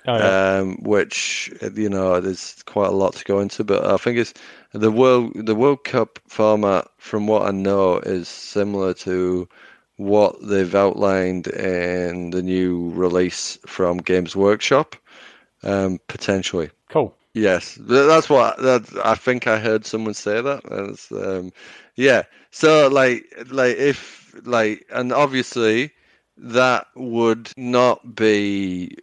Oh 0.08 0.18
yeah. 0.18 0.58
um, 0.58 0.76
which 0.82 1.52
you 1.74 1.88
know 1.88 2.20
there's 2.20 2.62
quite 2.64 2.88
a 2.88 2.92
lot 2.92 3.14
to 3.14 3.24
go 3.24 3.40
into. 3.40 3.64
But 3.64 3.84
I 3.86 3.96
think 3.96 4.18
it's 4.18 4.34
the 4.72 4.92
world 4.92 5.32
the 5.34 5.54
World 5.54 5.84
Cup 5.84 6.20
format, 6.28 6.88
from 6.98 7.26
what 7.26 7.42
I 7.42 7.50
know, 7.50 7.98
is 7.98 8.28
similar 8.28 8.94
to 8.94 9.48
what 9.96 10.36
they've 10.46 10.74
outlined 10.74 11.48
in 11.48 12.30
the 12.30 12.42
new 12.42 12.90
release 12.90 13.58
from 13.66 13.98
Games 13.98 14.36
Workshop, 14.36 14.94
um, 15.66 16.00
potentially. 16.08 16.70
cool. 16.88 17.14
Yes, 17.34 17.74
that's 17.78 18.30
what 18.30 18.56
that 18.62 18.88
I 19.04 19.14
think 19.14 19.46
I 19.46 19.58
heard 19.58 19.84
someone 19.84 20.14
say 20.14 20.40
that. 20.40 20.64
Um, 21.12 21.52
yeah. 21.94 22.22
So 22.50 22.88
like 22.88 23.26
like 23.50 23.76
if 23.76 24.34
like 24.44 24.86
and 24.90 25.12
obviously 25.12 25.92
that 26.38 26.86
would 26.94 27.52
not 27.58 28.14
be 28.16 28.96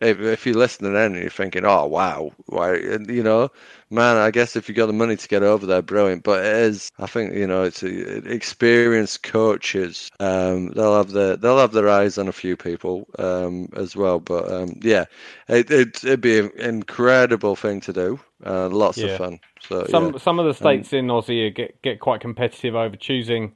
if 0.00 0.20
if 0.20 0.46
you're 0.46 0.54
listening 0.56 0.92
in 0.92 0.98
and 0.98 1.16
you're 1.16 1.30
thinking, 1.30 1.64
oh 1.64 1.86
wow, 1.86 2.32
why 2.46 2.76
you 2.76 3.22
know, 3.22 3.50
man, 3.90 4.16
I 4.16 4.30
guess 4.30 4.56
if 4.56 4.68
you 4.68 4.74
got 4.74 4.86
the 4.86 4.92
money 4.92 5.16
to 5.16 5.28
get 5.28 5.42
over 5.42 5.66
there, 5.66 5.82
brilliant. 5.82 6.22
But 6.24 6.44
it 6.44 6.54
is, 6.56 6.90
I 6.98 7.06
think 7.06 7.34
you 7.34 7.46
know, 7.46 7.64
it's 7.64 7.82
uh, 7.82 8.22
experienced 8.26 9.22
coaches. 9.22 10.10
Um, 10.20 10.68
they'll 10.70 10.96
have 10.96 11.10
their 11.12 11.36
they'll 11.36 11.58
have 11.58 11.72
their 11.72 11.88
eyes 11.88 12.18
on 12.18 12.28
a 12.28 12.32
few 12.32 12.56
people 12.56 13.06
um, 13.18 13.68
as 13.76 13.96
well. 13.96 14.20
But 14.20 14.50
um, 14.52 14.78
yeah, 14.82 15.06
it, 15.48 15.70
it 15.70 16.04
it'd 16.04 16.20
be 16.20 16.38
an 16.40 16.50
incredible 16.58 17.56
thing 17.56 17.80
to 17.82 17.92
do. 17.92 18.20
Uh, 18.44 18.68
lots 18.68 19.02
Yeah. 19.02 19.04
of 19.04 19.12
fun. 19.12 19.40
So 19.60 19.86
Some 19.86 20.18
yeah. 20.18 20.18
some 20.18 20.38
of 20.38 20.46
the 20.46 20.54
states 20.54 20.92
in 20.92 21.06
Aussie 21.08 21.54
get 21.54 21.82
get 21.82 22.00
quite 22.00 22.20
competitive 22.20 22.74
over 22.76 22.96
choosing 22.96 23.54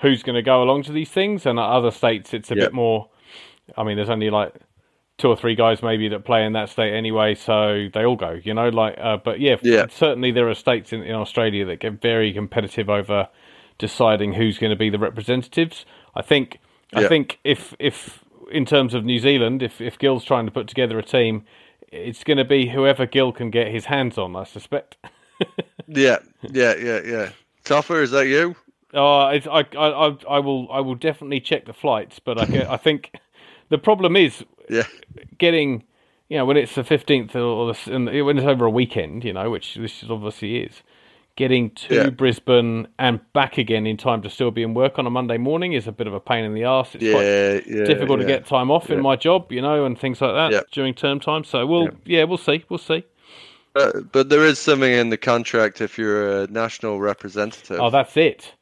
who's 0.00 0.22
going 0.22 0.36
to 0.36 0.42
go 0.42 0.62
along 0.62 0.84
to 0.84 0.92
these 0.92 1.10
things, 1.10 1.46
and 1.46 1.58
other 1.58 1.90
states 1.92 2.34
it's 2.34 2.50
a 2.50 2.56
Yeah. 2.56 2.56
bit 2.56 2.72
more. 2.72 3.10
I 3.76 3.84
mean, 3.84 3.96
there's 3.96 4.10
only 4.10 4.30
like 4.30 4.54
two 5.18 5.28
or 5.28 5.36
three 5.36 5.54
guys 5.54 5.82
maybe 5.82 6.08
that 6.08 6.24
play 6.24 6.44
in 6.44 6.52
that 6.52 6.68
state 6.68 6.92
anyway, 6.92 7.34
so 7.34 7.88
they 7.92 8.04
all 8.04 8.16
go. 8.16 8.38
You 8.42 8.54
know, 8.54 8.68
like 8.68 8.96
uh, 8.98 9.16
but 9.18 9.40
yeah, 9.40 9.56
Yeah. 9.62 9.86
certainly 9.90 10.30
there 10.30 10.48
are 10.48 10.54
states 10.54 10.92
in, 10.92 11.02
in 11.02 11.14
Australia 11.14 11.64
that 11.66 11.80
get 11.80 12.00
very 12.00 12.32
competitive 12.32 12.90
over 12.90 13.28
deciding 13.78 14.34
who's 14.34 14.58
going 14.58 14.70
to 14.70 14.76
be 14.76 14.90
the 14.90 14.98
representatives. 14.98 15.84
I 16.14 16.22
think 16.22 16.58
I 16.94 17.00
think 17.08 17.38
if 17.44 17.74
if 17.78 18.20
in 18.50 18.64
terms 18.64 18.94
of 18.94 19.04
New 19.04 19.18
Zealand, 19.18 19.62
if 19.62 19.80
if 19.80 19.98
Gil's 19.98 20.24
trying 20.24 20.46
to 20.46 20.52
put 20.52 20.68
together 20.68 20.98
a 20.98 21.02
team, 21.02 21.44
it's 21.92 22.24
going 22.24 22.38
to 22.38 22.44
be 22.44 22.68
whoever 22.68 23.06
Gil 23.06 23.32
can 23.32 23.50
get 23.50 23.68
his 23.68 23.86
hands 23.86 24.18
on. 24.18 24.36
I 24.36 24.44
suspect. 24.44 24.96
yeah, 25.88 26.18
yeah, 26.42 26.74
yeah, 26.76 27.00
yeah. 27.04 27.30
Toffer, 27.64 28.02
is 28.02 28.10
that 28.12 28.26
you? 28.28 28.54
Oh, 28.94 29.28
it's, 29.28 29.46
I, 29.46 29.60
I, 29.76 30.08
I, 30.08 30.16
I 30.30 30.38
will, 30.38 30.70
I 30.72 30.80
will 30.80 30.94
definitely 30.94 31.40
check 31.40 31.66
the 31.66 31.72
flights, 31.74 32.18
but 32.18 32.38
I, 32.38 32.66
I 32.74 32.76
think 32.76 33.12
the 33.68 33.78
problem 33.78 34.16
is 34.16 34.44
Yeah, 34.68 34.86
getting, 35.38 35.84
you 36.28 36.38
know, 36.38 36.44
when 36.44 36.56
it's 36.56 36.74
the 36.74 36.84
fifteenth 36.84 37.34
or 37.36 37.72
the, 37.72 37.94
and 37.94 38.06
when 38.06 38.38
it's 38.38 38.46
over 38.46 38.64
a 38.64 38.70
weekend, 38.70 39.24
you 39.24 39.32
know, 39.32 39.50
which 39.50 39.74
this 39.74 40.04
obviously 40.08 40.58
is, 40.58 40.82
getting 41.36 41.70
to 41.70 41.94
Yeah. 41.94 42.10
Brisbane 42.10 42.88
and 42.98 43.20
back 43.32 43.58
again 43.58 43.86
in 43.86 43.96
time 43.96 44.22
to 44.22 44.30
still 44.30 44.50
be 44.50 44.62
in 44.62 44.74
work 44.74 44.98
on 44.98 45.06
a 45.06 45.10
Monday 45.10 45.36
morning 45.38 45.74
is 45.74 45.86
a 45.86 45.92
bit 45.92 46.06
of 46.06 46.14
a 46.14 46.20
pain 46.20 46.44
in 46.44 46.54
the 46.54 46.64
ass. 46.64 46.94
It's 46.94 47.04
quite 47.04 47.24
yeah, 47.24 47.60
yeah. 47.66 47.84
difficult 47.84 48.20
yeah. 48.20 48.26
to 48.26 48.32
get 48.32 48.46
time 48.46 48.70
off 48.70 48.90
in 48.90 49.02
my 49.02 49.16
job, 49.16 49.52
you 49.52 49.60
know, 49.60 49.84
and 49.84 49.98
things 49.98 50.20
like 50.20 50.34
that 50.34 50.52
Yeah. 50.52 50.60
during 50.72 50.94
term 50.94 51.20
time. 51.20 51.44
So 51.44 51.66
we'll, 51.66 51.90
yeah, 52.04 52.24
we'll 52.24 52.38
see, 52.38 52.64
we'll 52.68 52.78
see. 52.78 53.04
But, 53.74 54.10
but 54.10 54.30
there 54.30 54.46
is 54.46 54.58
something 54.58 54.90
in 54.90 55.10
the 55.10 55.18
contract 55.18 55.82
if 55.82 55.98
you're 55.98 56.44
a 56.44 56.46
national 56.46 56.98
representative. 56.98 57.78
Oh, 57.78 57.90
that's 57.90 58.16
it. 58.16 58.54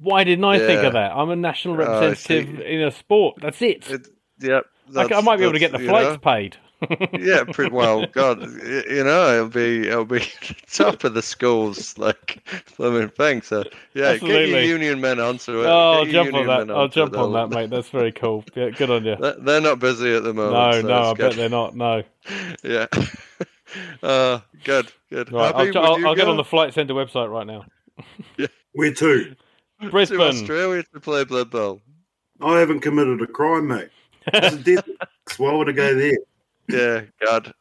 Why 0.00 0.22
didn't 0.22 0.44
I 0.44 0.60
think 0.60 0.84
of 0.84 0.92
that? 0.92 1.10
I'm 1.10 1.30
a 1.30 1.36
national 1.36 1.74
Oh, 1.74 1.78
representative 1.78 2.60
in 2.60 2.82
a 2.82 2.92
sport. 2.92 3.38
That's 3.42 3.60
it. 3.60 3.90
It, 3.90 4.06
yep. 4.38 4.66
I, 4.90 4.92
c- 4.92 4.98
I 5.00 5.02
that's- 5.08 5.24
might 5.24 5.36
be 5.36 5.44
able 5.44 5.52
to 5.54 5.58
get 5.58 5.72
the 5.72 5.80
you 5.80 5.88
flights 5.88 6.10
know, 6.12 6.18
paid. 6.18 6.56
yeah, 7.20 7.44
pretty 7.44 7.70
well. 7.70 8.06
God, 8.06 8.40
you 8.40 9.04
know, 9.04 9.34
it'll 9.34 9.48
be 9.50 9.86
it'll 9.86 10.06
be 10.06 10.24
top 10.72 11.04
of 11.04 11.12
the 11.12 11.20
schools 11.20 11.98
like 11.98 12.42
blooming 12.78 13.10
thing. 13.10 13.42
So 13.42 13.64
yeah, 13.92 14.16
get 14.16 14.48
your 14.48 14.62
union 14.62 14.98
men 14.98 15.20
onto 15.20 15.60
it. 15.60 15.66
Oh, 15.66 15.92
I'll 15.98 16.06
jump 16.06 16.32
on 16.32 16.46
that. 16.46 16.70
I'll 16.70 16.88
jump 16.88 17.16
on 17.18 17.34
that, 17.34 17.50
mate. 17.50 17.68
That's 17.68 17.90
very 17.90 18.12
cool. 18.12 18.44
Yeah, 18.54 18.70
good 18.70 18.90
on 18.90 19.04
you. 19.04 19.14
They're- 19.20 19.36
They're 19.38 19.60
not 19.60 19.78
busy 19.78 20.14
at 20.14 20.22
the 20.22 20.32
moment. 20.32 20.54
No, 20.54 20.80
so 20.80 20.88
no, 20.88 20.94
I 20.94 21.10
it's 21.10 21.18
bet 21.20 21.32
they're 21.34 21.48
not. 21.50 21.76
No. 21.76 22.02
Yeah. 22.62 22.86
uh, 24.02 24.40
good, 24.64 24.90
good. 25.10 25.30
Right, 25.32 25.54
Happy? 25.54 25.76
I'll, 25.76 25.84
I'll, 25.84 26.06
I'll 26.08 26.14
get 26.14 26.28
on 26.28 26.36
the 26.38 26.44
Flight 26.44 26.72
Centre 26.72 26.94
website 26.94 27.30
right 27.30 27.46
now. 27.46 27.66
Where 28.72 28.92
to? 28.94 29.34
to 29.82 29.90
Brisbane. 29.90 30.20
Australia 30.20 30.82
to 30.94 31.00
play 31.00 31.24
Blood 31.24 31.50
Bowl? 31.50 31.80
I 32.40 32.58
haven't 32.58 32.80
committed 32.80 33.20
a 33.20 33.26
crime, 33.26 33.68
mate. 33.68 33.90
It's 34.32 34.88
a. 34.88 35.42
Why 35.42 35.54
would 35.54 35.68
I 35.68 35.72
go 35.72 35.94
there? 35.94 36.18
Yeah, 36.68 37.02
God. 37.24 37.52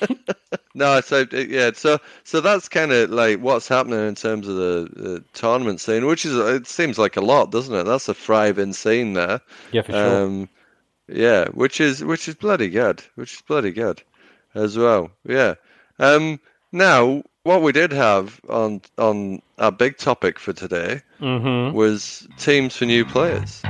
no, 0.74 1.00
so 1.00 1.22
uh, 1.32 1.36
yeah, 1.36 1.70
so 1.74 1.98
so 2.24 2.40
that's 2.40 2.68
kind 2.68 2.92
of 2.92 3.10
like 3.10 3.40
what's 3.40 3.68
happening 3.68 4.06
in 4.06 4.14
terms 4.14 4.48
of 4.48 4.56
the, 4.56 4.88
the 4.94 5.24
tournament 5.32 5.80
scene, 5.80 6.06
which 6.06 6.24
is 6.24 6.36
it 6.36 6.66
seems 6.66 6.98
like 6.98 7.16
a 7.16 7.20
lot, 7.20 7.50
doesn't 7.50 7.74
it? 7.74 7.84
That's 7.84 8.08
a 8.08 8.14
thriving 8.14 8.72
scene 8.72 9.14
there. 9.14 9.40
Yeah, 9.72 9.82
for 9.82 9.92
sure. 9.92 10.24
Um, 10.24 10.48
yeah, 11.08 11.48
which 11.48 11.80
is 11.80 12.02
which 12.04 12.28
is 12.28 12.34
bloody 12.34 12.68
good, 12.68 13.02
which 13.14 13.34
is 13.34 13.42
bloody 13.42 13.72
good 13.72 14.02
as 14.54 14.76
well. 14.76 15.10
Yeah. 15.24 15.54
Um, 15.98 16.40
now, 16.72 17.22
what 17.44 17.62
we 17.62 17.72
did 17.72 17.92
have 17.92 18.40
on 18.48 18.80
on 18.98 19.42
our 19.58 19.72
big 19.72 19.98
topic 19.98 20.38
for 20.38 20.52
today 20.52 21.02
mm-hmm. 21.20 21.76
was 21.76 22.26
teams 22.38 22.76
for 22.76 22.86
new 22.86 23.04
players. 23.04 23.62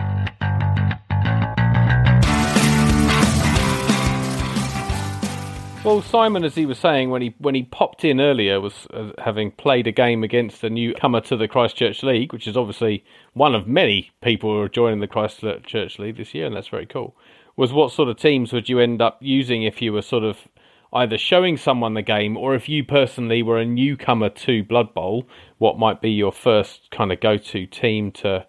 Well, 5.84 6.00
Simon, 6.00 6.44
as 6.44 6.54
he 6.54 6.64
was 6.64 6.78
saying 6.78 7.10
when 7.10 7.20
he 7.20 7.34
when 7.38 7.54
he 7.54 7.62
popped 7.62 8.06
in 8.06 8.18
earlier, 8.18 8.58
was 8.58 8.86
uh, 8.94 9.10
having 9.18 9.50
played 9.50 9.86
a 9.86 9.92
game 9.92 10.24
against 10.24 10.64
a 10.64 10.70
newcomer 10.70 11.20
to 11.22 11.36
the 11.36 11.46
Christchurch 11.46 12.02
League, 12.02 12.32
which 12.32 12.46
is 12.46 12.56
obviously 12.56 13.04
one 13.34 13.54
of 13.54 13.66
many 13.68 14.10
people 14.22 14.50
who 14.50 14.60
are 14.60 14.68
joining 14.68 15.00
the 15.00 15.06
Christchurch 15.06 15.98
League 15.98 16.16
this 16.16 16.32
year, 16.32 16.46
and 16.46 16.56
that's 16.56 16.68
very 16.68 16.86
cool. 16.86 17.14
was 17.54 17.70
what 17.72 17.92
sort 17.92 18.08
of 18.08 18.16
teams 18.16 18.50
would 18.52 18.68
you 18.70 18.80
end 18.80 19.02
up 19.02 19.18
using 19.20 19.62
if 19.62 19.82
you 19.82 19.92
were 19.92 20.00
sort 20.02 20.24
of 20.24 20.48
either 20.94 21.18
showing 21.18 21.56
someone 21.58 21.92
the 21.94 22.02
game 22.02 22.36
or 22.36 22.54
if 22.54 22.66
you 22.68 22.82
personally 22.82 23.42
were 23.42 23.58
a 23.58 23.64
newcomer 23.66 24.30
to 24.30 24.64
Blood 24.64 24.94
Bowl, 24.94 25.28
what 25.58 25.78
might 25.78 26.00
be 26.00 26.10
your 26.10 26.32
first 26.32 26.90
kind 26.90 27.12
of 27.12 27.20
go-to 27.20 27.66
team 27.66 28.10
to 28.12 28.46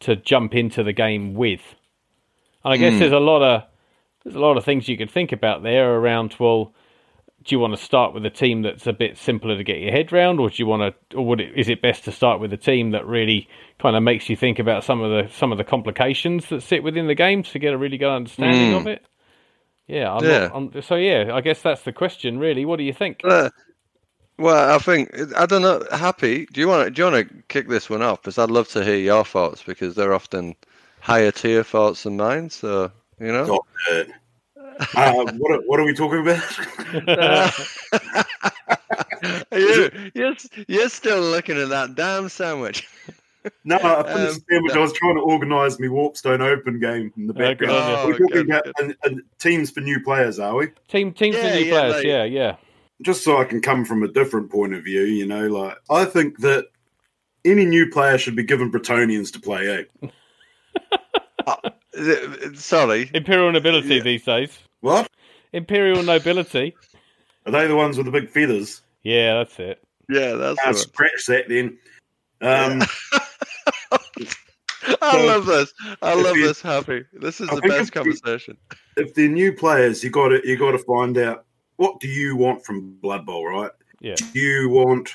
to 0.00 0.16
jump 0.16 0.52
into 0.52 0.82
the 0.82 0.92
game 0.92 1.32
with? 1.34 1.76
And 2.64 2.74
I 2.74 2.76
guess 2.76 2.94
Mm. 2.94 2.98
there's 2.98 3.12
a 3.12 3.18
lot 3.20 3.42
of 3.42 3.62
there's 4.24 4.36
a 4.36 4.40
lot 4.40 4.56
of 4.56 4.64
things 4.64 4.88
you 4.88 4.96
could 4.96 5.10
think 5.10 5.32
about 5.32 5.62
there 5.62 5.94
around 5.94 6.34
well 6.38 6.72
do 7.44 7.54
you 7.54 7.58
want 7.58 7.76
to 7.76 7.82
start 7.82 8.14
with 8.14 8.24
a 8.24 8.30
team 8.30 8.62
that's 8.62 8.86
a 8.86 8.92
bit 8.92 9.18
simpler 9.18 9.56
to 9.56 9.64
get 9.64 9.78
your 9.78 9.90
head 9.90 10.12
round, 10.12 10.38
or 10.38 10.48
do 10.48 10.56
you 10.58 10.66
want 10.66 10.94
to, 11.10 11.16
or 11.16 11.26
would 11.26 11.40
it, 11.40 11.52
is 11.58 11.68
it 11.68 11.82
best 11.82 12.04
to 12.04 12.12
start 12.12 12.40
with 12.40 12.52
a 12.52 12.56
team 12.56 12.92
that 12.92 13.06
really 13.06 13.48
kind 13.80 13.96
of 13.96 14.02
makes 14.04 14.28
you 14.28 14.36
think 14.36 14.58
about 14.60 14.84
some 14.84 15.00
of 15.00 15.10
the 15.10 15.32
some 15.34 15.50
of 15.50 15.58
the 15.58 15.64
complications 15.64 16.48
that 16.50 16.62
sit 16.62 16.82
within 16.84 17.08
the 17.08 17.14
game 17.16 17.42
to 17.42 17.58
get 17.58 17.74
a 17.74 17.78
really 17.78 17.98
good 17.98 18.14
understanding 18.14 18.72
Mm. 18.72 18.80
of 18.80 18.86
it? 18.86 19.04
Yeah, 19.88 20.12
I'm 20.12 20.24
Yeah. 20.24 20.38
Not, 20.48 20.52
I'm, 20.54 20.82
so 20.82 20.94
yeah, 20.94 21.34
I 21.34 21.40
guess 21.40 21.60
that's 21.62 21.82
the 21.82 21.92
question, 21.92 22.38
really. 22.38 22.64
What 22.64 22.76
do 22.76 22.84
you 22.84 22.92
think? 22.92 23.20
Uh, 23.24 23.50
well, 24.38 24.74
I 24.74 24.78
think 24.78 25.10
I 25.36 25.46
don't 25.46 25.62
know. 25.62 25.82
Happy, 25.90 26.46
do 26.46 26.60
you 26.60 26.68
want 26.68 26.84
to 26.86 26.90
do 26.90 27.02
you 27.02 27.10
want 27.10 27.28
to 27.28 27.34
kick 27.48 27.68
this 27.68 27.90
one 27.90 28.02
off? 28.02 28.22
Because 28.22 28.38
I'd 28.38 28.50
love 28.50 28.68
to 28.68 28.84
hear 28.84 28.96
your 28.96 29.24
thoughts 29.24 29.62
because 29.64 29.96
they're 29.96 30.14
often 30.14 30.54
higher 31.00 31.32
tier 31.32 31.64
thoughts 31.64 32.04
than 32.04 32.16
mine. 32.16 32.50
So 32.50 32.92
you 33.20 33.32
know. 33.32 33.44
Stop 33.44 33.66
it. 33.90 34.10
Uh, 34.96 35.12
what, 35.36 35.52
are, 35.52 35.60
what 35.66 35.80
are 35.80 35.84
we 35.84 35.92
talking 35.94 36.20
about? 36.20 36.42
you, 39.52 39.90
you're, 40.14 40.34
you're 40.66 40.88
still 40.88 41.20
looking 41.20 41.56
at 41.58 41.68
that 41.68 41.94
damn 41.94 42.28
sandwich. 42.28 42.88
No, 43.64 43.76
I 43.76 44.02
finished 44.04 44.08
Um, 44.08 44.24
the 44.24 44.42
sandwich. 44.50 44.72
I 44.72 44.78
was 44.78 44.92
trying 44.92 45.16
to 45.16 45.20
organise 45.22 45.78
my 45.80 45.86
Warpstone 45.88 46.40
Open 46.40 46.78
game 46.80 47.12
in 47.16 47.26
the 47.26 47.34
background. 47.34 47.72
on 47.74 48.08
you. 48.08 48.14
We're 48.14 48.18
talking 48.18 48.38
Oh, 48.38 48.40
about 48.56 48.64
good, 48.78 48.96
uh, 49.04 49.08
uh, 49.08 49.14
teams 49.38 49.70
for 49.70 49.80
new 49.80 50.00
players, 50.02 50.38
are 50.38 50.54
we? 50.54 50.68
Team 50.88 51.12
teams 51.12 51.36
Yeah, 51.36 51.50
for 51.50 51.56
new 51.58 51.64
yeah, 51.64 51.70
players, 51.72 51.94
like- 51.94 52.04
yeah, 52.04 52.24
yeah. 52.24 52.56
Just 53.02 53.24
so 53.24 53.38
I 53.38 53.44
can 53.44 53.60
come 53.60 53.84
from 53.84 54.04
a 54.04 54.08
different 54.08 54.48
point 54.50 54.74
of 54.74 54.84
view, 54.84 55.02
you 55.02 55.26
know, 55.26 55.48
like 55.48 55.76
I 55.90 56.04
think 56.04 56.38
that 56.38 56.66
any 57.44 57.64
new 57.64 57.90
player 57.90 58.16
should 58.16 58.36
be 58.36 58.44
given 58.44 58.70
Bretonnians 58.70 59.32
to 59.32 59.40
play. 59.40 59.86
Eh? 60.02 60.08
Uh, 61.46 61.70
Sorry. 62.54 63.10
Imperial 63.14 63.52
nobility 63.52 63.96
Yeah. 63.96 64.02
these 64.02 64.24
days. 64.24 64.58
What 64.80 65.10
Imperial 65.52 66.02
nobility. 66.02 66.74
are 67.46 67.52
they? 67.52 67.66
The 67.66 67.76
ones 67.76 67.96
with 67.96 68.06
the 68.06 68.12
big 68.12 68.28
feathers? 68.30 68.80
Yeah, 69.02 69.34
that's 69.34 69.58
it. 69.58 69.82
Yeah, 70.08 70.32
that's 70.34 70.58
the 70.60 70.66
one. 70.66 70.74
scratch 70.74 71.26
that 71.26 71.48
then. 71.48 71.78
Um, 72.40 72.82
I 75.00 75.12
So- 75.12 75.26
love 75.26 75.46
this. 75.46 75.72
I 76.02 76.14
love 76.14 76.36
you- 76.36 76.46
this. 76.48 76.60
Happy. 76.60 77.04
This 77.12 77.40
is 77.40 77.48
I 77.48 77.54
the 77.56 77.60
best 77.62 77.90
if 77.90 77.94
you- 77.94 78.02
conversation. 78.02 78.56
if 78.96 79.14
they're 79.14 79.28
new 79.28 79.52
players, 79.52 80.02
you 80.02 80.10
got 80.10 80.28
to 80.28 80.40
you 80.44 80.56
got 80.56 80.72
to 80.72 80.78
find 80.78 81.16
out 81.18 81.44
what 81.76 82.00
do 82.00 82.08
you 82.08 82.36
want 82.36 82.64
from 82.64 82.94
Blood 83.00 83.24
Bowl, 83.26 83.46
right? 83.46 83.70
Yeah. 84.00 84.14
Do 84.16 84.38
you 84.38 84.68
want 84.70 85.10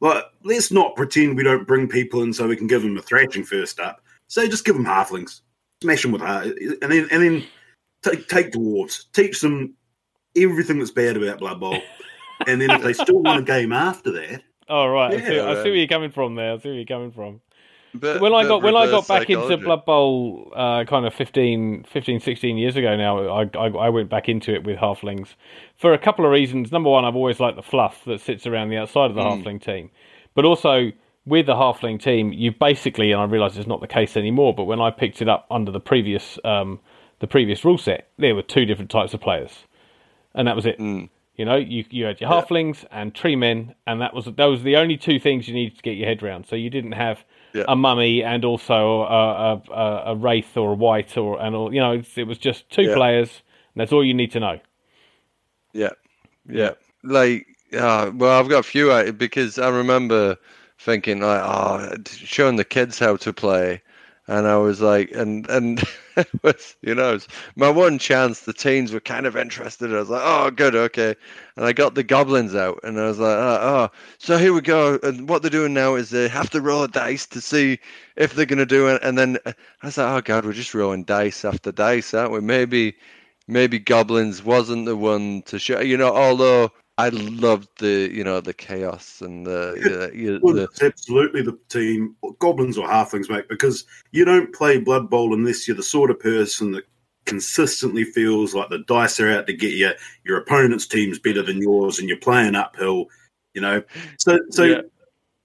like 0.00 0.24
let's 0.44 0.70
not 0.72 0.96
pretend 0.96 1.36
we 1.36 1.42
don't 1.42 1.66
bring 1.66 1.88
people 1.88 2.22
in 2.22 2.32
so 2.32 2.46
we 2.48 2.56
can 2.56 2.66
give 2.66 2.82
them 2.82 2.96
a 2.96 3.02
thrashing 3.02 3.44
first 3.44 3.80
up. 3.80 4.00
So 4.28 4.46
just 4.48 4.64
give 4.64 4.74
them 4.74 4.84
halflings, 4.86 5.42
smash 5.82 6.02
them 6.02 6.12
with 6.12 6.22
heart, 6.22 6.46
and 6.46 6.92
then 6.92 7.08
and 7.10 7.22
then 7.22 7.44
take 8.02 8.28
take 8.28 8.52
dwarves, 8.52 9.04
teach 9.12 9.40
them 9.40 9.74
everything 10.36 10.78
that's 10.78 10.90
bad 10.90 11.16
about 11.16 11.38
Blood 11.38 11.60
Bowl, 11.60 11.80
and 12.46 12.60
then 12.60 12.70
if 12.70 12.82
they 12.82 12.92
still 12.92 13.20
want 13.20 13.40
a 13.40 13.42
game 13.42 13.72
after 13.72 14.10
that, 14.12 14.42
Oh 14.68 14.88
right, 14.88 15.14
I, 15.14 15.20
see, 15.20 15.38
I 15.38 15.54
see 15.54 15.70
where 15.70 15.74
you're 15.74 15.86
coming 15.86 16.10
from 16.10 16.34
there. 16.34 16.54
I 16.54 16.58
see 16.58 16.68
where 16.68 16.76
you're 16.76 16.86
coming 16.86 17.12
from. 17.12 17.40
But, 17.94 18.20
when 18.20 18.34
I 18.34 18.46
got 18.46 18.62
when 18.62 18.76
I 18.76 18.86
got 18.90 19.08
back 19.08 19.30
into. 19.30 19.56
Blood 19.56 19.86
Bowl, 19.86 20.52
uh, 20.54 20.84
kind 20.84 21.06
of 21.06 21.14
15, 21.14 21.84
15, 21.84 22.20
16 22.20 22.58
years 22.58 22.76
ago 22.76 22.94
now, 22.96 23.26
I, 23.28 23.42
I 23.54 23.68
I 23.68 23.88
went 23.88 24.10
back 24.10 24.28
into 24.28 24.52
it 24.54 24.64
with 24.64 24.76
halflings 24.76 25.28
for 25.76 25.94
a 25.94 25.98
couple 25.98 26.24
of 26.24 26.30
reasons. 26.30 26.72
Number 26.72 26.90
one, 26.90 27.04
I've 27.04 27.16
always 27.16 27.40
liked 27.40 27.56
the 27.56 27.62
fluff 27.62 28.04
that 28.04 28.20
sits 28.20 28.46
around 28.46 28.68
the 28.68 28.76
outside 28.76 29.10
of 29.10 29.14
the 29.14 29.22
Mm. 29.22 29.42
halfling 29.42 29.62
team, 29.62 29.90
but 30.34 30.44
also 30.44 30.92
with 31.26 31.46
the 31.46 31.54
halfling 31.54 32.00
team, 32.00 32.32
you 32.32 32.52
basically, 32.52 33.12
and 33.12 33.20
I 33.20 33.24
realise 33.24 33.56
it's 33.56 33.66
not 33.66 33.80
the 33.80 33.88
case 33.88 34.16
anymore, 34.16 34.54
but 34.54 34.64
when 34.64 34.80
I 34.80 34.90
picked 34.90 35.20
it 35.20 35.28
up 35.28 35.46
under 35.50 35.72
the 35.72 35.80
previous 35.80 36.38
um, 36.44 36.80
the 37.18 37.26
previous 37.26 37.64
rule 37.64 37.78
set, 37.78 38.08
there 38.18 38.34
were 38.34 38.42
two 38.42 38.64
different 38.64 38.90
types 38.90 39.12
of 39.14 39.20
players, 39.20 39.50
and 40.34 40.46
that 40.48 40.56
was 40.56 40.66
it. 40.66 40.78
Mm. 40.78 41.08
You 41.36 41.44
know, 41.44 41.56
you 41.56 41.84
you 41.90 42.04
had 42.06 42.20
your 42.20 42.30
Yeah. 42.30 42.40
halflings 42.40 42.84
and 42.90 43.14
tree 43.14 43.36
men, 43.36 43.74
and 43.86 44.00
that 44.00 44.14
was 44.14 44.26
that 44.26 44.44
was 44.44 44.62
the 44.62 44.76
only 44.76 44.96
two 44.96 45.18
things 45.18 45.48
you 45.48 45.54
needed 45.54 45.76
to 45.76 45.82
get 45.82 45.96
your 45.96 46.06
head 46.08 46.22
round. 46.22 46.46
So 46.46 46.56
you 46.56 46.70
didn't 46.70 46.92
have 46.92 47.24
Yeah. 47.52 47.64
a 47.68 47.76
mummy 47.76 48.22
and 48.22 48.44
also 48.44 49.02
a, 49.02 49.52
a, 49.52 49.62
a, 49.72 50.02
a 50.12 50.14
wraith 50.14 50.56
or 50.56 50.72
a 50.72 50.74
white 50.74 51.16
or 51.16 51.40
and 51.40 51.54
all. 51.56 51.74
You 51.74 51.80
know, 51.80 51.92
it's, 51.92 52.16
it 52.16 52.26
was 52.26 52.38
just 52.38 52.70
two 52.70 52.82
Yeah. 52.82 52.94
players, 52.94 53.42
and 53.74 53.80
that's 53.80 53.92
all 53.92 54.04
you 54.04 54.14
need 54.14 54.32
to 54.32 54.40
know. 54.40 54.60
Yeah, 55.72 55.90
yeah. 56.48 56.70
Like, 57.02 57.46
uh, 57.74 58.10
well, 58.14 58.38
I've 58.40 58.48
got 58.48 58.60
a 58.60 58.62
few 58.62 58.90
uh, 58.90 59.12
because 59.12 59.58
I 59.58 59.68
remember 59.68 60.36
thinking 60.78 61.20
like, 61.20 61.42
oh, 61.42 61.96
showing 62.06 62.56
the 62.56 62.64
kids 62.64 62.98
how 62.98 63.16
to 63.16 63.32
play, 63.32 63.82
and 64.28 64.46
I 64.46 64.56
was 64.56 64.80
like, 64.80 65.10
and 65.12 65.48
and 65.48 65.82
was, 66.42 66.76
you 66.82 66.94
know, 66.94 67.18
my 67.54 67.70
one 67.70 67.98
chance. 67.98 68.40
The 68.40 68.52
teens 68.52 68.92
were 68.92 69.00
kind 69.00 69.26
of 69.26 69.36
interested. 69.36 69.92
I 69.92 69.98
was 69.98 70.10
like, 70.10 70.22
oh, 70.24 70.50
good, 70.50 70.74
okay, 70.74 71.14
and 71.56 71.64
I 71.64 71.72
got 71.72 71.94
the 71.94 72.02
goblins 72.02 72.54
out, 72.54 72.80
and 72.82 72.98
I 73.00 73.06
was 73.06 73.18
like, 73.18 73.36
oh, 73.36 73.58
oh, 73.62 73.96
so 74.18 74.38
here 74.38 74.52
we 74.52 74.60
go. 74.60 74.98
And 75.02 75.28
what 75.28 75.42
they're 75.42 75.50
doing 75.50 75.74
now 75.74 75.94
is 75.94 76.10
they 76.10 76.28
have 76.28 76.50
to 76.50 76.60
roll 76.60 76.84
a 76.84 76.88
dice 76.88 77.26
to 77.28 77.40
see 77.40 77.78
if 78.16 78.34
they're 78.34 78.46
gonna 78.46 78.66
do 78.66 78.88
it, 78.88 79.02
and 79.02 79.16
then 79.18 79.38
uh, 79.46 79.52
I 79.82 79.86
was 79.86 79.98
like, 79.98 80.08
oh 80.08 80.20
god, 80.22 80.44
we're 80.44 80.52
just 80.52 80.74
rolling 80.74 81.04
dice 81.04 81.44
after 81.44 81.72
dice, 81.72 82.14
aren't 82.14 82.32
we? 82.32 82.40
Maybe 82.40 82.96
maybe 83.48 83.78
goblins 83.78 84.42
wasn't 84.42 84.86
the 84.86 84.96
one 84.96 85.42
to 85.42 85.58
show 85.58 85.80
you 85.80 85.96
know 85.96 86.14
although 86.14 86.70
i 86.98 87.08
loved 87.10 87.68
the 87.78 88.10
you 88.12 88.24
know 88.24 88.40
the 88.40 88.54
chaos 88.54 89.20
and 89.20 89.46
the, 89.46 89.74
the, 89.82 90.38
the 90.54 90.68
absolutely 90.82 91.42
the 91.42 91.58
team, 91.68 92.16
goblins 92.38 92.78
or 92.78 92.88
halflings, 92.88 93.28
mate, 93.28 93.48
because 93.48 93.84
you 94.12 94.24
don't 94.24 94.54
play 94.54 94.78
Blood 94.78 95.10
Bowl 95.10 95.34
unless 95.34 95.66
you're 95.66 95.76
the 95.76 95.82
sort 95.82 96.10
of 96.10 96.18
person 96.20 96.72
that 96.72 96.84
consistently 97.26 98.04
feels 98.04 98.54
like 98.54 98.70
the 98.70 98.78
dice 98.86 99.20
are 99.20 99.30
out 99.30 99.46
to 99.46 99.52
get 99.52 99.74
you. 99.74 99.90
Your 100.24 100.38
opponent's 100.38 100.86
team's 100.86 101.18
better 101.18 101.42
than 101.42 101.60
yours, 101.60 101.98
and 101.98 102.08
you're 102.08 102.18
playing 102.18 102.54
uphill. 102.54 103.06
You 103.52 103.60
know, 103.60 103.82
so 104.18 104.38
so 104.50 104.64
Yeah. 104.64 104.82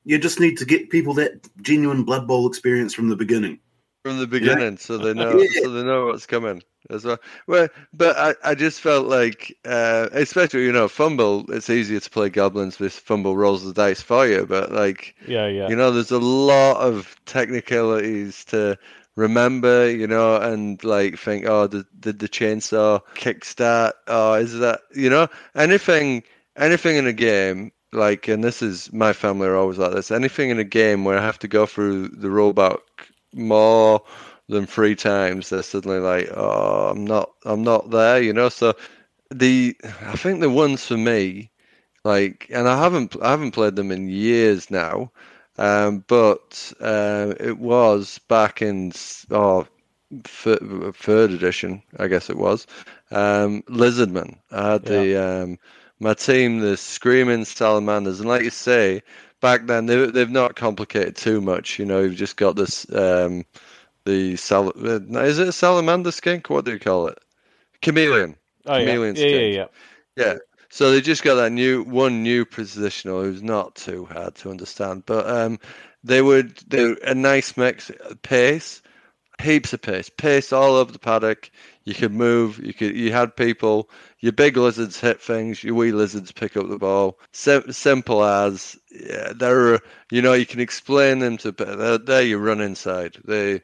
you 0.06 0.18
just 0.18 0.40
need 0.40 0.58
to 0.58 0.66
get 0.66 0.90
people 0.90 1.14
that 1.16 1.48
genuine 1.62 2.04
Blood 2.04 2.28
Bowl 2.28 2.48
experience 2.48 2.94
from 2.94 3.10
the 3.10 3.16
beginning. 3.16 3.60
From 4.04 4.20
the 4.20 4.28
beginning 4.28 4.78
so 4.78 4.98
they 4.98 5.14
know 5.14 5.40
Yeah. 5.40 5.48
so 5.52 5.70
they 5.72 5.84
know 5.84 6.08
what's 6.08 6.26
coming 6.26 6.62
as 6.90 7.04
well 7.06 7.18
well 7.48 7.68
but 7.94 8.18
i, 8.18 8.52
I 8.52 8.56
just 8.56 8.82
felt 8.82 9.08
like 9.08 9.56
uh 9.66 10.10
especially 10.14 10.64
you 10.66 10.72
know 10.72 10.88
fumble 10.88 11.46
it's 11.52 11.70
easier 11.70 12.00
to 12.00 12.10
play 12.10 12.30
goblins 12.30 12.80
with 12.80 12.94
fumble 12.94 13.36
rolls 13.38 13.64
the 13.64 13.74
dice 13.74 14.02
for 14.02 14.28
you 14.28 14.46
but 14.46 14.72
like 14.72 15.16
Yeah, 15.26 15.48
yeah. 15.48 15.70
you 15.70 15.76
know 15.76 15.92
there's 15.92 16.12
a 16.12 16.20
lot 16.20 16.78
of 16.78 17.16
technicalities 17.26 18.46
to 18.46 18.78
remember 19.16 19.90
you 19.90 20.08
know 20.08 20.36
and 20.38 20.84
like 20.84 21.18
think 21.18 21.46
oh 21.48 21.68
did, 21.68 21.86
did 22.00 22.20
the 22.20 22.30
chainsaw 22.30 23.02
kickstart 23.16 23.94
oh 24.08 24.34
is 24.34 24.58
that 24.60 24.82
you 24.96 25.10
know 25.10 25.28
anything 25.56 26.24
anything 26.56 26.96
in 26.98 27.08
a 27.08 27.14
game 27.14 27.72
like 27.94 28.28
and 28.28 28.44
this 28.44 28.62
is 28.62 28.92
my 28.94 29.14
family 29.14 29.48
are 29.48 29.56
always 29.56 29.78
like 29.78 29.94
this 29.94 30.12
anything 30.12 30.50
in 30.50 30.60
a 30.60 30.64
game 30.64 31.04
where 31.04 31.18
i 31.18 31.22
have 31.24 31.40
to 31.40 31.48
go 31.48 31.66
through 31.66 32.08
the 32.10 32.28
rollback 32.28 32.80
more 33.34 34.02
than 34.50 34.66
three 34.66 34.96
times 34.96 35.50
they're 35.50 35.64
suddenly 35.64 36.00
like 36.00 36.30
oh 36.36 36.90
i'm 36.90 37.06
not 37.06 37.32
i'm 37.46 37.64
not 37.64 37.90
there 37.90 38.22
you 38.22 38.34
know 38.34 38.50
so 38.50 38.74
the 39.30 39.76
i 40.06 40.16
think 40.16 40.40
the 40.42 40.50
ones 40.50 40.86
for 40.86 40.98
me 40.98 41.50
like 42.04 42.48
and 42.50 42.68
i 42.68 42.78
haven't 42.78 43.16
i 43.22 43.32
haven't 43.32 43.52
played 43.52 43.76
them 43.76 43.92
in 43.92 44.10
years 44.10 44.70
now 44.70 45.12
um, 45.58 46.04
but 46.08 46.74
uh, 46.80 47.34
it 47.40 47.60
was 47.60 48.18
back 48.28 48.62
in 48.62 48.92
oh, 49.32 49.68
th- 50.24 50.60
third 50.96 51.32
edition, 51.32 51.84
I 52.00 52.08
guess 52.08 52.30
it 52.30 52.38
was. 52.38 52.66
Um, 53.12 53.62
Lizardman. 53.64 54.38
I 54.52 54.72
had 54.72 54.86
the 54.86 55.18
um, 55.18 55.60
my 56.00 56.14
team, 56.14 56.60
the 56.60 56.78
Screaming 56.78 57.46
Salamanders, 57.46 58.20
and 58.20 58.30
like 58.30 58.44
you 58.44 58.50
say, 58.50 59.04
back 59.42 59.66
then 59.66 59.88
they 59.88 60.06
they've 60.06 60.30
not 60.30 60.56
complicated 60.56 61.16
too 61.16 61.42
much. 61.42 61.78
You 61.78 61.86
know, 61.86 62.02
you've 62.02 62.16
just 62.16 62.38
got 62.38 62.56
this 62.56 62.90
um, 62.94 63.44
the 64.06 64.38
sal- 64.38 64.70
uh, 64.70 65.00
is 65.24 65.40
it 65.40 65.50
a 65.50 65.52
salamander 65.52 66.12
skink? 66.12 66.50
What 66.50 66.66
do 66.66 66.72
you 66.72 66.80
call 66.80 67.08
it? 67.08 67.20
Chameleon. 67.82 68.36
oh, 68.68 68.78
yeah. 68.78 68.86
chameleon 68.86 69.16
yeah, 69.16 69.26
yeah, 69.26 69.38
skinks. 69.38 69.56
yeah. 69.56 69.66
Yeah. 70.16 70.36
So 70.70 70.92
they 70.92 71.02
just 71.02 71.24
got 71.24 71.36
that 71.36 71.52
new 71.52 71.84
one 71.84 72.24
new 72.24 72.46
positional 72.46 73.24
who's 73.24 73.44
not 73.44 73.76
too 73.76 74.06
hard 74.06 74.36
to 74.36 74.50
understand, 74.50 75.06
but 75.06 75.30
um, 75.30 75.60
they 76.04 76.22
would 76.22 76.56
they 76.68 76.96
a 77.04 77.14
nice 77.14 77.58
mix 77.58 77.92
pace, 78.22 78.82
heaps 79.42 79.74
of 79.74 79.82
pace, 79.82 80.10
pace 80.10 80.54
all 80.54 80.76
over 80.76 80.92
the 80.92 81.00
paddock. 81.00 81.52
You 81.84 81.94
could 81.94 82.14
move. 82.14 82.58
You 82.60 82.74
could 82.74 82.96
you 82.96 83.12
had 83.12 83.36
people. 83.36 83.90
Your 84.20 84.32
big 84.32 84.56
lizards 84.56 85.00
hit 85.00 85.22
things. 85.22 85.62
Your 85.62 85.76
wee 85.76 85.92
lizards 85.92 86.32
pick 86.32 86.56
up 86.56 86.70
the 86.70 86.78
ball. 86.78 87.20
Sim- 87.34 87.72
simple 87.74 88.24
as 88.24 88.78
yeah, 88.92 89.34
they're 89.36 89.80
you 90.12 90.22
know 90.22 90.34
you 90.34 90.46
can 90.46 90.60
explain 90.60 91.20
them 91.20 91.38
to 91.38 91.52
they're, 91.52 91.98
they're 91.98 92.22
you 92.24 92.38
run 92.38 92.62
inside. 92.62 93.18
They 93.26 93.62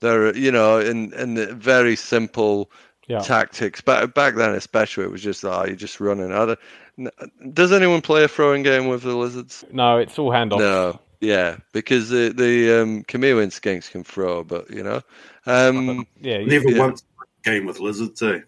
they're 0.00 0.34
you 0.36 0.50
know 0.52 0.78
in 0.78 1.12
in 1.14 1.34
the 1.34 1.54
very 1.54 1.96
simple 1.96 2.70
Yeah. 3.08 3.20
tactics. 3.20 3.80
Back 3.80 4.14
back 4.14 4.34
then, 4.36 4.54
especially, 4.54 5.04
it 5.04 5.10
was 5.10 5.22
just 5.22 5.44
oh, 5.44 5.64
you're 5.66 5.76
just 5.76 6.00
running. 6.00 6.32
I 6.32 6.46
don't- 6.46 7.54
Does 7.54 7.72
anyone 7.72 8.00
play 8.02 8.24
a 8.24 8.28
throwing 8.28 8.62
game 8.62 8.88
with 8.88 9.02
the 9.02 9.14
lizards? 9.16 9.64
No, 9.72 9.98
it's 9.98 10.18
all 10.18 10.30
handoff. 10.30 10.58
No. 10.58 11.00
Yeah, 11.20 11.58
because 11.72 12.08
the 12.08 12.32
the 12.34 12.80
um, 12.82 13.02
chameleon 13.04 13.50
skinks 13.50 13.90
can 13.90 14.04
throw, 14.04 14.42
but 14.42 14.70
you 14.70 14.82
know, 14.82 15.02
um, 15.46 16.06
Yeah. 16.20 16.38
you- 16.38 16.46
Never 16.46 16.70
Yeah. 16.70 16.78
once 16.78 17.02
played 17.02 17.28
a 17.44 17.50
game 17.58 17.66
with 17.66 17.78
lizards, 17.80 18.22
eh? 18.22 18.40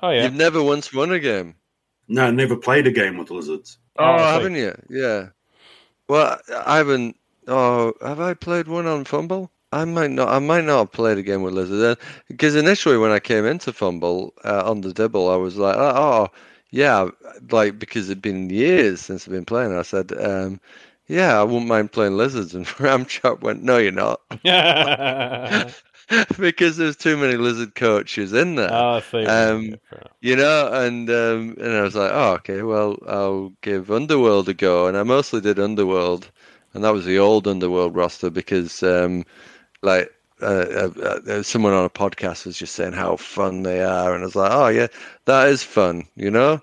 oh 0.00 0.10
yeah. 0.10 0.24
you've 0.24 0.34
never 0.34 0.60
once 0.62 0.92
won 0.92 1.12
a 1.12 1.20
game. 1.20 1.54
No, 2.08 2.30
never 2.30 2.56
played 2.56 2.86
a 2.86 2.90
game 2.90 3.18
with 3.18 3.30
lizards. 3.30 3.78
Oh, 3.98 4.04
I 4.04 4.16
see. 4.18 4.24
haven't 4.34 4.54
you? 4.56 4.74
Yeah. 4.88 5.28
Well, 6.08 6.38
I 6.66 6.78
haven't. 6.78 7.16
Oh, 7.46 7.94
have 8.02 8.20
I 8.20 8.34
played 8.34 8.68
one 8.68 8.86
on 8.86 9.04
Fumble? 9.04 9.50
I 9.72 9.84
might 9.84 10.10
not. 10.10 10.28
I 10.28 10.38
might 10.38 10.64
not 10.64 10.78
have 10.78 10.92
played 10.92 11.18
a 11.18 11.22
game 11.22 11.42
with 11.42 11.54
Lizard 11.54 11.98
because 12.28 12.54
initially 12.56 12.98
when 12.98 13.10
I 13.10 13.20
came 13.20 13.44
into 13.46 13.72
Fumble 13.72 14.34
uh, 14.44 14.70
on 14.70 14.80
the 14.80 14.92
Dibble, 14.92 15.28
I 15.30 15.36
was 15.36 15.56
like, 15.56 15.76
oh, 15.76 15.92
oh, 15.96 16.28
yeah, 16.70 17.08
like 17.50 17.78
because 17.78 18.08
it'd 18.10 18.22
been 18.22 18.50
years 18.50 19.00
since 19.02 19.26
I've 19.26 19.32
been 19.32 19.44
playing. 19.44 19.74
I 19.76 19.82
said, 19.82 20.12
um, 20.18 20.60
yeah, 21.06 21.38
I 21.40 21.44
wouldn't 21.44 21.66
mind 21.68 21.92
playing 21.92 22.16
Lizards, 22.16 22.54
and 22.56 22.66
Ramchop 22.66 23.40
went, 23.42 23.62
no, 23.62 23.78
you're 23.78 23.92
not, 23.92 24.20
because 26.38 26.76
there's 26.76 26.96
too 26.96 27.16
many 27.16 27.36
Lizard 27.36 27.74
coaches 27.74 28.32
in 28.32 28.54
there. 28.56 28.72
oh, 28.72 28.94
I 28.96 29.00
see. 29.00 29.24
Um, 29.24 29.64
Yeah, 29.66 29.76
fair 29.90 29.98
enough. 29.98 30.16
You 30.20 30.36
know, 30.36 30.70
and 30.72 31.08
um, 31.10 31.56
and 31.60 31.72
I 31.76 31.82
was 31.82 31.94
like, 31.94 32.10
oh, 32.12 32.32
okay, 32.34 32.62
well, 32.62 32.98
I'll 33.06 33.52
give 33.62 33.90
Underworld 33.90 34.48
a 34.48 34.54
go, 34.54 34.86
and 34.86 34.96
I 34.96 35.02
mostly 35.02 35.40
did 35.40 35.58
Underworld, 35.58 36.30
and 36.74 36.82
that 36.84 36.92
was 36.92 37.04
the 37.04 37.18
old 37.18 37.46
Underworld 37.46 37.94
roster 37.94 38.30
because, 38.30 38.82
um, 38.82 39.24
like, 39.82 40.12
uh, 40.42 40.90
uh, 40.96 41.20
uh, 41.28 41.42
someone 41.42 41.72
on 41.72 41.84
a 41.84 41.90
podcast 41.90 42.46
was 42.46 42.56
just 42.58 42.74
saying 42.74 42.92
how 42.94 43.16
fun 43.16 43.62
they 43.62 43.82
are, 43.82 44.14
and 44.14 44.22
I 44.22 44.26
was 44.26 44.36
like, 44.36 44.52
oh 44.52 44.68
yeah, 44.68 44.88
that 45.26 45.48
is 45.48 45.62
fun, 45.62 46.04
you 46.16 46.30
know, 46.30 46.60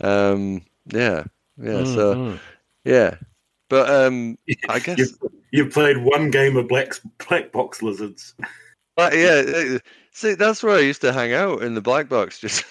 um, 0.00 0.62
yeah, 0.86 1.24
yeah, 1.58 1.84
so 1.84 2.14
Mhm. 2.14 2.38
yeah, 2.84 3.16
but 3.68 3.88
um, 3.90 4.38
I 4.68 4.78
guess 4.78 4.98
You've, 4.98 5.32
you've 5.50 5.72
played 5.72 5.98
one 5.98 6.30
game 6.30 6.56
of 6.56 6.68
black 6.68 6.92
black 7.28 7.52
box 7.52 7.82
lizards. 7.82 8.34
But 8.96 9.16
yeah, 9.16 9.42
uh, 9.76 9.78
see, 10.12 10.34
that's 10.34 10.62
where 10.62 10.76
I 10.76 10.80
used 10.80 11.00
to 11.02 11.12
hang 11.12 11.32
out 11.32 11.62
in 11.62 11.74
the 11.74 11.80
black 11.80 12.08
box, 12.08 12.38
just 12.40 12.64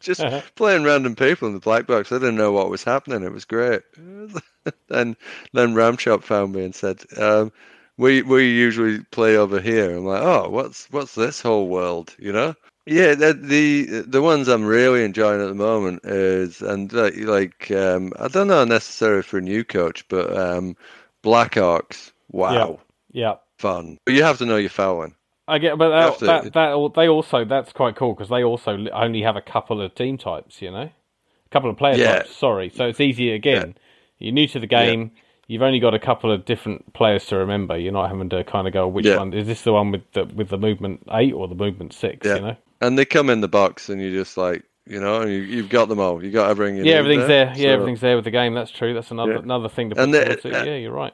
just 0.00 0.26
Uh-huh. 0.26 0.42
playing 0.54 0.84
random 0.84 1.14
people 1.14 1.48
in 1.48 1.54
the 1.54 1.60
black 1.60 1.86
box. 1.86 2.12
I 2.12 2.16
didn't 2.18 2.36
know 2.36 2.52
what 2.52 2.70
was 2.70 2.84
happening. 2.84 3.22
It 3.22 3.32
was 3.32 3.44
great. 3.44 3.82
then 4.88 5.16
then 5.52 5.74
Ramchop 5.74 6.22
found 6.22 6.52
me 6.54 6.64
and 6.64 6.74
said, 6.74 7.02
um, 7.18 7.52
"We 7.96 8.22
we 8.22 8.48
usually 8.48 9.00
play 9.10 9.36
over 9.36 9.60
here." 9.60 9.96
I'm 9.96 10.04
like, 10.06 10.22
"Oh, 10.22 10.48
what's 10.48 10.86
what's 10.90 11.14
this 11.14 11.40
whole 11.40 11.68
world?" 11.68 12.14
You 12.18 12.32
know? 12.32 12.54
Yeah, 12.86 13.14
the 13.14 13.32
the, 13.34 13.84
the 14.06 14.22
ones 14.22 14.48
I'm 14.48 14.64
really 14.64 15.04
enjoying 15.04 15.40
at 15.40 15.46
the 15.48 15.54
moment 15.54 16.04
is 16.04 16.60
and 16.62 16.92
like, 16.92 17.16
like 17.16 17.70
um, 17.70 18.12
I 18.18 18.28
don't 18.28 18.48
know 18.48 18.64
necessarily 18.64 19.22
for 19.22 19.38
a 19.38 19.42
new 19.42 19.64
coach, 19.64 20.06
but 20.08 20.34
um, 20.36 20.76
Black 21.22 21.52
Orcs. 21.54 22.12
Wow, 22.30 22.80
Yeah. 23.12 23.36
Fun. 23.60 23.98
But 24.04 24.14
you 24.14 24.22
have 24.24 24.38
to 24.38 24.46
know 24.46 24.56
your 24.56 24.70
fouling. 24.70 25.14
I 25.48 25.58
get, 25.58 25.76
but 25.78 25.90
have 25.92 26.18
that, 26.20 26.42
to- 26.44 26.50
that, 26.50 26.52
that 26.54 26.92
they 26.96 27.08
also 27.08 27.44
that's 27.44 27.72
quite 27.72 27.96
cool 27.96 28.14
because 28.14 28.28
they 28.28 28.42
also 28.44 28.86
only 28.92 29.22
have 29.22 29.36
a 29.36 29.40
couple 29.42 29.80
of 29.82 29.94
team 29.94 30.16
types, 30.18 30.62
you 30.62 30.70
know, 30.70 30.82
a 30.90 31.48
couple 31.50 31.68
of 31.70 31.76
player 31.76 31.96
Yeah. 31.96 32.18
types. 32.20 32.36
Sorry, 32.36 32.68
so 32.70 32.86
it's 32.86 33.00
easy 33.00 33.32
again. 33.32 33.74
You're 34.18 34.32
new 34.32 34.46
to 34.48 34.60
the 34.60 34.66
game. 34.66 35.12
You've 35.48 35.62
only 35.62 35.80
got 35.80 35.94
a 35.94 35.98
couple 35.98 36.30
of 36.30 36.44
different 36.44 36.92
players 36.92 37.26
to 37.26 37.36
remember. 37.36 37.76
You're 37.76 37.92
not 37.92 38.08
having 38.10 38.28
to 38.28 38.44
kind 38.44 38.68
of 38.68 38.72
go, 38.72 38.86
which 38.86 39.06
Yeah. 39.06 39.16
one 39.16 39.32
is 39.32 39.46
this? 39.48 39.62
The 39.62 39.72
one 39.72 39.90
with 39.90 40.02
the 40.12 40.24
with 40.26 40.48
the 40.50 40.58
movement 40.58 41.02
eight 41.10 41.32
or 41.32 41.48
the 41.48 41.56
movement 41.56 41.92
six? 41.94 42.24
Yeah. 42.26 42.34
You 42.36 42.40
know, 42.42 42.56
and 42.80 42.96
they 42.96 43.04
come 43.04 43.28
in 43.30 43.40
the 43.40 43.48
box, 43.48 43.88
and 43.88 44.00
you 44.00 44.12
just 44.12 44.36
like 44.36 44.62
you 44.86 45.00
know, 45.00 45.22
you, 45.24 45.38
you've 45.38 45.68
got 45.68 45.88
them 45.88 45.98
all. 46.00 46.22
You 46.24 46.30
got 46.30 46.50
everything. 46.50 46.84
Yeah, 46.84 46.94
everything's 46.94 47.26
there. 47.28 47.46
Yeah, 47.56 47.62
So- 47.62 47.68
everything's 47.70 48.00
there 48.00 48.14
with 48.16 48.24
the 48.24 48.30
game. 48.30 48.54
That's 48.54 48.70
true. 48.70 48.94
That's 48.94 49.10
another 49.10 49.32
Yeah. 49.34 49.38
another 49.40 49.68
thing 49.68 49.88
to 49.90 49.96
put 49.96 50.04
And 50.04 50.14
they- 50.14 50.24
to. 50.36 50.60
uh, 50.60 50.64
Yeah, 50.64 50.76
you're 50.76 50.92
right. 50.92 51.12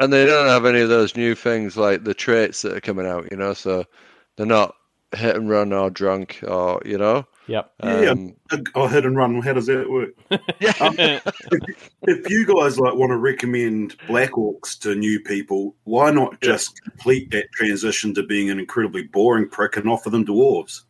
And 0.00 0.12
they 0.12 0.24
don't 0.26 0.48
have 0.48 0.64
any 0.64 0.80
of 0.80 0.88
those 0.88 1.16
new 1.16 1.34
things 1.34 1.76
like 1.76 2.04
the 2.04 2.14
traits 2.14 2.62
that 2.62 2.76
are 2.76 2.80
coming 2.80 3.06
out. 3.06 3.30
You 3.30 3.36
know, 3.36 3.52
so 3.54 3.84
they're 4.36 4.46
not 4.46 4.74
hit 5.14 5.36
and 5.36 5.48
run 5.48 5.72
or 5.72 5.90
drunk 5.90 6.42
or 6.46 6.80
you 6.84 6.96
know. 6.98 7.26
Yep. 7.48 7.72
Yeah. 7.82 8.10
Um, 8.10 8.34
Oh, 8.74 8.86
hit 8.86 9.04
and 9.04 9.16
run. 9.16 9.40
How 9.42 9.52
does 9.54 9.66
that 9.66 9.90
work? 9.90 10.10
yeah. 10.60 11.20
If 12.02 12.30
you 12.30 12.46
guys 12.46 12.78
like 12.78 12.94
want 12.94 13.10
to 13.10 13.16
recommend 13.16 13.96
Black 14.06 14.32
Orcs 14.32 14.78
to 14.80 14.94
new 14.94 15.20
people, 15.20 15.74
why 15.84 16.10
not 16.10 16.40
just 16.40 16.80
complete 16.82 17.30
that 17.32 17.50
transition 17.52 18.14
to 18.14 18.22
being 18.22 18.50
an 18.50 18.58
incredibly 18.58 19.02
boring 19.04 19.48
prick 19.48 19.76
and 19.76 19.88
offer 19.88 20.10
them 20.10 20.24
dwarves? 20.24 20.82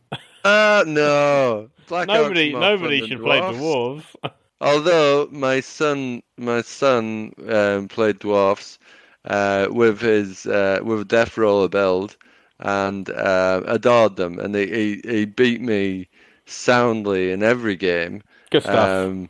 Uh, 0.43 0.83
no. 0.85 1.69
Black 1.87 2.07
nobody 2.09 2.53
nobody 2.53 2.99
fun 2.99 3.09
than 3.09 3.17
should 3.17 3.25
play 3.25 3.39
dwarfs. 3.39 4.05
dwarves. 4.23 4.31
Although 4.63 5.29
my 5.31 5.61
son, 5.61 6.23
my 6.37 6.61
son 6.63 7.33
um, 7.49 7.87
played 7.89 8.19
dwarfs 8.19 8.79
uh, 9.25 9.67
with 9.71 10.01
his 10.01 10.47
uh, 10.47 10.79
with 10.83 11.01
a 11.01 11.05
death 11.05 11.37
roller 11.37 11.69
build 11.69 12.17
and 12.59 13.09
uh, 13.09 13.61
adored 13.67 14.17
them, 14.17 14.39
and 14.39 14.55
he, 14.55 14.67
he 14.67 15.01
he 15.05 15.25
beat 15.25 15.61
me 15.61 16.09
soundly 16.45 17.31
in 17.31 17.43
every 17.43 17.75
game. 17.75 18.23
Good 18.51 18.63
stuff. 18.63 19.09
Um, 19.09 19.29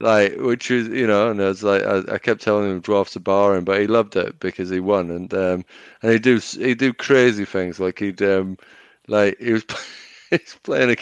like 0.00 0.36
which 0.38 0.70
is 0.70 0.88
you 0.88 1.06
know, 1.06 1.30
and 1.30 1.42
I 1.42 1.48
was 1.48 1.62
like 1.64 1.82
I, 1.82 2.02
I 2.14 2.18
kept 2.18 2.42
telling 2.42 2.70
him 2.70 2.80
dwarfs 2.80 3.16
are 3.16 3.20
boring, 3.20 3.64
but 3.64 3.80
he 3.80 3.86
loved 3.88 4.16
it 4.16 4.40
because 4.40 4.70
he 4.70 4.80
won, 4.80 5.10
and 5.10 5.32
um, 5.34 5.64
and 6.02 6.12
he 6.12 6.18
do 6.18 6.38
he 6.38 6.74
do 6.74 6.92
crazy 6.94 7.44
things 7.44 7.80
like 7.80 7.98
he'd 7.98 8.22
um, 8.22 8.56
like 9.08 9.38
he 9.40 9.52
was. 9.52 9.64
He's 10.38 10.56
playing 10.62 10.90
a 10.90 10.96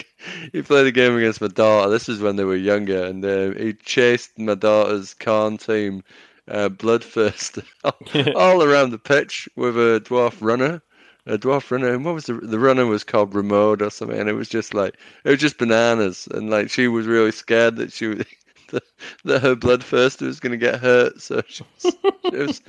he 0.51 0.61
played 0.61 0.87
a 0.87 0.91
game 0.91 1.15
against 1.17 1.41
my 1.41 1.47
daughter. 1.47 1.89
This 1.91 2.09
is 2.09 2.21
when 2.21 2.35
they 2.35 2.43
were 2.43 2.55
younger, 2.55 3.03
and 3.03 3.23
uh, 3.25 3.51
he 3.51 3.73
chased 3.73 4.37
my 4.39 4.55
daughter's 4.55 5.13
Khorne 5.13 5.57
team, 5.63 6.03
uh, 6.47 6.69
Bloodfist, 6.69 7.63
all 8.35 8.63
around 8.63 8.91
the 8.91 8.97
pitch 8.99 9.47
with 9.55 9.77
a 9.77 10.01
dwarf 10.05 10.37
runner, 10.41 10.81
a 11.25 11.37
dwarf 11.37 11.71
runner. 11.71 11.93
And 11.93 12.05
what 12.05 12.15
was 12.15 12.25
the 12.25 12.33
the 12.35 12.59
runner 12.59 12.85
was 12.85 13.03
called 13.03 13.33
Ramode 13.35 13.81
or 13.81 13.89
something, 13.91 14.19
and 14.19 14.29
it 14.29 14.33
was 14.33 14.49
just 14.49 14.73
like 14.73 14.95
it 15.23 15.29
was 15.29 15.39
just 15.39 15.57
bananas, 15.57 16.27
and 16.31 16.49
like 16.49 16.69
she 16.69 16.87
was 16.87 17.05
really 17.07 17.31
scared 17.31 17.75
that 17.77 17.91
she. 17.91 18.23
That, 18.73 18.83
that 19.25 19.41
her 19.41 19.55
bloodthirster 19.55 20.27
was 20.27 20.39
going 20.39 20.51
to 20.51 20.57
get 20.57 20.79
hurt, 20.79 21.21
so 21.21 21.41
she 21.47 21.63
was, 21.75 21.95
she 22.29 22.35
was 22.35 22.61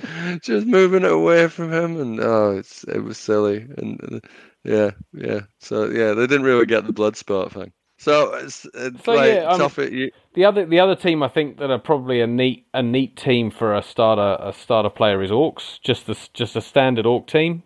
she 0.43 0.53
was 0.53 0.65
moving 0.65 1.03
it 1.03 1.11
away 1.11 1.47
from 1.47 1.71
him, 1.71 1.99
and 1.99 2.19
oh, 2.19 2.57
it's 2.57 2.83
it 2.85 2.99
was 2.99 3.17
silly, 3.17 3.67
and 3.77 3.99
uh, 4.23 4.27
yeah, 4.63 4.91
yeah. 5.13 5.41
So 5.59 5.85
yeah, 5.89 6.13
they 6.13 6.27
didn't 6.27 6.43
really 6.45 6.65
get 6.65 6.85
the 6.85 6.93
blood 6.93 7.17
sport 7.17 7.51
thing. 7.53 7.71
So 7.97 8.33
it's, 8.35 8.65
it's 8.73 9.03
So, 9.03 9.13
like 9.13 9.29
yeah, 9.33 9.43
um, 9.43 9.71
you. 9.91 10.11
The 10.33 10.45
other 10.45 10.65
the 10.65 10.79
other 10.79 10.95
team 10.95 11.21
I 11.23 11.27
think 11.27 11.57
that 11.59 11.69
are 11.69 11.79
probably 11.79 12.21
a 12.21 12.27
neat 12.27 12.65
a 12.73 12.81
neat 12.81 13.15
team 13.17 13.51
for 13.51 13.75
a 13.75 13.83
starter 13.83 14.37
a 14.43 14.53
starter 14.53 14.89
player 14.89 15.21
is 15.21 15.31
Orcs. 15.31 15.79
Just 15.81 16.07
the 16.07 16.17
just 16.33 16.55
a 16.55 16.61
standard 16.61 17.05
Orc 17.05 17.27
team. 17.27 17.63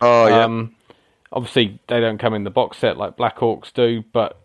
Oh 0.00 0.26
yeah, 0.26 0.44
Um, 0.44 0.76
obviously 1.32 1.80
they 1.88 2.00
don't 2.00 2.18
come 2.18 2.34
in 2.34 2.44
the 2.44 2.50
box 2.50 2.78
set 2.78 2.96
like 2.96 3.16
Black 3.16 3.38
Orcs 3.38 3.72
do, 3.72 4.04
but 4.12 4.40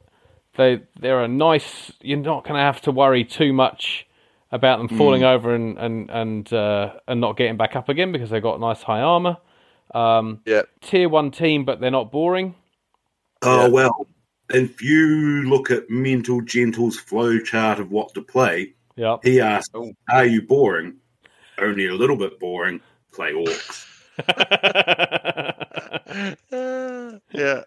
they 0.61 0.81
they're 0.99 1.23
a 1.23 1.27
nice. 1.27 1.91
You're 2.01 2.19
not 2.19 2.43
going 2.43 2.55
to 2.55 2.61
have 2.61 2.81
to 2.81 2.91
worry 2.91 3.23
too 3.25 3.53
much 3.53 4.05
about 4.51 4.77
them 4.79 4.89
falling 4.97 5.23
over 5.23 5.53
and 5.55 5.77
and 5.77 6.09
and 6.09 6.53
uh, 6.53 6.93
and 7.07 7.21
not 7.21 7.37
getting 7.37 7.57
back 7.57 7.75
up 7.75 7.89
again 7.89 8.11
because 8.11 8.29
they've 8.29 8.41
got 8.43 8.59
nice 8.59 8.81
high 8.83 9.01
armor. 9.01 9.37
Um, 9.93 10.39
yeah. 10.45 10.61
tier 10.81 11.09
one 11.09 11.31
team, 11.31 11.65
but 11.65 11.81
they're 11.81 11.91
not 11.91 12.11
boring. 12.11 12.55
Oh 13.41 13.63
Yeah. 13.65 13.67
well, 13.69 14.07
if 14.49 14.81
you 14.81 15.43
look 15.49 15.69
at 15.71 15.89
Mental 15.89 16.39
Gentle's 16.41 16.97
flow 16.97 17.39
chart 17.39 17.79
of 17.79 17.91
what 17.91 18.13
to 18.13 18.21
play, 18.21 18.73
Yeah. 18.95 19.17
he 19.23 19.41
asks, 19.41 19.69
Oh. 19.73 19.91
"Are 20.09 20.25
you 20.25 20.41
boring? 20.43 20.95
Only 21.57 21.87
a 21.87 21.93
little 21.93 22.15
bit 22.15 22.39
boring. 22.39 22.79
Play 23.13 23.33
orcs." 23.33 23.87
Yeah. 27.33 27.61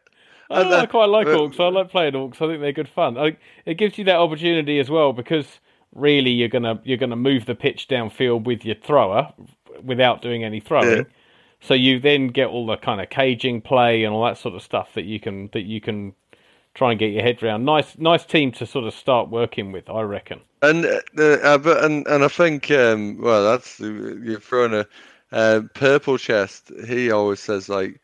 I, 0.50 0.60
And, 0.60 0.72
uh, 0.72 0.76
I 0.78 0.86
quite 0.86 1.06
like 1.06 1.26
orcs. 1.26 1.58
I 1.60 1.68
like 1.68 1.90
playing 1.90 2.14
orcs. 2.14 2.36
I 2.36 2.48
think 2.48 2.60
they're 2.60 2.72
good 2.72 2.88
fun. 2.88 3.16
I, 3.16 3.36
it 3.64 3.74
gives 3.74 3.98
you 3.98 4.04
that 4.04 4.16
opportunity 4.16 4.78
as 4.78 4.90
well 4.90 5.12
because 5.12 5.46
really 5.94 6.30
you're 6.30 6.48
gonna 6.48 6.80
you're 6.84 6.98
gonna 6.98 7.16
move 7.16 7.46
the 7.46 7.54
pitch 7.54 7.88
downfield 7.88 8.44
with 8.44 8.64
your 8.64 8.74
thrower 8.74 9.32
without 9.82 10.22
doing 10.22 10.44
any 10.44 10.60
throwing. 10.60 10.98
Yeah. 10.98 11.02
So 11.60 11.72
you 11.72 11.98
then 11.98 12.28
get 12.28 12.48
all 12.48 12.66
the 12.66 12.76
kind 12.76 13.00
of 13.00 13.08
caging 13.08 13.62
play 13.62 14.04
and 14.04 14.14
all 14.14 14.24
that 14.24 14.38
sort 14.38 14.54
of 14.54 14.62
stuff 14.62 14.94
that 14.94 15.04
you 15.04 15.18
can 15.18 15.48
that 15.52 15.62
you 15.62 15.80
can 15.80 16.14
try 16.74 16.90
and 16.90 16.98
get 16.98 17.12
your 17.12 17.22
head 17.22 17.42
around. 17.42 17.64
Nice 17.64 17.96
nice 17.98 18.24
team 18.24 18.52
to 18.52 18.66
sort 18.66 18.84
of 18.84 18.92
start 18.92 19.30
working 19.30 19.72
with, 19.72 19.88
I 19.88 20.02
reckon. 20.02 20.40
And 20.60 20.84
uh, 20.84 21.22
uh, 21.22 21.58
but 21.58 21.84
and 21.84 22.06
and 22.06 22.24
I 22.24 22.28
think 22.28 22.70
um, 22.70 23.18
well 23.20 23.44
that's 23.44 23.80
you're 23.80 24.40
throwing 24.40 24.74
a 24.74 24.86
uh, 25.32 25.62
purple 25.74 26.18
chest. 26.18 26.70
He 26.86 27.10
always 27.10 27.40
says 27.40 27.68
like, 27.68 28.00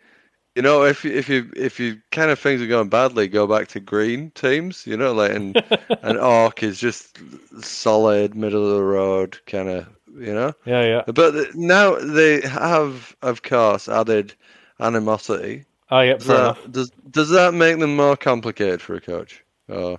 you 0.54 0.62
know, 0.62 0.84
if 0.84 1.04
you- 1.04 1.12
if 1.12 1.28
you 1.28 1.50
if 1.56 1.78
you 1.80 2.00
kind 2.10 2.30
of 2.30 2.38
things 2.38 2.60
are 2.62 2.66
going 2.66 2.88
badly, 2.88 3.28
go 3.28 3.46
back 3.46 3.68
to 3.68 3.80
green 3.80 4.30
teams. 4.32 4.86
You 4.86 4.96
know, 4.96 5.12
like 5.12 5.32
and 5.32 5.56
and 6.02 6.18
orc 6.18 6.62
is 6.62 6.78
just 6.80 7.18
solid 7.62 8.34
middle 8.34 8.66
of 8.68 8.76
the 8.76 8.82
road 8.82 9.38
kind 9.46 9.68
of. 9.68 9.86
You 10.18 10.34
know, 10.34 10.52
Yeah, 10.66 10.82
yeah. 10.84 11.02
but 11.06 11.54
now 11.54 11.94
they 11.94 12.40
have 12.42 13.16
of 13.22 13.42
course 13.42 13.88
added 13.88 14.34
animosity. 14.80 15.64
Oh, 15.90 16.00
yeah, 16.00 16.14
Does 16.14 16.26
fair 16.26 16.54
that, 16.54 16.72
does 16.72 16.90
does 17.10 17.30
that 17.30 17.54
make 17.54 17.78
them 17.78 17.96
more 17.96 18.16
complicated 18.16 18.82
for 18.82 18.94
a 18.96 19.00
coach? 19.00 19.44
Or, 19.68 19.98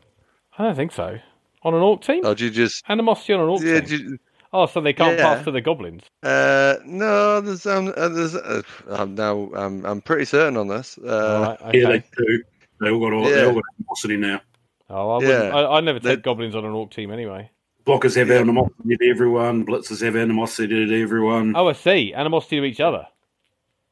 I 0.57 0.63
don't 0.63 0.75
think 0.75 0.91
so. 0.91 1.19
On 1.63 1.73
an 1.73 1.81
orc 1.81 2.01
team? 2.01 2.25
or 2.25 2.35
do 2.35 2.45
you 2.45 2.51
just 2.51 2.83
Animosity 2.89 3.33
on 3.33 3.41
an 3.41 3.49
orc 3.49 3.61
yeah, 3.63 3.79
team? 3.81 4.19
Do 4.51 4.57
you- 4.57 4.63
Oh, 4.63 4.65
so 4.65 4.81
they 4.81 4.93
can't 4.93 5.17
Yeah. 5.17 5.35
pass 5.35 5.43
to 5.45 5.51
the 5.51 5.61
goblins. 5.61 6.03
uh, 6.23 6.75
no, 6.85 7.41
there's 7.41 7.65
um, 7.65 7.93
uh, 7.95 8.09
there's 8.09 8.35
uh, 8.35 8.61
I'm 8.89 9.15
now 9.15 9.49
I'm 9.55 9.85
I'm 9.85 10.01
pretty 10.01 10.25
certain 10.25 10.57
on 10.57 10.67
this. 10.67 10.97
All 11.03 11.09
Uh, 11.09 11.57
right, 11.63 11.75
Yeah, 11.75 11.87
they 11.89 12.03
do. 12.17 12.43
They 12.81 12.89
all 12.89 12.99
got 12.99 13.13
all, 13.13 13.23
they 13.23 13.39
Yeah. 13.39 13.45
all 13.47 13.53
got 13.53 13.63
animosity 13.79 14.17
now. 14.17 14.41
Oh, 14.89 15.11
I, 15.11 15.23
Yeah. 15.23 15.55
I, 15.55 15.77
I 15.77 15.79
never 15.81 15.99
take 15.99 16.17
They- 16.17 16.21
goblins 16.21 16.55
on 16.55 16.65
an 16.65 16.71
orc 16.71 16.91
team 16.91 17.11
anyway. 17.11 17.49
Blockers 17.85 18.15
have 18.15 18.27
Yeah. 18.29 18.39
animosity 18.39 18.97
to 18.97 19.09
everyone. 19.09 19.65
Blitzers 19.65 20.01
have 20.03 20.15
animosity 20.15 20.85
to 20.85 21.01
everyone. 21.01 21.53
Oh, 21.55 21.67
I 21.69 21.73
see. 21.73 22.13
Animosity 22.13 22.59
to 22.59 22.65
each 22.65 22.79
other. 22.79 23.07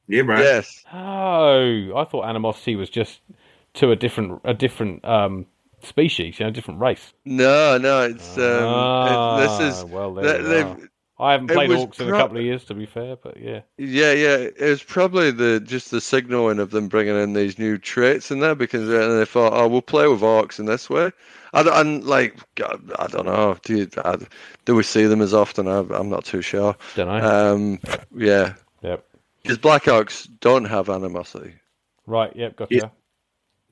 Yeah, 0.08 0.24
bro. 0.24 0.40
yes, 0.40 0.84
Oh, 0.92 1.96
I 1.96 2.04
thought 2.04 2.26
animosity 2.26 2.76
was 2.76 2.90
just 2.90 3.22
to 3.76 3.92
a 3.92 3.96
different 3.96 4.42
a 4.44 4.54
different 4.56 5.06
um, 5.06 5.46
species, 5.84 6.40
you 6.40 6.46
know, 6.46 6.52
different 6.52 6.80
race. 6.80 7.14
no, 7.26 7.78
no, 7.78 8.04
it's 8.04 8.38
um, 8.38 8.64
ah, 8.64 9.40
this 9.60 9.78
is 9.78 9.86
well, 9.86 10.14
there 10.14 10.42
they, 10.42 10.50
they've. 10.50 10.66
Are. 10.66 10.90
I 11.22 11.34
haven't 11.34 11.48
played 11.48 11.70
was 11.70 11.80
orcs 11.80 12.00
in 12.00 12.08
a 12.08 12.12
couple 12.12 12.38
of 12.38 12.44
years, 12.44 12.64
to 12.66 12.74
be 12.74 12.86
fair, 12.86 13.18
but 13.18 13.36
yeah. 13.36 13.60
Yeah, 13.78 14.14
yeah. 14.14 14.38
It 14.38 14.62
was 14.62 14.82
probably 14.82 15.32
the 15.32 15.60
just 15.60 15.92
the 15.92 16.00
signaling 16.00 16.60
of 16.60 16.72
them 16.72 16.88
bringing 16.88 17.18
in 17.22 17.34
these 17.34 17.60
new 17.60 17.78
traits 17.78 18.32
in 18.32 18.40
there 18.40 18.56
because 18.56 18.88
uh, 18.88 19.18
they 19.18 19.26
thought, 19.26 19.52
oh, 19.52 19.68
we'll 19.68 19.82
play 19.82 20.08
with 20.08 20.22
orcs 20.22 20.60
in 20.60 20.66
this 20.66 20.90
way. 20.90 21.12
I 21.52 21.64
don't, 21.64 21.76
and 21.76 22.04
like, 22.06 22.38
God, 22.56 22.90
I 22.98 23.08
don't 23.08 23.26
know. 23.26 23.58
Do 23.66 23.80
you, 23.80 23.90
I, 24.06 24.18
do 24.64 24.76
we 24.76 24.84
see 24.84 25.08
them 25.08 25.22
as 25.22 25.34
often? 25.34 25.68
I, 25.68 25.80
I'm 25.80 26.10
not 26.10 26.24
too 26.24 26.42
sure. 26.42 26.74
Don't 26.96 27.08
know. 27.08 27.54
Um, 27.54 27.80
yeah, 28.16 28.54
yep. 28.82 29.06
because 29.42 29.58
black 29.58 29.84
orcs 29.84 30.30
don't 30.40 30.66
have 30.66 30.90
animosity. 30.90 31.56
Right. 32.06 32.34
Yep. 32.34 32.56
Gotcha. 32.56 32.76
Yeah. 32.76 32.90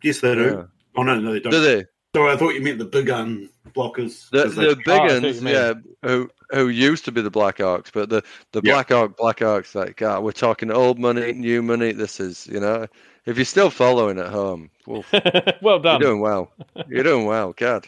Yes, 0.04 0.20
they 0.20 0.36
do. 0.36 0.44
Yeah. 0.44 0.64
Oh 0.98 1.04
no, 1.04 1.18
no, 1.18 1.32
they 1.32 1.40
don't. 1.40 1.52
Do 1.52 1.62
they? 1.62 1.86
Sorry, 2.18 2.34
I 2.34 2.36
thought 2.38 2.56
you 2.56 2.62
meant 2.62 2.80
the 2.80 2.86
big 2.86 3.12
un 3.12 3.48
blockers. 3.76 4.28
The 4.32 4.44
'cause 4.44 4.56
they- 4.56 4.66
the 4.70 4.76
big 4.78 4.88
Oh, 4.88 5.04
I 5.04 5.08
see 5.10 5.14
what 5.14 5.24
uns, 5.26 5.44
yeah, 5.44 5.74
who 6.04 6.30
who 6.52 6.70
used 6.70 7.06
to 7.06 7.12
be 7.12 7.22
the 7.22 7.30
black 7.30 7.58
orcs, 7.58 7.92
but 7.94 8.10
the 8.10 8.24
the 8.54 8.62
Yeah. 8.64 8.74
black 8.74 8.90
orc 8.90 9.16
black 9.18 9.38
orcs, 9.38 9.76
like, 9.76 9.98
God, 9.98 10.24
we're 10.24 10.32
talking 10.32 10.72
old 10.72 10.98
money, 10.98 11.34
new 11.34 11.62
money. 11.62 11.92
This 11.92 12.20
is, 12.20 12.48
you 12.48 12.60
know, 12.60 12.88
if 13.28 13.38
you're 13.38 13.46
still 13.46 13.70
following 13.70 14.18
at 14.18 14.30
home, 14.30 14.72
oof. 14.90 15.06
well 15.62 15.78
done. 15.80 16.02
You're 16.02 16.10
doing 16.10 16.22
well. 16.22 16.52
You're 16.88 17.04
doing 17.04 17.26
well, 17.28 17.54
God. 17.54 17.86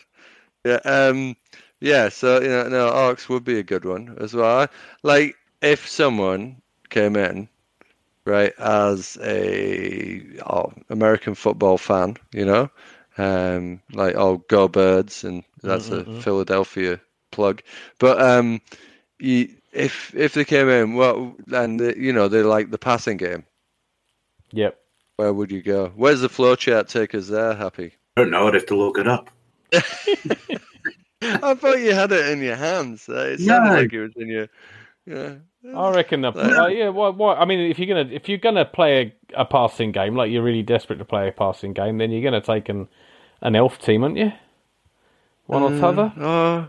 Yeah, 0.64 0.80
um, 0.86 1.36
yeah. 1.80 2.10
So 2.10 2.40
you 2.40 2.50
know, 2.50 2.68
no, 2.68 2.92
Orcs 2.92 3.30
would 3.30 3.44
be 3.44 3.58
a 3.58 3.64
good 3.64 3.84
one 3.86 4.16
as 4.20 4.36
well. 4.36 4.68
Like 5.02 5.38
if 5.64 5.88
someone 5.88 6.58
came 6.90 7.16
in, 7.16 7.48
right, 8.26 8.54
as 8.60 9.18
a 9.24 10.22
oh, 10.46 10.72
American 10.90 11.34
football 11.34 11.80
fan, 11.80 12.18
you 12.32 12.46
know, 12.46 12.70
um, 13.20 13.82
like 13.94 14.16
oh, 14.16 14.38
go 14.50 14.68
Birds, 14.68 15.24
and 15.26 15.44
that's 15.64 15.90
Mm-mm-mm. 15.90 16.20
a 16.20 16.22
Philadelphia 16.22 17.02
plug. 17.32 17.62
But 18.00 18.22
um, 18.22 18.62
you, 19.20 19.50
if 19.74 20.16
if 20.16 20.34
they 20.34 20.46
came 20.46 20.70
in, 20.70 20.96
well, 20.96 21.36
and 21.52 21.80
they, 21.80 21.96
you 21.98 22.14
know 22.14 22.28
they 22.30 22.44
like 22.44 22.72
the 22.72 22.80
passing 22.80 23.18
game, 23.18 23.46
Yep. 24.52 24.80
where 25.18 25.34
would 25.34 25.52
you 25.52 25.62
go? 25.62 25.90
Where's 25.96 26.22
the 26.22 26.30
flow 26.30 26.56
chart 26.56 26.88
take 26.90 27.16
us 27.16 27.28
there? 27.28 27.56
Happy. 27.56 27.94
I 28.18 28.22
don't 28.22 28.32
know. 28.32 28.48
I'd 28.48 28.56
have 28.56 28.66
to 28.68 28.78
look 28.78 28.98
it 28.98 29.08
up. 29.08 29.30
I 31.22 31.54
thought 31.56 31.80
you 31.80 31.94
had 31.94 32.12
it 32.12 32.30
in 32.30 32.42
your 32.42 32.56
hands. 32.56 33.08
Uh, 33.10 33.32
It 33.34 33.42
sounded 33.42 33.72
No. 33.72 33.74
like 33.74 33.94
it 33.94 34.02
was 34.02 34.14
in 34.16 34.28
your. 34.30 34.48
Yeah. 35.06 35.36
I 35.76 35.92
reckon. 35.92 36.22
The, 36.22 36.32
No. 36.32 36.68
like, 36.68 36.78
yeah. 36.78 36.90
Why, 36.90 37.10
why? 37.10 37.36
I 37.36 37.46
mean, 37.46 37.60
if 37.72 37.80
you're 37.80 37.88
gonna 37.88 38.10
if 38.14 38.30
you're 38.30 38.38
gonna 38.38 38.66
play 38.66 39.14
a, 39.36 39.42
a 39.42 39.46
passing 39.46 39.92
game, 39.92 40.16
like 40.16 40.32
you're 40.32 40.44
really 40.44 40.64
desperate 40.64 40.98
to 41.00 41.06
play 41.06 41.28
a 41.28 41.32
passing 41.34 41.74
game, 41.74 41.98
then 41.98 42.12
you're 42.12 42.24
gonna 42.24 42.42
take 42.42 42.70
an 42.70 42.88
an 43.42 43.56
elf 43.56 43.80
team, 43.80 44.04
aren't 44.04 44.18
you? 44.18 44.32
One 45.48 45.64
or 45.64 45.80
t'other. 45.80 46.14
Oh, 46.18 46.68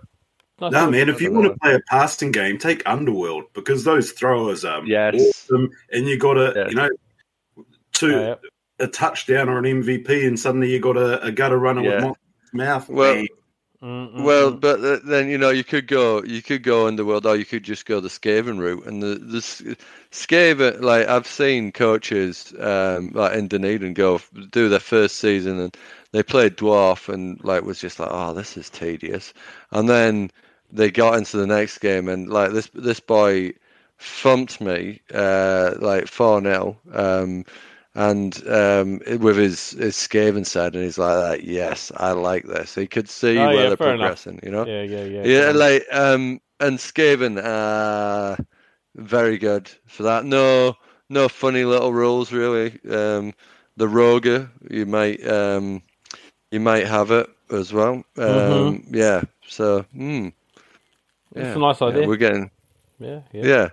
Nice 0.60 0.72
No, 0.72 0.78
little- 0.80 0.90
man. 0.92 1.08
If 1.08 1.22
you 1.22 1.32
want 1.32 1.46
to 1.46 1.58
play 1.58 1.74
a 1.74 1.80
passing 1.88 2.32
game, 2.32 2.58
take 2.58 2.82
Underworld 2.84 3.44
because 3.54 3.84
those 3.84 4.12
throwers 4.12 4.62
are 4.64 4.84
Yes. 4.84 5.14
awesome, 5.48 5.70
and 5.90 6.06
you 6.06 6.18
got 6.18 6.36
a 6.36 6.52
Yeah. 6.54 6.68
you 6.68 6.74
know 6.74 6.88
to 7.94 8.06
Oh, 8.14 8.26
yep. 8.28 8.42
a 8.78 8.86
touchdown 8.86 9.48
or 9.48 9.58
an 9.58 9.64
MVP, 9.64 10.26
and 10.26 10.38
suddenly 10.38 10.70
you 10.70 10.78
got 10.78 10.98
a, 10.98 11.22
a 11.22 11.32
gutter 11.32 11.58
runner 11.58 11.82
Yeah. 11.82 12.04
with 12.08 12.16
mouth. 12.52 12.88
Well, 12.90 13.14
Man, 13.14 13.26
Mm, 13.82 14.12
mm, 14.14 14.22
well, 14.24 14.50
but 14.52 15.06
then 15.06 15.30
you 15.30 15.38
know 15.38 15.48
you 15.48 15.64
could 15.64 15.86
go, 15.86 16.22
you 16.22 16.42
could 16.42 16.62
go 16.62 16.86
Underworld, 16.86 17.24
or 17.24 17.34
you 17.36 17.46
could 17.46 17.62
just 17.62 17.86
go 17.86 17.98
the 18.00 18.10
Skaven 18.10 18.58
route. 18.58 18.84
And 18.84 19.02
the 19.02 19.14
the 19.14 19.38
S- 19.38 19.62
Skaven, 20.12 20.82
like 20.82 21.08
I've 21.08 21.26
seen 21.26 21.72
coaches 21.72 22.52
um, 22.60 23.10
like 23.14 23.32
in 23.38 23.48
Dunedin 23.48 23.94
go 23.94 24.16
f- 24.16 24.30
do 24.50 24.68
their 24.68 24.80
first 24.80 25.16
season, 25.16 25.58
and 25.58 25.74
they 26.12 26.22
played 26.22 26.56
Dwarf, 26.56 27.08
and 27.12 27.42
like 27.44 27.62
was 27.64 27.80
just 27.80 27.98
like, 27.98 28.10
oh, 28.12 28.32
this 28.34 28.56
is 28.56 28.70
tedious. 28.70 29.32
And 29.70 29.88
then 29.88 30.30
they 30.72 30.90
got 30.90 31.16
into 31.16 31.36
the 31.36 31.46
next 31.46 31.78
game, 31.78 32.08
and 32.08 32.28
like 32.28 32.52
this 32.52 32.68
this 32.74 33.00
boy 33.00 33.52
thumped 33.98 34.60
me 34.60 35.00
uh, 35.14 35.74
like 35.80 36.06
four 36.08 36.40
0 36.42 36.78
um, 36.92 37.44
and 37.94 38.48
um, 38.48 39.00
with 39.20 39.36
his 39.36 39.70
his 39.72 39.96
Skaven 39.96 40.46
side, 40.46 40.74
and 40.74 40.84
he's 40.84 40.98
like, 40.98 41.40
"Yes, 41.44 41.90
I 41.96 42.12
like 42.12 42.44
this." 42.44 42.74
He 42.74 42.86
could 42.86 43.08
see 43.08 43.46
Oh, 43.46 43.48
where 43.48 43.64
yeah, 43.64 43.68
they're 43.68 43.76
fair 43.76 43.94
enough. 43.94 44.16
progressing, 44.16 44.40
you 44.42 44.50
know. 44.50 44.68
yeah, 44.68 44.82
yeah, 44.82 45.04
yeah. 45.04 45.22
Yeah, 45.22 45.52
like 45.54 45.84
um, 45.92 46.40
and 46.60 46.78
Skaven, 46.78 47.38
uh, 47.42 48.36
very 48.94 49.38
good 49.38 49.68
for 49.86 50.04
that. 50.04 50.24
No, 50.24 50.76
no 51.08 51.28
funny 51.28 51.64
little 51.64 51.92
rules 51.92 52.32
really. 52.32 52.78
Um, 52.90 53.32
the 53.76 53.88
Roger, 53.88 54.50
you 54.70 54.86
might 54.86 55.26
um, 55.26 55.82
you 56.50 56.60
might 56.60 56.86
have 56.86 57.10
it 57.10 57.28
as 57.50 57.72
well. 57.72 58.04
Um, 58.16 58.82
Mhm. 58.82 58.94
yeah. 58.94 59.22
So, 59.48 59.84
mm, 59.94 60.32
yeah, 61.34 61.42
It's 61.42 61.56
a 61.56 61.58
nice 61.58 61.82
yeah, 61.82 61.92
idea. 61.96 62.06
we're 62.06 62.16
getting 62.16 62.50
yeah, 62.98 63.20
yeah. 63.32 63.42
yeah, 63.42 63.68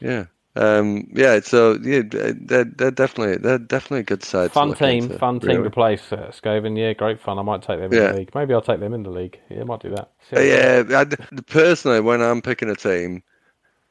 yeah. 0.00 0.24
Um, 0.56 1.08
yeah, 1.12 1.40
so 1.40 1.78
yeah, 1.82 2.02
they're, 2.04 2.64
they're 2.64 2.90
definitely 2.90 3.36
they're 3.38 3.58
definitely 3.58 4.00
a 4.00 4.04
good 4.04 4.24
side. 4.24 4.52
to 4.52 4.54
Fun 4.54 4.68
look 4.68 4.80
team, 4.80 5.04
into, 5.04 5.18
fun 5.18 5.40
team 5.40 5.48
really. 5.58 5.64
to 5.64 5.70
play. 5.70 5.98
uh, 6.10 6.30
yeah, 6.76 6.92
great 6.94 7.20
fun. 7.20 7.38
I 7.38 7.42
might 7.42 7.62
take 7.62 7.78
them 7.80 7.92
in 7.92 7.98
the 8.08 8.16
league. 8.16 8.34
Maybe 8.34 8.54
I'll 8.54 8.60
take 8.62 8.80
them 8.80 8.94
in 8.94 9.02
the 9.04 9.10
league. 9.10 9.38
Yeah, 9.50 9.60
I 9.60 9.64
might 9.64 9.80
do 9.80 9.90
that. 9.90 10.10
Uh, 10.32 10.40
how 10.40 10.40
it 10.40 10.48
goes. 10.48 10.82
Yeah, 10.88 11.04
I, 11.10 11.40
personally, 11.42 12.00
when 12.00 12.22
I'm 12.22 12.42
picking 12.42 12.70
a 12.70 12.76
team, 12.76 13.22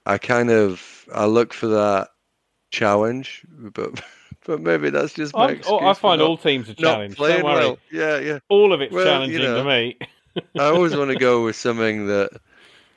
I 0.06 0.18
kind 0.18 0.52
of 0.52 1.08
I 1.14 1.26
look 1.26 1.54
for 1.54 1.68
that 1.68 2.10
challenge, 2.72 3.46
but 3.50 4.04
but 4.48 4.62
maybe 4.62 4.90
that's 4.90 5.14
just 5.14 5.36
my 5.36 5.50
excuse. 5.52 5.68
oh, 5.70 5.86
I 5.86 5.94
find 5.94 6.22
all 6.22 6.38
teams 6.38 6.70
a 6.70 6.74
challenge. 6.74 7.16
playing 7.18 7.42
Don't 7.44 7.46
worry. 7.54 7.60
well. 7.66 7.78
Yeah, 7.92 8.18
yeah. 8.20 8.40
All 8.50 8.74
of 8.74 8.82
it's 8.82 8.92
Well, 8.94 9.06
challenging 9.06 9.42
you 9.42 9.48
know. 9.48 9.64
to 9.64 9.70
me. 9.70 9.98
I 10.58 10.66
always 10.66 10.96
want 10.98 11.12
to 11.12 11.18
go 11.18 11.44
with 11.46 11.56
something 11.56 12.08
that 12.08 12.32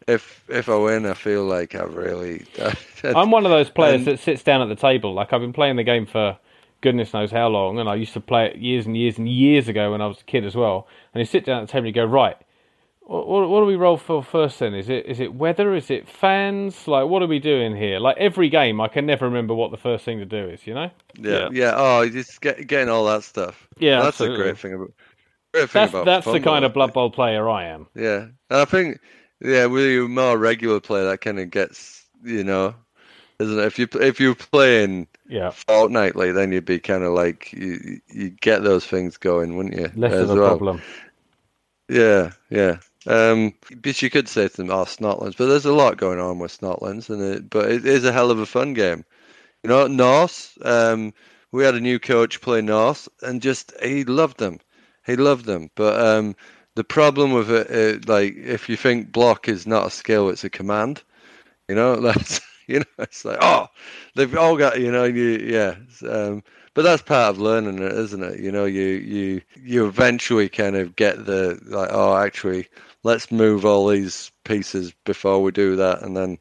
if 0.09 0.43
if 0.49 0.69
I 0.69 0.77
win, 0.77 1.05
I 1.07 1.15
feel 1.15 1.45
like 1.45 1.75
I've 1.75 1.95
really. 1.95 2.47
I'm 3.05 3.31
one 3.31 3.45
of 3.45 3.51
those 3.51 3.69
players 3.71 3.97
And- 3.99 4.07
that 4.07 4.21
sits 4.21 4.43
down 4.43 4.63
at 4.63 4.69
the 4.69 4.77
table. 4.77 5.13
Like 5.13 5.33
I've 5.33 5.41
been 5.43 5.53
playing 5.53 5.77
the 5.77 5.85
game 5.85 6.07
for 6.07 6.39
goodness 6.83 7.13
knows 7.13 7.31
how 7.31 7.49
long, 7.49 7.79
and 7.79 7.89
I 7.91 7.95
used 7.95 8.15
to 8.15 8.21
play 8.21 8.47
it 8.47 8.57
years 8.57 8.87
and 8.87 8.97
years 8.97 9.19
and 9.19 9.29
years 9.29 9.69
ago 9.69 9.91
when 9.93 10.01
I 10.01 10.07
was 10.07 10.21
a 10.21 10.25
kid 10.25 10.45
as 10.47 10.55
well. 10.57 10.87
And 11.13 11.21
you 11.21 11.27
sit 11.27 11.45
down 11.45 11.61
at 11.63 11.67
the 11.69 11.73
table 11.73 11.87
and 11.87 11.95
you 11.95 12.03
go, 12.03 12.07
right, 12.07 12.37
what, 13.11 13.27
what, 13.27 13.49
what 13.49 13.61
do 13.61 13.67
we 13.67 13.75
roll 13.77 13.97
for 13.97 14.23
first? 14.23 14.61
Then 14.61 14.73
is 14.75 14.89
it 14.89 15.05
is 15.07 15.19
it 15.21 15.35
weather? 15.35 15.75
Is 15.75 15.91
it 15.91 16.09
fans? 16.09 16.87
Like 16.87 17.09
what 17.09 17.23
are 17.23 17.27
we 17.27 17.41
doing 17.41 17.75
here? 17.77 17.99
Like 17.99 18.17
every 18.19 18.49
game, 18.49 18.81
I 18.81 18.89
can 18.89 19.05
never 19.07 19.25
remember 19.27 19.55
what 19.55 19.73
the 19.73 19.77
first 19.77 20.05
thing 20.05 20.19
to 20.19 20.25
do 20.25 20.49
is. 20.49 20.67
You 20.67 20.75
know? 20.75 20.91
yeah, 21.15 21.49
yeah. 21.51 21.75
Oh, 21.77 22.09
just 22.09 22.41
get, 22.41 22.67
getting 22.67 22.89
all 22.89 23.05
that 23.07 23.25
stuff. 23.25 23.69
Yeah, 23.79 23.99
that's 23.99 24.21
absolutely. 24.21 24.37
a 24.51 24.53
great 24.53 24.59
thing 24.59 24.75
about. 24.75 24.93
Great 25.55 25.71
thing 25.71 25.85
That's 25.85 25.87
about 25.87 26.05
that's 26.05 26.31
the 26.31 26.41
kind 26.41 26.65
of. 26.65 26.73
Blood 26.73 26.93
Bowl 26.93 27.11
player 27.11 27.49
I 27.49 27.65
am. 27.65 27.89
Yeah, 27.95 28.23
and 28.51 28.61
I 28.61 28.65
think 28.65 29.01
yeah, 29.41 29.67
with 29.67 29.87
your 29.91 30.09
more 30.09 30.39
regular 30.39 30.81
player, 30.81 31.05
that 31.05 31.21
kind 31.21 31.41
of 31.41 31.51
gets 31.51 32.07
you 32.23 32.45
know, 32.45 32.75
isn't 33.41 33.59
it? 33.59 33.67
If 33.67 33.79
you 33.79 33.89
if 33.95 34.21
you're 34.21 34.35
playing 34.37 35.09
Yeah, 35.29 35.53
fortnightly, 35.53 36.33
then 36.33 36.53
you'd 36.53 36.67
be 36.67 36.81
kind 36.81 37.05
of 37.05 37.13
like 37.15 37.53
you 37.53 38.01
you 38.09 38.31
get 38.31 38.63
those 38.65 38.87
things 38.87 39.17
going, 39.19 39.57
wouldn't 39.57 39.77
you? 39.77 39.93
less 39.95 40.21
as 40.21 40.31
of 40.31 40.31
a 40.31 40.37
well? 40.37 40.39
problem. 40.39 40.83
Yeah, 41.89 42.33
yeah. 42.51 42.79
Um, 43.07 43.55
but 43.77 44.01
you 44.03 44.11
could 44.11 44.29
say 44.29 44.49
to 44.49 44.57
them, 44.57 44.71
"Oh, 44.71 44.85
Snotlings," 44.85 45.37
but 45.37 45.47
there's 45.47 45.65
a 45.67 45.73
lot 45.73 45.97
going 45.97 46.19
on 46.21 46.39
with 46.39 46.59
Snotlings, 46.59 47.09
and 47.11 47.23
it, 47.23 47.51
but 47.51 47.71
it 47.71 47.87
is 47.87 48.05
a 48.05 48.13
hell 48.13 48.31
of 48.31 48.39
a 48.39 48.47
fun 48.47 48.75
game. 48.75 49.05
You 49.63 49.71
know, 49.71 49.87
Norse. 49.87 50.59
Um, 50.63 51.15
we 51.53 51.65
had 51.65 51.75
a 51.75 51.81
new 51.81 51.99
coach 52.01 52.41
play 52.41 52.63
Norse, 52.63 53.09
and 53.23 53.43
just 53.43 53.73
he 53.83 54.05
loved 54.05 54.39
them. 54.39 54.61
He 55.07 55.17
loved 55.17 55.47
them, 55.47 55.71
but 55.77 56.01
um, 56.01 56.37
the 56.77 56.85
problem 56.85 57.33
with 57.33 57.51
it, 57.51 57.71
it, 57.71 58.09
like, 58.09 58.37
if 58.37 58.69
you 58.69 58.77
think 58.77 59.13
block 59.13 59.49
is 59.49 59.67
not 59.67 59.87
a 59.89 59.91
skill, 59.91 60.29
it's 60.31 60.45
a 60.45 60.51
command. 60.51 61.03
You 61.69 61.75
know, 61.75 61.97
that's 62.01 62.41
you 62.67 62.81
know, 62.81 62.85
it's 62.99 63.25
like, 63.25 63.39
oh, 63.41 63.69
they've 64.15 64.37
all 64.37 64.57
got, 64.57 64.81
you 64.81 64.93
know, 64.93 65.05
you 65.05 65.39
yeah. 65.43 65.77
Um, 66.09 66.43
but 66.75 66.83
that's 66.83 67.03
part 67.03 67.31
of 67.31 67.39
learning 67.41 67.81
it, 67.81 67.93
isn't 67.93 68.23
it? 68.23 68.41
You 68.41 68.53
know, 68.53 68.65
you 68.65 68.85
you 68.87 69.43
you 69.57 69.87
eventually 69.87 70.49
kind 70.49 70.77
of 70.77 70.95
get 70.97 71.27
the 71.27 71.59
like, 71.67 71.91
oh, 71.93 72.17
actually, 72.17 72.69
let's 73.03 73.31
move 73.33 73.65
all 73.65 73.89
these 73.89 74.31
pieces 74.45 74.93
before 75.05 75.43
we 75.43 75.51
do 75.53 75.77
that, 75.77 76.03
and 76.03 76.17
then 76.17 76.39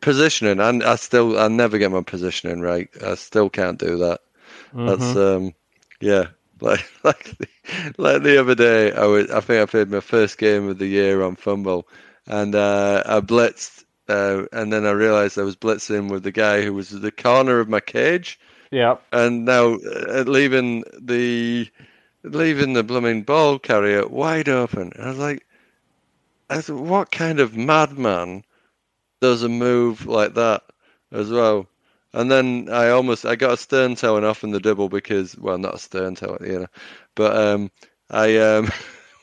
positioning. 0.00 0.60
And 0.60 0.82
I 0.82 0.96
still, 0.96 1.38
I 1.38 1.48
never 1.48 1.78
get 1.78 1.90
my 1.92 2.02
positioning 2.02 2.60
right. 2.60 2.88
I 3.02 3.14
still 3.14 3.48
can't 3.50 3.78
do 3.78 3.96
that. 3.98 4.20
That's 4.74 5.16
um, 5.16 5.54
yeah. 6.00 6.26
Like 6.60 6.86
like 7.02 7.36
the, 7.36 7.48
like 7.98 8.22
the 8.22 8.38
other 8.40 8.54
day, 8.54 8.92
I 8.92 9.04
was 9.06 9.28
I 9.30 9.40
think 9.40 9.60
I 9.60 9.66
played 9.66 9.90
my 9.90 10.00
first 10.00 10.38
game 10.38 10.68
of 10.68 10.78
the 10.78 10.86
year 10.86 11.20
on 11.22 11.34
Fumble, 11.36 11.86
and 12.28 12.54
uh, 12.54 13.02
I 13.04 13.20
blitzed, 13.20 13.84
uh, 14.08 14.44
and 14.52 14.72
then 14.72 14.86
I 14.86 14.92
realised 14.92 15.36
I 15.36 15.42
was 15.42 15.56
blitzing 15.56 16.10
with 16.10 16.22
the 16.22 16.30
guy 16.32 16.62
who 16.62 16.72
was 16.72 16.94
at 16.94 17.02
the 17.02 17.10
corner 17.10 17.58
of 17.58 17.68
my 17.68 17.80
cage, 17.80 18.38
Yeah. 18.70 18.96
and 19.12 19.44
now 19.44 19.74
uh, 19.74 20.24
leaving 20.26 20.84
the 20.98 21.68
leaving 22.22 22.72
the 22.74 22.84
blooming 22.84 23.24
ball 23.24 23.58
carrier 23.58 24.06
wide 24.06 24.48
open. 24.48 24.92
And 24.94 25.04
I 25.04 25.08
was 25.08 25.18
like, 25.18 25.44
thought, 26.48 26.70
what 26.70 27.10
kind 27.10 27.40
of 27.40 27.56
madman 27.56 28.44
does 29.20 29.42
a 29.42 29.48
move 29.48 30.06
like 30.06 30.34
that 30.34 30.62
as 31.12 31.30
well? 31.30 31.68
And 32.12 32.30
then 32.30 32.68
I 32.70 32.90
almost 32.90 33.24
I 33.26 33.36
got 33.36 33.54
a 33.54 33.56
stern 33.56 33.94
towing 33.96 34.24
off 34.24 34.44
in 34.44 34.50
the 34.52 34.60
double 34.60 34.88
because 34.88 35.36
well 35.38 35.58
not 35.58 35.74
a 35.76 35.78
stern 35.78 36.14
toe 36.14 36.38
you 36.40 36.60
know, 36.60 36.66
but 37.14 37.36
um 37.36 37.70
I 38.10 38.36
um 38.38 38.70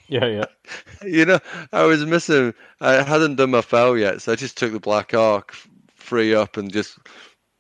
Yeah, 0.07 0.26
yeah. 0.28 0.45
you 1.05 1.26
know 1.26 1.39
I 1.72 1.84
was 1.84 2.05
missing 2.05 2.53
I 2.82 3.01
hadn't 3.03 3.36
done 3.36 3.51
my 3.51 3.61
foul 3.61 3.97
yet 3.97 4.22
so 4.22 4.32
I 4.32 4.36
just 4.36 4.57
took 4.57 4.72
the 4.74 4.80
black 4.80 5.13
orc 5.13 5.53
free 5.95 6.34
up 6.36 6.57
and 6.57 6.72
just 6.72 6.97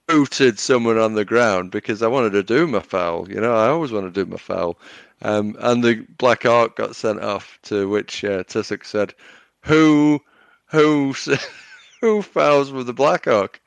booted 0.07 0.59
someone 0.59 0.97
on 0.97 1.13
the 1.13 1.25
ground 1.25 1.71
because 1.71 2.01
I 2.01 2.07
wanted 2.07 2.31
to 2.33 2.43
do 2.43 2.67
my 2.67 2.79
foul 2.81 3.29
you 3.29 3.39
know 3.41 3.53
I 3.55 3.67
always 3.69 3.91
want 3.91 4.13
to 4.13 4.25
do 4.25 4.29
my 4.29 4.37
foul 4.37 4.77
um 5.21 5.55
and 5.59 5.83
the 5.83 6.05
black 6.17 6.45
orc 6.45 6.75
got 6.75 6.95
sent 6.95 7.21
off 7.21 7.59
to 7.63 7.87
which 7.89 8.23
uh, 8.25 8.43
Tussock 8.43 8.85
said 8.85 9.13
who 9.63 10.19
who 10.65 11.13
who 12.01 12.21
fouls 12.21 12.71
with 12.71 12.87
the 12.87 12.93
black 12.93 13.27
orc 13.27 13.61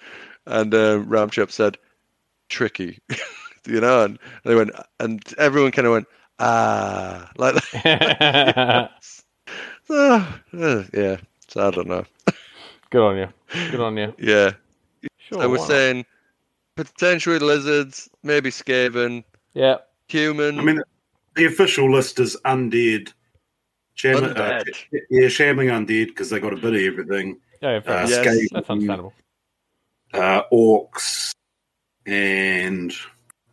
and 0.47 0.74
uh, 0.74 0.99
Ramchop 1.01 1.51
said, 1.51 1.78
"Trickey," 2.49 2.99
you 3.66 3.80
know, 3.80 4.05
and 4.05 4.18
they 4.45 4.55
went, 4.55 4.70
and 5.01 5.22
everyone 5.38 5.72
kind 5.72 5.86
of 5.86 5.92
went, 5.92 6.07
"Ah," 6.38 7.30
like 7.36 7.55
that. 7.55 8.90
Ah, 9.90 10.40
uh, 10.59 10.82
yeah. 10.92 11.16
So 11.49 11.68
I 11.68 11.70
don't 11.70 11.88
know. 11.88 12.05
Good 12.90 13.03
on 13.03 13.16
you. 13.16 13.28
Good 13.70 13.80
on 13.80 13.97
you. 13.97 14.14
Yeah, 14.18 14.53
Sure. 15.18 15.42
I 15.42 15.47
was 15.47 15.66
saying 15.66 16.05
potentially 16.76 17.38
lizards, 17.38 18.09
maybe 18.22 18.51
Skaven, 18.51 19.24
Yeah. 19.55 19.78
human. 20.09 20.59
I 20.59 20.62
mean, 20.62 20.82
the 21.34 21.47
official 21.47 21.90
list 21.90 22.20
is 22.20 22.36
undead. 22.45 23.12
Sham- 23.95 24.24
uh, 24.36 24.62
yeah, 25.11 25.28
Shambling 25.28 25.68
undead 25.68 26.09
because 26.09 26.30
they 26.30 26.40
got 26.40 26.53
a 26.53 26.57
bit 26.57 26.74
of 26.74 26.80
everything. 26.80 27.38
Yeah, 27.62 27.80
yeah, 27.86 27.92
Uh. 27.92 28.07
Yes. 28.09 28.26
Skaven, 28.26 28.47
That's 28.53 28.70
understandable. 28.70 29.12
uh, 30.12 30.42
orcs, 30.53 31.32
and 32.07 32.92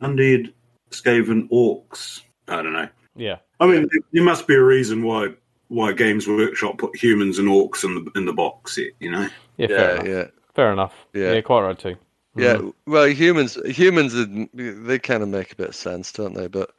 undead, 0.01 0.53
Skaven, 0.91 1.47
orcs. 1.49 2.21
I 2.47 2.61
don't 2.61 2.73
know. 2.73 2.89
Yeah. 3.15 3.37
I 3.59 3.67
mean, 3.67 3.87
there 4.11 4.23
must 4.23 4.47
be 4.47 4.55
a 4.55 4.63
reason 4.63 5.03
why 5.03 5.29
why 5.67 5.93
Games 5.93 6.27
Workshop 6.27 6.79
put 6.79 6.95
humans 7.01 7.39
and 7.39 7.47
orcs 7.47 7.83
in 7.85 7.95
the 8.03 8.11
in 8.19 8.25
the 8.25 8.33
box 8.33 8.75
set. 8.75 8.87
You 8.99 9.11
know, 9.11 9.29
Yeah, 9.57 9.67
fair 9.67 9.77
yeah, 9.77 9.93
enough. 9.93 10.07
yeah, 10.07 10.25
Fair 10.55 10.73
enough. 10.73 11.05
Yeah. 11.13 11.33
Yeah. 11.33 11.41
quite 11.41 11.61
right 11.61 11.79
too. 11.79 11.95
yeah. 12.35 12.55
Mhm. 12.55 12.73
Well, 12.87 13.05
humans, 13.07 13.57
humans, 13.65 14.13
they 14.53 14.99
kind 14.99 15.23
of 15.23 15.29
make 15.29 15.53
a 15.53 15.55
bit 15.55 15.69
of 15.69 15.75
sense, 15.75 16.11
don't 16.11 16.33
they? 16.33 16.47
But 16.47 16.71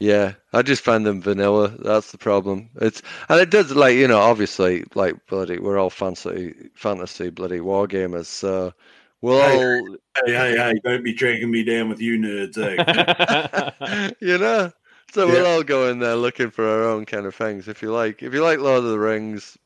yeah, 0.00 0.34
I 0.52 0.62
just 0.62 0.82
find 0.82 1.06
them 1.06 1.22
vanilla. 1.22 1.68
That's 1.78 2.12
the 2.12 2.18
problem. 2.18 2.70
It's 2.80 3.02
and 3.28 3.40
it 3.40 3.50
does 3.50 3.72
like 3.72 3.96
you 3.96 4.08
know, 4.08 4.18
obviously, 4.18 4.84
like 4.94 5.14
bloody, 5.26 5.58
we're 5.58 5.78
all 5.78 5.90
fantasy, 5.90 6.54
fantasy 6.74 7.30
bloody 7.30 7.60
war 7.60 7.86
gamers, 7.86 8.26
so 8.26 8.72
we'll 9.20 9.40
Hey. 9.40 9.56
all, 9.56 9.96
hey, 10.26 10.32
hey, 10.32 10.56
hey! 10.56 10.80
Don't 10.84 11.04
be 11.04 11.14
dragging 11.14 11.50
me 11.50 11.62
down 11.62 11.88
with 11.88 12.00
you 12.00 12.18
nerds. 12.18 12.58
Eh? 12.58 14.10
you 14.20 14.38
know. 14.38 14.72
So 15.12 15.28
we'll 15.28 15.46
all 15.46 15.62
go 15.62 15.88
in 15.90 16.00
there 16.00 16.16
looking 16.16 16.50
for 16.50 16.68
our 16.68 16.82
own 16.82 17.04
kind 17.04 17.24
of 17.24 17.36
things. 17.36 17.68
If 17.68 17.82
you 17.82 17.92
like, 17.92 18.20
if 18.20 18.34
you 18.34 18.42
like 18.42 18.58
Lord 18.58 18.78
of 18.78 18.90
the 18.90 18.98
Rings, 18.98 19.56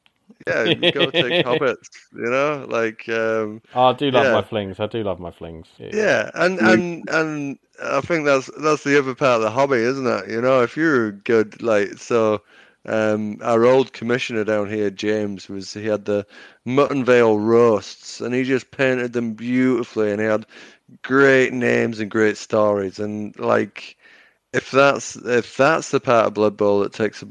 yeah, 0.46 0.64
you 0.64 0.88
go 0.88 1.10
take 1.10 1.36
hobbits. 1.42 1.88
You 2.12 2.30
know, 2.30 2.66
like 2.68 3.08
um, 3.08 3.60
I 3.72 3.92
do 3.92 4.10
love 4.10 4.30
Yeah. 4.30 4.32
my 4.32 4.42
flings. 4.42 4.80
I 4.80 4.86
do 4.86 5.02
love 5.02 5.18
my 5.20 5.30
flings. 5.30 5.76
yeah, 5.90 6.30
and 6.34 6.58
and 6.60 7.04
and 7.08 7.58
I 7.82 8.00
think 8.00 8.24
that's 8.24 8.50
that's 8.60 8.84
the 8.84 8.98
other 8.98 9.14
part 9.14 9.36
of 9.36 9.42
the 9.42 9.50
hobby, 9.50 9.76
isn't 9.78 10.06
it? 10.06 10.30
You 10.30 10.40
know, 10.40 10.62
if 10.62 10.76
you're 10.76 11.12
good, 11.12 11.62
like 11.62 11.98
so. 11.98 12.42
Um, 12.86 13.38
our 13.42 13.64
old 13.66 13.92
commissioner 13.92 14.44
down 14.44 14.68
here, 14.70 14.90
James, 14.90 15.48
was 15.48 15.74
he 15.74 15.86
had 15.86 16.06
the 16.06 16.26
Mutton 16.64 17.04
Vale 17.04 17.38
roasts, 17.38 18.20
and 18.20 18.34
he 18.34 18.44
just 18.44 18.70
painted 18.70 19.12
them 19.12 19.34
beautifully, 19.34 20.10
and 20.10 20.20
he 20.20 20.26
had 20.26 20.46
great 21.02 21.52
names 21.52 22.00
and 22.00 22.10
great 22.10 22.36
stories, 22.38 22.98
and 22.98 23.38
like 23.38 23.96
if 24.52 24.70
that's 24.70 25.16
if 25.16 25.56
that's 25.56 25.90
the 25.90 26.00
part 26.00 26.26
of 26.26 26.34
Blood 26.34 26.56
Bowl 26.56 26.80
that 26.80 26.92
takes 26.92 27.22
a 27.22 27.26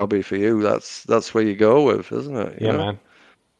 hobby 0.00 0.22
for 0.22 0.36
you, 0.36 0.62
that's 0.62 1.04
that's 1.04 1.34
where 1.34 1.44
you 1.44 1.54
go 1.54 1.82
with, 1.82 2.12
isn't 2.12 2.36
it? 2.36 2.60
You 2.60 2.66
Yeah, 2.66 2.72
know? 2.72 2.78
man. 2.78 2.98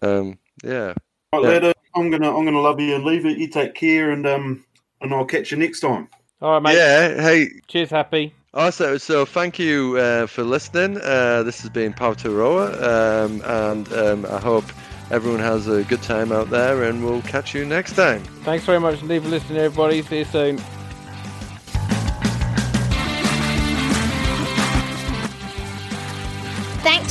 Um, 0.03 0.39
yeah. 0.63 0.95
Right, 1.33 1.43
Yeah. 1.43 1.49
later, 1.49 1.73
I'm 1.95 2.11
gonna 2.11 2.37
I'm 2.37 2.45
gonna 2.45 2.61
love 2.61 2.81
you 2.81 2.95
and 2.95 3.05
leave 3.05 3.27
it. 3.27 3.39
You 3.39 3.49
take 3.49 3.75
care, 3.75 4.11
and 4.11 4.27
um, 4.27 4.65
and 5.01 5.13
I'll 5.13 5.25
catch 5.25 5.51
you 5.51 5.57
next 5.59 5.81
time. 5.81 6.09
All 6.41 6.53
right, 6.53 6.63
mate. 6.63 6.77
Yeah. 6.77 7.21
Hey. 7.21 7.49
Cheers, 7.69 7.91
happy. 7.91 8.35
Also, 8.53 8.99
so 8.99 9.25
thank 9.25 9.59
you 9.59 9.97
uh, 9.97 10.27
for 10.27 10.45
listening. 10.45 10.99
Uh, 11.03 11.43
this 11.43 11.61
has 11.63 11.71
been 11.71 11.93
Powtearoa, 11.93 12.81
um, 12.83 13.43
and 13.45 13.93
um, 13.93 14.27
I 14.27 14.39
hope 14.39 14.65
everyone 15.11 15.41
has 15.41 15.67
a 15.67 15.83
good 15.85 16.03
time 16.03 16.31
out 16.31 16.51
there, 16.51 16.85
and 16.85 17.05
we'll 17.05 17.23
catch 17.23 17.53
you 17.53 17.65
next 17.65 17.97
time. 17.97 18.23
Thanks 18.45 18.65
very 18.65 18.79
much 18.79 19.03
indeed 19.03 19.23
for 19.23 19.29
listening, 19.29 19.59
everybody. 19.59 20.03
See 20.03 20.19
you 20.19 20.25
soon. 20.25 20.59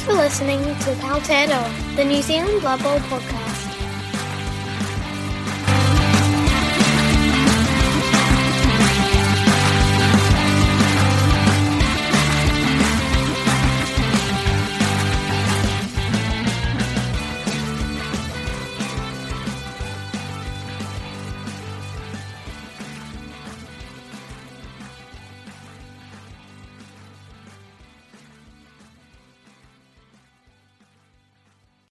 For 0.06 0.14
listening 0.14 0.62
to 0.62 0.92
Powtearoa, 1.00 1.96
the 1.96 2.04
New 2.04 2.22
Zealand 2.22 2.60
Blood 2.60 2.84
Bowl 2.84 3.00
podcast. 3.08 3.53